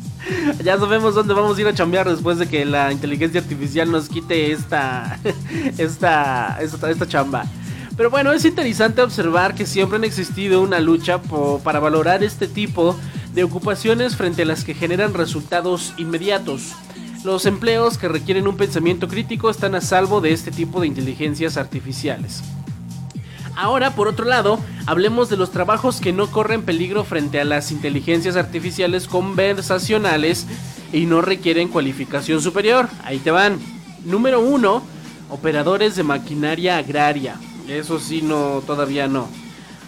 ya 0.64 0.78
sabemos 0.78 1.16
dónde 1.16 1.34
vamos 1.34 1.58
a 1.58 1.62
ir 1.62 1.68
a 1.68 1.74
chambear 1.74 2.10
después 2.10 2.40
de 2.40 2.48
que 2.48 2.66
la 2.66 2.92
inteligencia 2.92 3.42
artificial 3.42 3.92
nos 3.92 4.10
quite 4.10 4.52
esta, 4.52 5.20
esta, 5.78 6.58
esta 6.60 7.08
chamba. 7.08 7.46
Pero 8.02 8.10
bueno, 8.10 8.32
es 8.32 8.45
interesante 8.45 9.04
observar 9.04 9.54
que 9.54 9.68
siempre 9.68 9.97
han 9.97 10.04
existido 10.04 10.64
una 10.64 10.80
lucha 10.80 11.22
para 11.64 11.80
valorar 11.80 12.24
este 12.24 12.47
tipo 12.47 12.95
de 13.36 13.43
ocupaciones 13.43 14.16
frente 14.16 14.41
a 14.41 14.45
las 14.45 14.64
que 14.64 14.74
generan 14.74 15.14
resultados 15.14 15.93
inmediatos. 15.99 16.72
Los 17.24 17.45
empleos 17.45 17.99
que 17.99 18.08
requieren 18.08 18.47
un 18.47 18.58
pensamiento 18.58 19.08
crítico 19.08 19.52
están 19.52 19.76
a 19.76 19.82
salvo 19.82 20.20
de 20.20 20.34
este 20.34 20.49
tipo 20.49 20.82
de 20.82 20.88
inteligencias 20.88 21.58
artificiales. 21.58 22.41
Ahora, 23.56 23.91
por 23.91 24.08
otro 24.08 24.26
lado, 24.26 24.58
hablemos 24.88 25.30
de 25.30 25.38
los 25.38 25.52
trabajos 25.52 26.02
que 26.02 26.12
no 26.12 26.26
corren 26.32 26.64
peligro 26.64 27.04
frente 27.04 27.39
a 27.39 27.45
las 27.45 27.72
inteligencias 27.72 28.36
artificiales 28.36 29.06
conversacionales 29.06 30.47
y 30.91 31.06
no 31.06 31.22
requieren 31.22 31.68
cualificación 31.68 32.41
superior. 32.41 32.89
Ahí 33.04 33.20
te 33.20 33.30
van. 33.30 33.60
Número 34.06 34.39
1. 34.41 34.82
Operadores 35.30 35.95
de 35.95 36.02
maquinaria 36.02 36.78
agraria. 36.78 37.36
Eso 37.68 37.99
sí, 37.99 38.22
no, 38.22 38.62
todavía 38.66 39.07
no. 39.07 39.28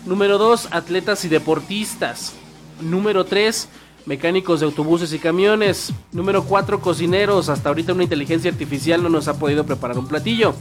Número 0.06 0.38
2. 0.38 0.70
Atletas 0.72 1.26
y 1.26 1.30
deportistas. 1.30 2.34
Número 2.82 3.26
3. 3.26 3.70
Mecánicos 4.06 4.60
de 4.60 4.66
autobuses 4.66 5.14
y 5.14 5.20
camiones. 5.20 5.94
Número 6.12 6.44
4. 6.44 6.80
Cocineros. 6.82 7.50
Hasta 7.50 7.70
ahorita 7.70 7.94
una 7.94 8.04
inteligencia 8.04 8.52
artificial 8.52 9.02
no 9.02 9.10
nos 9.10 9.28
ha 9.28 9.38
podido 9.38 9.66
preparar 9.66 9.98
un 9.98 10.08
platillo. 10.08 10.54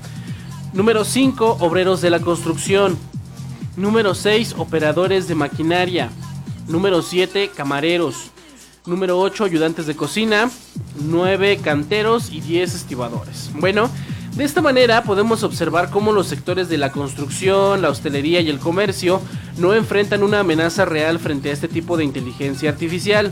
Número 0.73 1.05
5, 1.05 1.59
obreros 1.61 2.01
de 2.01 2.09
la 2.09 2.21
construcción. 2.21 2.97
Número 3.77 4.15
6, 4.15 4.55
operadores 4.59 5.29
de 5.29 5.35
maquinaria. 5.35 6.11
Número 6.67 7.03
7, 7.03 7.51
camareros. 7.55 8.31
Número 8.87 9.19
8, 9.19 9.45
ayudantes 9.45 9.87
de 9.87 9.97
cocina. 9.97 10.51
9, 10.97 11.59
canteros 11.63 12.31
y 12.33 12.41
10 12.41 12.75
estibadores. 12.75 13.51
Bueno, 13.55 13.91
de 14.35 14.45
esta 14.45 14.63
manera 14.63 15.03
podemos 15.03 15.43
observar 15.43 15.91
cómo 15.91 16.13
los 16.13 16.27
sectores 16.27 16.69
de 16.69 16.79
la 16.79 16.91
construcción, 16.91 17.83
la 17.83 17.91
hostelería 17.91 18.41
y 18.41 18.49
el 18.49 18.59
comercio 18.59 19.21
no 19.59 19.75
enfrentan 19.75 20.23
una 20.23 20.41
amenaza 20.41 20.87
real 20.87 21.19
frente 21.19 21.51
a 21.51 21.53
este 21.53 21.69
tipo 21.69 21.99
de 21.99 22.05
inteligencia 22.05 22.71
artificial. 22.71 23.31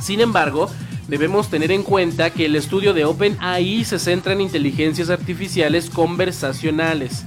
Sin 0.00 0.20
embargo, 0.20 0.68
debemos 1.08 1.48
tener 1.48 1.72
en 1.72 1.82
cuenta 1.82 2.30
que 2.30 2.46
el 2.46 2.56
estudio 2.56 2.92
de 2.92 3.06
OpenAI 3.06 3.84
se 3.84 3.98
centra 3.98 4.34
en 4.34 4.42
inteligencias 4.42 5.08
artificiales 5.08 5.88
conversacionales. 5.88 7.24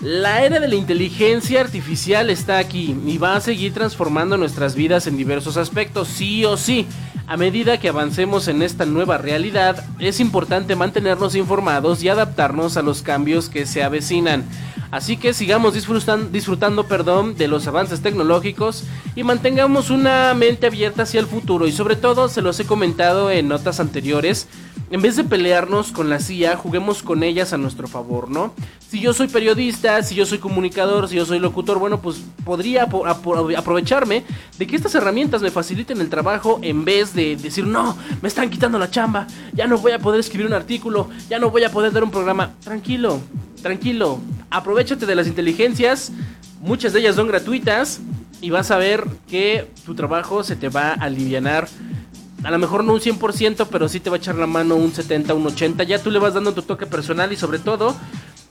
La 0.00 0.44
era 0.44 0.60
de 0.60 0.68
la 0.68 0.74
inteligencia 0.76 1.62
artificial 1.62 2.30
está 2.30 2.58
aquí 2.58 2.94
y 3.06 3.18
va 3.18 3.36
a 3.36 3.40
seguir 3.40 3.72
transformando 3.72 4.36
nuestras 4.36 4.74
vidas 4.74 5.06
en 5.06 5.16
diversos 5.16 5.56
aspectos, 5.56 6.08
sí 6.08 6.44
o 6.44 6.56
sí. 6.56 6.86
A 7.26 7.38
medida 7.38 7.80
que 7.80 7.88
avancemos 7.88 8.48
en 8.48 8.60
esta 8.60 8.84
nueva 8.84 9.16
realidad, 9.16 9.82
es 9.98 10.20
importante 10.20 10.76
mantenernos 10.76 11.34
informados 11.34 12.02
y 12.02 12.10
adaptarnos 12.10 12.76
a 12.76 12.82
los 12.82 13.00
cambios 13.00 13.48
que 13.48 13.64
se 13.64 13.82
avecinan. 13.82 14.44
Así 14.90 15.16
que 15.16 15.32
sigamos 15.32 15.72
disfrutando, 15.74 16.84
perdón, 16.84 17.34
de 17.34 17.48
los 17.48 17.66
avances 17.66 18.02
tecnológicos 18.02 18.84
y 19.16 19.24
mantengamos 19.24 19.88
una 19.88 20.34
mente 20.34 20.66
abierta 20.66 21.04
hacia 21.04 21.18
el 21.18 21.26
futuro. 21.26 21.66
Y 21.66 21.72
sobre 21.72 21.96
todo, 21.96 22.28
se 22.28 22.42
los 22.42 22.60
he 22.60 22.66
comentado 22.66 23.30
en 23.30 23.48
notas 23.48 23.80
anteriores, 23.80 24.46
en 24.90 25.02
vez 25.02 25.16
de 25.16 25.24
pelearnos 25.24 25.92
con 25.92 26.08
la 26.08 26.20
CIA, 26.20 26.56
juguemos 26.56 27.02
con 27.02 27.22
ellas 27.22 27.52
a 27.52 27.58
nuestro 27.58 27.88
favor, 27.88 28.30
¿no? 28.30 28.52
Si 28.88 29.00
yo 29.00 29.12
soy 29.12 29.28
periodista, 29.28 30.02
si 30.02 30.14
yo 30.14 30.26
soy 30.26 30.38
comunicador, 30.38 31.08
si 31.08 31.16
yo 31.16 31.26
soy 31.26 31.38
locutor, 31.38 31.78
bueno, 31.78 32.00
pues 32.00 32.22
podría 32.44 32.84
aprovecharme 33.56 34.24
de 34.58 34.66
que 34.66 34.76
estas 34.76 34.94
herramientas 34.94 35.42
me 35.42 35.50
faciliten 35.50 36.00
el 36.00 36.10
trabajo 36.10 36.60
en 36.62 36.84
vez 36.84 37.14
de 37.14 37.34
decir, 37.36 37.66
no, 37.66 37.96
me 38.22 38.28
están 38.28 38.50
quitando 38.50 38.78
la 38.78 38.90
chamba, 38.90 39.26
ya 39.52 39.66
no 39.66 39.78
voy 39.78 39.92
a 39.92 39.98
poder 39.98 40.20
escribir 40.20 40.46
un 40.46 40.54
artículo, 40.54 41.08
ya 41.28 41.38
no 41.38 41.50
voy 41.50 41.64
a 41.64 41.72
poder 41.72 41.92
dar 41.92 42.04
un 42.04 42.10
programa. 42.10 42.52
Tranquilo, 42.62 43.20
tranquilo, 43.62 44.20
aprovechate 44.50 45.06
de 45.06 45.14
las 45.14 45.26
inteligencias, 45.26 46.12
muchas 46.60 46.92
de 46.92 47.00
ellas 47.00 47.16
son 47.16 47.26
gratuitas 47.26 48.00
y 48.40 48.50
vas 48.50 48.70
a 48.70 48.76
ver 48.76 49.04
que 49.28 49.70
tu 49.86 49.94
trabajo 49.94 50.44
se 50.44 50.54
te 50.54 50.68
va 50.68 50.90
a 50.90 50.94
aliviar. 50.94 51.66
A 52.44 52.50
lo 52.50 52.58
mejor 52.58 52.84
no 52.84 52.92
un 52.92 53.00
100%, 53.00 53.68
pero 53.70 53.88
sí 53.88 54.00
te 54.00 54.10
va 54.10 54.16
a 54.16 54.18
echar 54.18 54.34
la 54.34 54.46
mano 54.46 54.76
un 54.76 54.92
70, 54.92 55.32
un 55.32 55.46
80. 55.46 55.82
Ya 55.84 55.98
tú 55.98 56.10
le 56.10 56.18
vas 56.18 56.34
dando 56.34 56.52
tu 56.52 56.60
toque 56.60 56.84
personal 56.84 57.32
y 57.32 57.36
sobre 57.36 57.58
todo, 57.58 57.96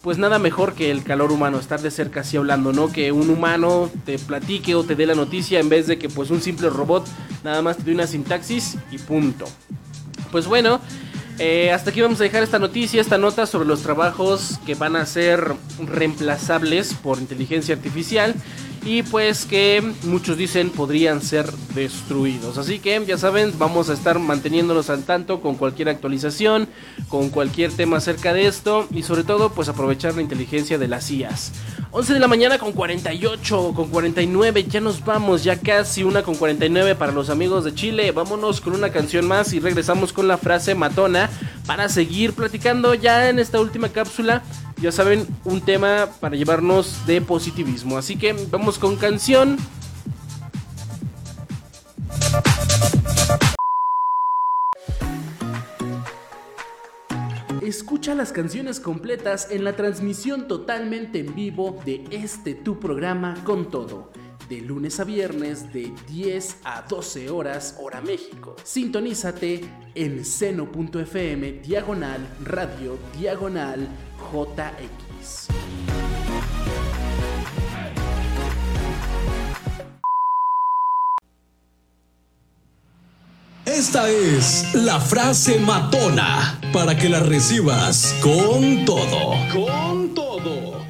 pues 0.02 0.18
nada 0.18 0.40
mejor 0.40 0.74
que 0.74 0.90
el 0.90 1.04
calor 1.04 1.32
humano, 1.32 1.60
estar 1.60 1.80
de 1.80 1.92
cerca 1.92 2.22
así 2.22 2.36
hablando, 2.36 2.74
¿no? 2.74 2.92
Que 2.92 3.12
un 3.12 3.30
humano 3.30 3.92
te 4.04 4.18
platique 4.18 4.74
o 4.74 4.84
te 4.84 4.96
dé 4.96 5.06
la 5.06 5.14
noticia 5.14 5.60
en 5.60 5.70
vez 5.70 5.86
de 5.86 6.00
que 6.00 6.10
pues 6.10 6.32
un 6.32 6.42
simple 6.42 6.72
robot 6.72 7.06
nada 7.44 7.62
más 7.62 7.78
te 7.78 7.84
dé 7.84 7.94
una 7.94 8.08
sintaxis 8.08 8.78
y 8.90 8.98
punto. 8.98 9.46
Pues 10.32 10.48
bueno, 10.48 10.82
eh, 11.38 11.72
hasta 11.72 11.92
aquí 11.92 12.02
vamos 12.02 12.20
a 12.20 12.24
dejar 12.24 12.42
esta 12.42 12.58
noticia, 12.58 13.00
esta 13.00 13.20
nota 13.20 13.46
sobre 13.46 13.68
los 13.68 13.82
trabajos 13.82 14.60
que 14.66 14.74
van 14.74 14.96
a 14.96 15.06
ser 15.06 15.54
reemplazables 15.80 16.96
por 16.96 17.20
inteligencia 17.20 17.76
artificial 17.76 18.34
y 18.86 19.04
pues 19.04 19.46
que 19.46 19.94
muchos 20.04 20.38
dicen 20.38 20.70
podrían 20.70 21.22
ser 21.22 21.52
destruidos. 21.74 22.58
Así 22.58 22.80
que 22.80 23.04
ya 23.06 23.18
saben, 23.18 23.54
vamos 23.58 23.90
a 23.90 23.94
estar 23.94 24.20
manteniéndonos 24.20 24.90
al 24.90 25.04
tanto 25.04 25.42
con 25.42 25.56
cualquier 25.56 25.90
actualización, 25.90 26.68
con 27.08 27.30
cualquier 27.30 27.72
tema 27.72 27.98
acerca 27.98 28.34
de 28.34 28.48
esto 28.48 28.88
y 28.92 29.04
sobre 29.04 29.24
todo 29.24 29.52
pues 29.52 29.70
aprovechar 29.70 30.16
la 30.16 30.22
inteligencia 30.22 30.78
de 30.78 30.88
las 30.88 31.10
IAS. 31.10 31.52
11 31.92 32.14
de 32.14 32.20
la 32.20 32.28
mañana 32.28 32.58
con 32.58 32.72
48, 32.74 33.74
con 33.76 33.90
49, 33.90 34.64
ya 34.64 34.82
nos 34.82 35.06
vamos, 35.06 35.44
ya 35.44 35.60
casi 35.60 36.04
una 36.04 36.24
con 36.24 36.36
49 36.36 36.96
para 36.96 37.12
los 37.12 37.30
amigos 37.30 37.64
de 37.64 37.76
Chile. 37.76 38.12
Vámonos 38.12 38.62
con 38.62 38.74
una 38.74 38.90
canción 38.90 39.28
más 39.28 39.54
y 39.54 39.60
regresamos 39.60 40.12
con 40.12 40.28
la 40.28 40.38
frase 40.38 40.76
matona 40.76 41.30
para 41.66 41.90
seguir 41.90 42.34
platicando 42.34 42.96
ya 42.96 43.30
en 43.30 43.40
esta 43.40 43.60
última 43.60 43.90
cápsula 43.90 44.44
ya 44.84 44.92
saben, 44.92 45.26
un 45.46 45.62
tema 45.62 46.10
para 46.20 46.36
llevarnos 46.36 47.08
de 47.08 47.22
positivismo. 47.22 47.98
Así 47.98 48.18
que 48.18 48.34
vamos 48.52 48.78
con 48.78 48.98
canción. 48.98 49.56
Escucha 57.62 58.14
las 58.14 58.34
canciones 58.34 58.82
completas 58.82 59.48
en 59.52 59.64
la 59.64 59.78
transmisión 59.78 60.50
totalmente 60.50 61.20
en 61.20 61.34
vivo 61.34 61.80
de 61.86 62.04
este 62.12 62.54
tu 62.54 62.78
programa 62.78 63.42
con 63.46 63.72
todo 63.72 64.12
de 64.50 64.62
lunes 64.62 65.00
a 65.00 65.04
viernes 65.04 65.72
de 65.74 65.94
10 66.08 66.58
a 66.64 66.84
12 66.84 67.30
horas 67.30 67.78
hora 67.80 68.02
México. 68.02 68.56
Sintonízate 68.64 69.62
en 69.96 70.26
seno.fm 70.26 71.52
diagonal 71.62 72.28
radio 72.44 72.98
diagonal 73.18 73.88
JX. 74.32 75.48
Esta 83.66 84.10
es 84.10 84.76
la 84.76 85.00
frase 85.00 85.60
matona 85.60 86.60
para 86.72 86.98
que 86.98 87.10
la 87.10 87.20
recibas 87.20 88.16
con 88.22 88.86
todo. 88.86 89.36
Con 89.52 90.14
todo. 90.14 90.84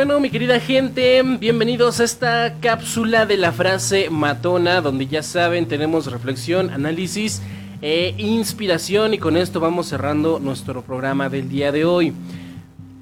Bueno, 0.00 0.18
mi 0.18 0.30
querida 0.30 0.58
gente, 0.60 1.22
bienvenidos 1.38 2.00
a 2.00 2.04
esta 2.04 2.54
cápsula 2.62 3.26
de 3.26 3.36
la 3.36 3.52
frase 3.52 4.08
matona, 4.08 4.80
donde 4.80 5.06
ya 5.06 5.22
saben, 5.22 5.68
tenemos 5.68 6.10
reflexión, 6.10 6.70
análisis 6.70 7.42
e 7.82 8.14
inspiración 8.16 9.12
y 9.12 9.18
con 9.18 9.36
esto 9.36 9.60
vamos 9.60 9.88
cerrando 9.88 10.38
nuestro 10.40 10.80
programa 10.80 11.28
del 11.28 11.50
día 11.50 11.70
de 11.70 11.84
hoy. 11.84 12.14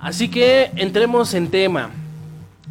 Así 0.01 0.29
que 0.29 0.71
entremos 0.77 1.35
en 1.35 1.49
tema. 1.49 1.91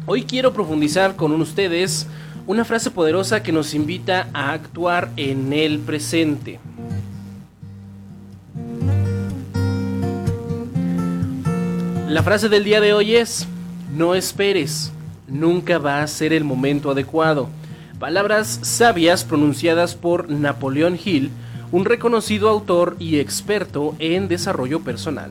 Hoy 0.06 0.22
quiero 0.22 0.54
profundizar 0.54 1.14
con 1.14 1.32
ustedes 1.38 2.06
una 2.46 2.64
frase 2.64 2.90
poderosa 2.90 3.42
que 3.42 3.52
nos 3.52 3.74
invita 3.74 4.28
a 4.32 4.52
actuar 4.52 5.10
en 5.18 5.52
el 5.52 5.78
presente. 5.78 6.58
La 12.08 12.22
frase 12.22 12.48
del 12.48 12.64
día 12.64 12.80
de 12.80 12.94
hoy 12.94 13.16
es, 13.16 13.46
no 13.94 14.14
esperes, 14.14 14.90
nunca 15.26 15.76
va 15.76 16.02
a 16.02 16.06
ser 16.06 16.32
el 16.32 16.44
momento 16.44 16.90
adecuado. 16.90 17.50
Palabras 17.98 18.60
sabias 18.62 19.24
pronunciadas 19.24 19.94
por 19.94 20.30
Napoleón 20.30 20.98
Hill, 21.02 21.30
un 21.72 21.84
reconocido 21.84 22.48
autor 22.48 22.96
y 22.98 23.18
experto 23.18 23.94
en 23.98 24.28
desarrollo 24.28 24.80
personal. 24.80 25.30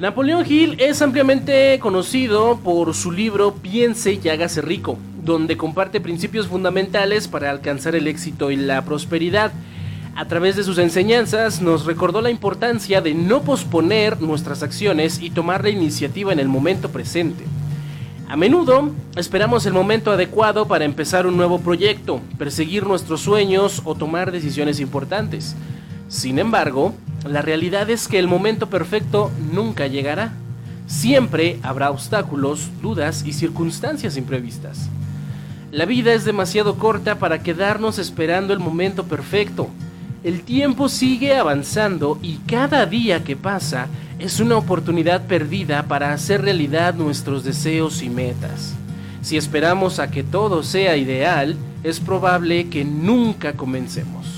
Napoleón 0.00 0.44
Hill 0.48 0.76
es 0.78 1.02
ampliamente 1.02 1.76
conocido 1.80 2.60
por 2.62 2.94
su 2.94 3.10
libro 3.10 3.54
Piense 3.54 4.20
y 4.22 4.28
hágase 4.28 4.62
rico, 4.62 4.96
donde 5.24 5.56
comparte 5.56 6.00
principios 6.00 6.46
fundamentales 6.46 7.26
para 7.26 7.50
alcanzar 7.50 7.96
el 7.96 8.06
éxito 8.06 8.52
y 8.52 8.56
la 8.56 8.82
prosperidad. 8.84 9.50
A 10.14 10.26
través 10.26 10.54
de 10.54 10.62
sus 10.62 10.78
enseñanzas 10.78 11.60
nos 11.60 11.84
recordó 11.84 12.20
la 12.20 12.30
importancia 12.30 13.00
de 13.00 13.12
no 13.12 13.42
posponer 13.42 14.20
nuestras 14.20 14.62
acciones 14.62 15.20
y 15.20 15.30
tomar 15.30 15.64
la 15.64 15.70
iniciativa 15.70 16.32
en 16.32 16.38
el 16.38 16.48
momento 16.48 16.90
presente. 16.90 17.44
A 18.28 18.36
menudo 18.36 18.92
esperamos 19.16 19.66
el 19.66 19.72
momento 19.72 20.12
adecuado 20.12 20.68
para 20.68 20.84
empezar 20.84 21.26
un 21.26 21.36
nuevo 21.36 21.58
proyecto, 21.58 22.20
perseguir 22.38 22.86
nuestros 22.86 23.22
sueños 23.22 23.82
o 23.84 23.96
tomar 23.96 24.30
decisiones 24.30 24.78
importantes. 24.78 25.56
Sin 26.06 26.38
embargo, 26.38 26.94
la 27.26 27.42
realidad 27.42 27.90
es 27.90 28.06
que 28.06 28.18
el 28.18 28.28
momento 28.28 28.68
perfecto 28.68 29.30
nunca 29.52 29.86
llegará. 29.86 30.32
Siempre 30.86 31.58
habrá 31.62 31.90
obstáculos, 31.90 32.70
dudas 32.80 33.24
y 33.26 33.32
circunstancias 33.32 34.16
imprevistas. 34.16 34.88
La 35.70 35.84
vida 35.84 36.14
es 36.14 36.24
demasiado 36.24 36.76
corta 36.76 37.18
para 37.18 37.42
quedarnos 37.42 37.98
esperando 37.98 38.54
el 38.54 38.58
momento 38.58 39.04
perfecto. 39.04 39.68
El 40.24 40.42
tiempo 40.42 40.88
sigue 40.88 41.36
avanzando 41.36 42.18
y 42.22 42.36
cada 42.46 42.86
día 42.86 43.22
que 43.22 43.36
pasa 43.36 43.88
es 44.18 44.40
una 44.40 44.56
oportunidad 44.56 45.26
perdida 45.26 45.82
para 45.84 46.12
hacer 46.12 46.42
realidad 46.42 46.94
nuestros 46.94 47.44
deseos 47.44 48.02
y 48.02 48.08
metas. 48.08 48.74
Si 49.20 49.36
esperamos 49.36 49.98
a 49.98 50.10
que 50.10 50.22
todo 50.22 50.62
sea 50.62 50.96
ideal, 50.96 51.56
es 51.84 52.00
probable 52.00 52.68
que 52.68 52.84
nunca 52.84 53.52
comencemos. 53.52 54.37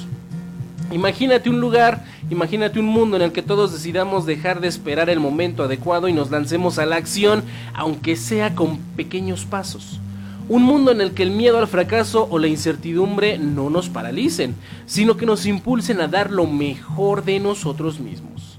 Imagínate 0.93 1.49
un 1.49 1.61
lugar, 1.61 2.05
imagínate 2.31 2.81
un 2.81 2.87
mundo 2.87 3.17
en 3.17 3.23
el 3.23 3.33
que 3.33 3.43
todos 3.43 3.73
decidamos 3.73 4.27
dejar 4.27 4.61
de 4.61 4.67
esperar 4.67 5.09
el 5.09 5.21
momento 5.21 5.63
adecuado 5.63 6.09
y 6.09 6.13
nos 6.13 6.31
lancemos 6.31 6.79
a 6.79 6.87
la 6.87 6.97
acción, 6.97 7.45
aunque 7.75 8.17
sea 8.17 8.57
con 8.57 8.79
pequeños 8.97 9.45
pasos. 9.45 10.01
Un 10.49 10.65
mundo 10.65 10.91
en 10.91 11.01
el 11.01 11.13
que 11.13 11.23
el 11.23 11.31
miedo 11.31 11.59
al 11.59 11.69
fracaso 11.69 12.27
o 12.29 12.41
la 12.41 12.49
incertidumbre 12.49 13.39
no 13.39 13.71
nos 13.71 13.89
paralicen, 13.89 14.57
sino 14.87 15.17
que 15.17 15.27
nos 15.27 15.47
impulsen 15.47 16.01
a 16.01 16.09
dar 16.09 16.33
lo 16.33 16.49
mejor 16.49 17.25
de 17.25 17.39
nosotros 17.39 18.01
mismos. 18.01 18.59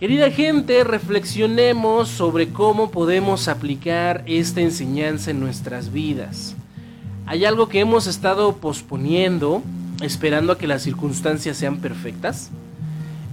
Querida 0.00 0.30
gente, 0.30 0.82
reflexionemos 0.82 2.08
sobre 2.08 2.48
cómo 2.48 2.90
podemos 2.90 3.48
aplicar 3.48 4.24
esta 4.26 4.62
enseñanza 4.62 5.30
en 5.30 5.40
nuestras 5.40 5.92
vidas. 5.92 6.56
¿Hay 7.26 7.44
algo 7.44 7.68
que 7.68 7.80
hemos 7.80 8.06
estado 8.06 8.56
posponiendo? 8.56 9.62
Esperando 10.02 10.52
a 10.52 10.58
que 10.58 10.66
las 10.66 10.82
circunstancias 10.82 11.56
sean 11.56 11.78
perfectas? 11.78 12.50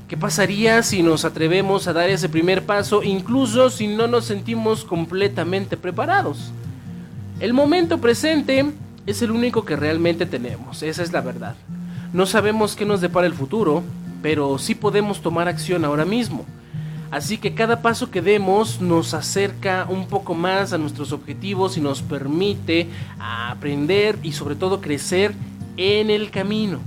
¿Qué 0.08 0.18
pasaría 0.18 0.84
si 0.84 1.04
nos 1.04 1.24
atrevemos 1.24 1.88
a 1.88 1.94
dar 1.94 2.10
ese 2.10 2.28
primer 2.28 2.66
paso 2.66 3.02
incluso 3.02 3.70
si 3.70 3.88
no 3.88 4.08
nos 4.08 4.26
sentimos 4.26 4.84
completamente 4.84 5.78
preparados? 5.78 6.52
El 7.40 7.54
momento 7.54 8.00
presente 8.00 8.66
es 9.06 9.22
el 9.22 9.32
único 9.32 9.64
que 9.64 9.76
realmente 9.76 10.26
tenemos, 10.26 10.84
esa 10.84 11.02
es 11.02 11.14
la 11.14 11.22
verdad. 11.22 11.56
No 12.14 12.26
sabemos 12.26 12.76
qué 12.76 12.86
nos 12.86 13.00
depara 13.00 13.26
el 13.26 13.34
futuro, 13.34 13.84
pero 14.22 14.58
sí 14.58 14.76
podemos 14.76 15.22
tomar 15.22 15.48
acción 15.48 15.86
ahora 15.86 16.04
mismo. 16.04 16.46
Así 17.10 17.38
que 17.38 17.54
cada 17.54 17.82
paso 17.82 18.12
que 18.12 18.22
demos 18.22 18.80
nos 18.80 19.14
acerca 19.14 19.86
un 19.90 20.08
poco 20.08 20.34
más 20.34 20.72
a 20.72 20.78
nuestros 20.78 21.12
objetivos 21.12 21.78
y 21.78 21.82
nos 21.82 22.02
permite 22.02 22.88
aprender 23.20 24.18
y 24.24 24.32
sobre 24.32 24.56
todo 24.56 24.82
crecer 24.82 25.34
en 25.78 26.10
el 26.10 26.32
camino. 26.32 26.80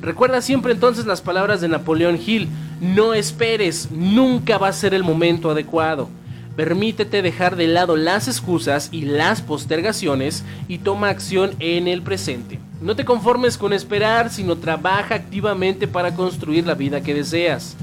Recuerda 0.00 0.40
siempre 0.40 0.72
entonces 0.72 1.06
las 1.06 1.20
palabras 1.20 1.60
de 1.60 1.68
Napoleón 1.68 2.18
Hill, 2.24 2.48
no 2.80 3.14
esperes, 3.14 3.90
nunca 3.90 4.58
va 4.58 4.68
a 4.68 4.72
ser 4.72 4.94
el 4.94 5.02
momento 5.02 5.50
adecuado. 5.50 6.08
Permítete 6.56 7.20
dejar 7.20 7.56
de 7.56 7.66
lado 7.66 7.96
las 7.96 8.28
excusas 8.28 8.88
y 8.90 9.02
las 9.02 9.42
postergaciones 9.42 10.42
y 10.68 10.78
toma 10.78 11.10
acción 11.10 11.52
en 11.58 11.86
el 11.86 12.02
presente. 12.02 12.58
No 12.80 12.96
te 12.96 13.04
conformes 13.04 13.58
con 13.58 13.72
esperar, 13.72 14.30
sino 14.30 14.56
trabaja 14.56 15.14
activamente 15.14 15.86
para 15.86 16.14
construir 16.14 16.66
la 16.66 16.74
vida 16.74 17.02
que 17.02 17.14
deseas. 17.14 17.76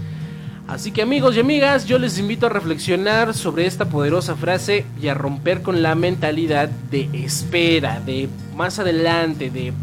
Así 0.67 0.91
que 0.91 1.01
amigos 1.01 1.35
y 1.35 1.41
amigas, 1.41 1.85
yo 1.85 1.99
les 1.99 2.17
invito 2.17 2.45
a 2.45 2.49
reflexionar 2.49 3.33
sobre 3.33 3.65
esta 3.65 3.85
poderosa 3.85 4.35
frase 4.35 4.85
y 5.01 5.07
a 5.07 5.13
romper 5.13 5.61
con 5.61 5.83
la 5.83 5.93
mentalidad 5.93 6.69
de 6.89 7.09
espera, 7.13 7.99
de 7.99 8.29
más 8.55 8.79
adelante, 8.79 9.49
de 9.49 9.73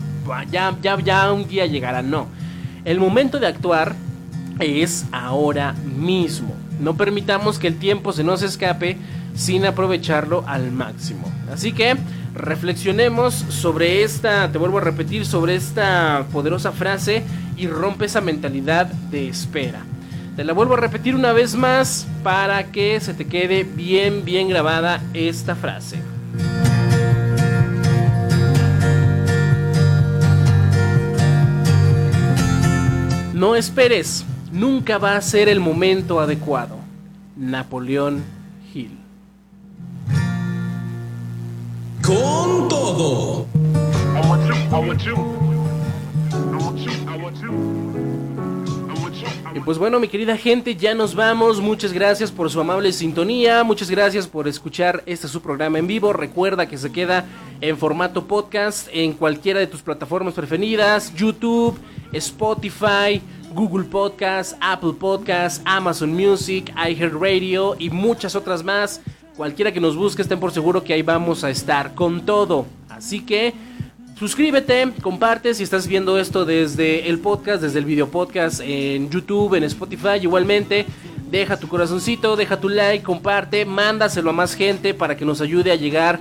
ya, 0.51 0.77
ya, 0.83 0.99
ya 0.99 1.33
un 1.33 1.47
día 1.47 1.66
llegará. 1.66 2.03
No. 2.03 2.27
El 2.85 2.99
momento 2.99 3.39
de 3.39 3.47
actuar 3.47 3.95
es 4.59 5.07
ahora 5.12 5.73
mismo. 5.73 6.55
No 6.81 6.97
permitamos 6.97 7.59
que 7.59 7.66
el 7.66 7.79
tiempo 7.79 8.12
se 8.12 8.25
nos 8.25 8.43
escape 8.43 8.97
sin 9.35 9.66
aprovecharlo 9.66 10.45
al 10.47 10.73
máximo. 10.73 11.31
Así 11.53 11.73
que 11.73 11.97
reflexionemos 12.35 13.35
sobre 13.35 14.03
esta, 14.03 14.51
te 14.51 14.59
vuelvo 14.59 14.79
a 14.79 14.83
repetir, 14.83 15.27
sobre 15.27 15.55
esta 15.55 16.27
poderosa 16.33 16.73
frase 16.73 17.23
y 17.57 17.66
rompe 17.66 18.07
esa 18.07 18.21
mentalidad 18.21 18.87
de 18.87 19.29
espera. 19.29 19.81
Te 20.37 20.45
la 20.45 20.53
vuelvo 20.53 20.75
a 20.75 20.79
repetir 20.79 21.14
una 21.14 21.33
vez 21.33 21.55
más 21.55 22.07
para 22.23 22.71
que 22.71 22.99
se 23.01 23.14
te 23.14 23.27
quede 23.27 23.64
bien, 23.64 24.25
bien 24.25 24.49
grabada 24.49 25.01
esta 25.12 25.55
frase. 25.55 25.99
No 33.41 33.57
esperes, 33.57 34.22
nunca 34.53 34.99
va 34.99 35.16
a 35.16 35.22
ser 35.22 35.49
el 35.49 35.61
momento 35.61 36.20
adecuado. 36.20 36.76
Napoleón 37.38 38.22
Hill. 38.74 38.99
Con 42.05 42.68
todo. 42.68 43.47
Y 49.55 49.61
pues 49.61 49.78
bueno, 49.78 49.99
mi 49.99 50.09
querida 50.09 50.36
gente, 50.36 50.76
ya 50.76 50.95
nos 50.95 51.14
vamos. 51.14 51.62
Muchas 51.62 51.95
gracias 51.95 52.30
por 52.30 52.51
su 52.51 52.61
amable 52.61 52.93
sintonía. 52.93 53.64
Muchas 53.64 53.88
gracias 53.88 54.26
por 54.26 54.49
escuchar 54.49 55.03
este 55.07 55.28
su 55.28 55.41
programa 55.41 55.78
en 55.78 55.86
vivo. 55.86 56.12
Recuerda 56.12 56.68
que 56.68 56.76
se 56.76 56.93
queda 56.93 57.24
en 57.62 57.78
formato 57.78 58.26
podcast 58.26 58.88
en 58.93 59.14
cualquiera 59.14 59.61
de 59.61 59.66
tus 59.66 59.80
plataformas 59.80 60.34
preferidas: 60.34 61.14
YouTube, 61.14 61.78
Spotify, 62.12 63.20
Google 63.54 63.84
Podcast, 63.84 64.56
Apple 64.61 64.94
Podcast, 64.98 65.62
Amazon 65.64 66.12
Music, 66.12 66.72
iHeartRadio 66.76 67.76
y 67.78 67.90
muchas 67.90 68.34
otras 68.34 68.62
más. 68.62 69.00
Cualquiera 69.36 69.72
que 69.72 69.80
nos 69.80 69.96
busque, 69.96 70.22
estén 70.22 70.38
por 70.38 70.52
seguro 70.52 70.84
que 70.84 70.92
ahí 70.92 71.02
vamos 71.02 71.44
a 71.44 71.50
estar 71.50 71.94
con 71.94 72.26
todo. 72.26 72.66
Así 72.88 73.20
que 73.20 73.54
suscríbete, 74.18 74.92
comparte 75.02 75.54
si 75.54 75.62
estás 75.62 75.86
viendo 75.86 76.18
esto 76.18 76.44
desde 76.44 77.08
el 77.08 77.18
podcast, 77.18 77.62
desde 77.62 77.78
el 77.78 77.86
video 77.86 78.08
podcast 78.08 78.61
en 78.62 79.11
YouTube, 79.11 79.54
en 79.54 79.64
Spotify 79.64 80.18
igualmente. 80.20 80.86
Deja 81.30 81.56
tu 81.56 81.68
corazoncito, 81.68 82.34
deja 82.34 82.61
tu 82.61 82.68
like, 82.68 83.04
comparte, 83.04 83.64
mándaselo 83.64 84.30
a 84.30 84.32
más 84.32 84.54
gente 84.54 84.94
para 84.94 85.16
que 85.16 85.24
nos 85.24 85.40
ayude 85.40 85.70
a 85.70 85.76
llegar 85.76 86.18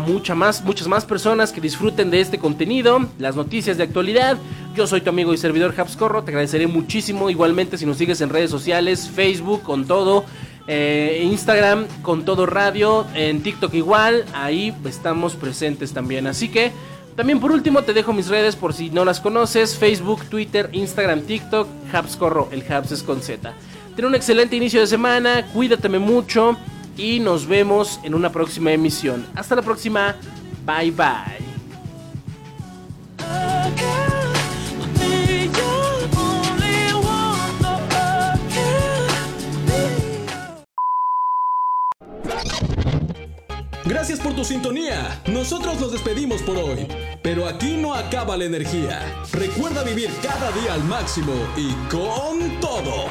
mucha 0.00 0.34
más, 0.34 0.64
muchas 0.64 0.88
más 0.88 1.04
personas 1.04 1.52
que 1.52 1.60
disfruten 1.60 2.10
de 2.10 2.20
este 2.20 2.38
contenido, 2.38 3.06
las 3.18 3.36
noticias 3.36 3.76
de 3.76 3.84
actualidad. 3.84 4.38
Yo 4.74 4.86
soy 4.86 5.00
tu 5.00 5.10
amigo 5.10 5.34
y 5.34 5.38
servidor 5.38 5.74
Corro, 5.98 6.22
te 6.22 6.30
agradeceré 6.30 6.66
muchísimo 6.66 7.30
igualmente 7.30 7.76
si 7.76 7.86
nos 7.86 7.98
sigues 7.98 8.20
en 8.20 8.30
redes 8.30 8.50
sociales, 8.50 9.10
Facebook 9.14 9.62
con 9.62 9.86
todo, 9.86 10.24
eh, 10.66 11.22
Instagram 11.24 11.86
con 12.02 12.24
todo 12.24 12.46
radio, 12.46 13.06
en 13.14 13.42
TikTok 13.42 13.74
igual, 13.74 14.24
ahí 14.34 14.74
estamos 14.84 15.34
presentes 15.34 15.92
también. 15.92 16.26
Así 16.26 16.48
que 16.48 16.72
también 17.16 17.40
por 17.40 17.50
último 17.50 17.82
te 17.82 17.92
dejo 17.92 18.12
mis 18.12 18.28
redes 18.28 18.54
por 18.54 18.72
si 18.72 18.90
no 18.90 19.04
las 19.04 19.20
conoces, 19.20 19.76
Facebook, 19.76 20.24
Twitter, 20.26 20.70
Instagram, 20.72 21.22
TikTok, 21.22 21.68
Corro, 22.18 22.48
el 22.52 22.64
Habs 22.70 22.92
es 22.92 23.02
con 23.02 23.20
Z. 23.20 23.52
Ten 23.96 24.04
un 24.04 24.14
excelente 24.14 24.54
inicio 24.54 24.80
de 24.80 24.86
semana, 24.86 25.44
cuídateme 25.52 25.98
mucho 25.98 26.56
y 26.98 27.20
nos 27.20 27.46
vemos 27.46 28.00
en 28.02 28.14
una 28.14 28.30
próxima 28.30 28.72
emisión. 28.72 29.24
Hasta 29.34 29.54
la 29.54 29.62
próxima, 29.62 30.16
bye 30.66 30.90
bye. 30.90 31.38
Gracias 43.84 44.20
por 44.20 44.34
tu 44.34 44.44
sintonía. 44.44 45.22
Nosotros 45.26 45.80
nos 45.80 45.92
despedimos 45.92 46.42
por 46.42 46.56
hoy. 46.56 46.86
Pero 47.22 47.46
aquí 47.46 47.76
no 47.76 47.94
acaba 47.94 48.36
la 48.36 48.44
energía. 48.44 49.00
Recuerda 49.32 49.82
vivir 49.82 50.10
cada 50.22 50.52
día 50.52 50.74
al 50.74 50.84
máximo 50.84 51.32
y 51.56 51.72
con 51.90 52.60
todo. 52.60 53.06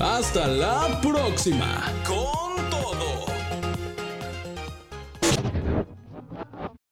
Hasta 0.00 0.46
la 0.46 1.00
próxima. 1.00 1.84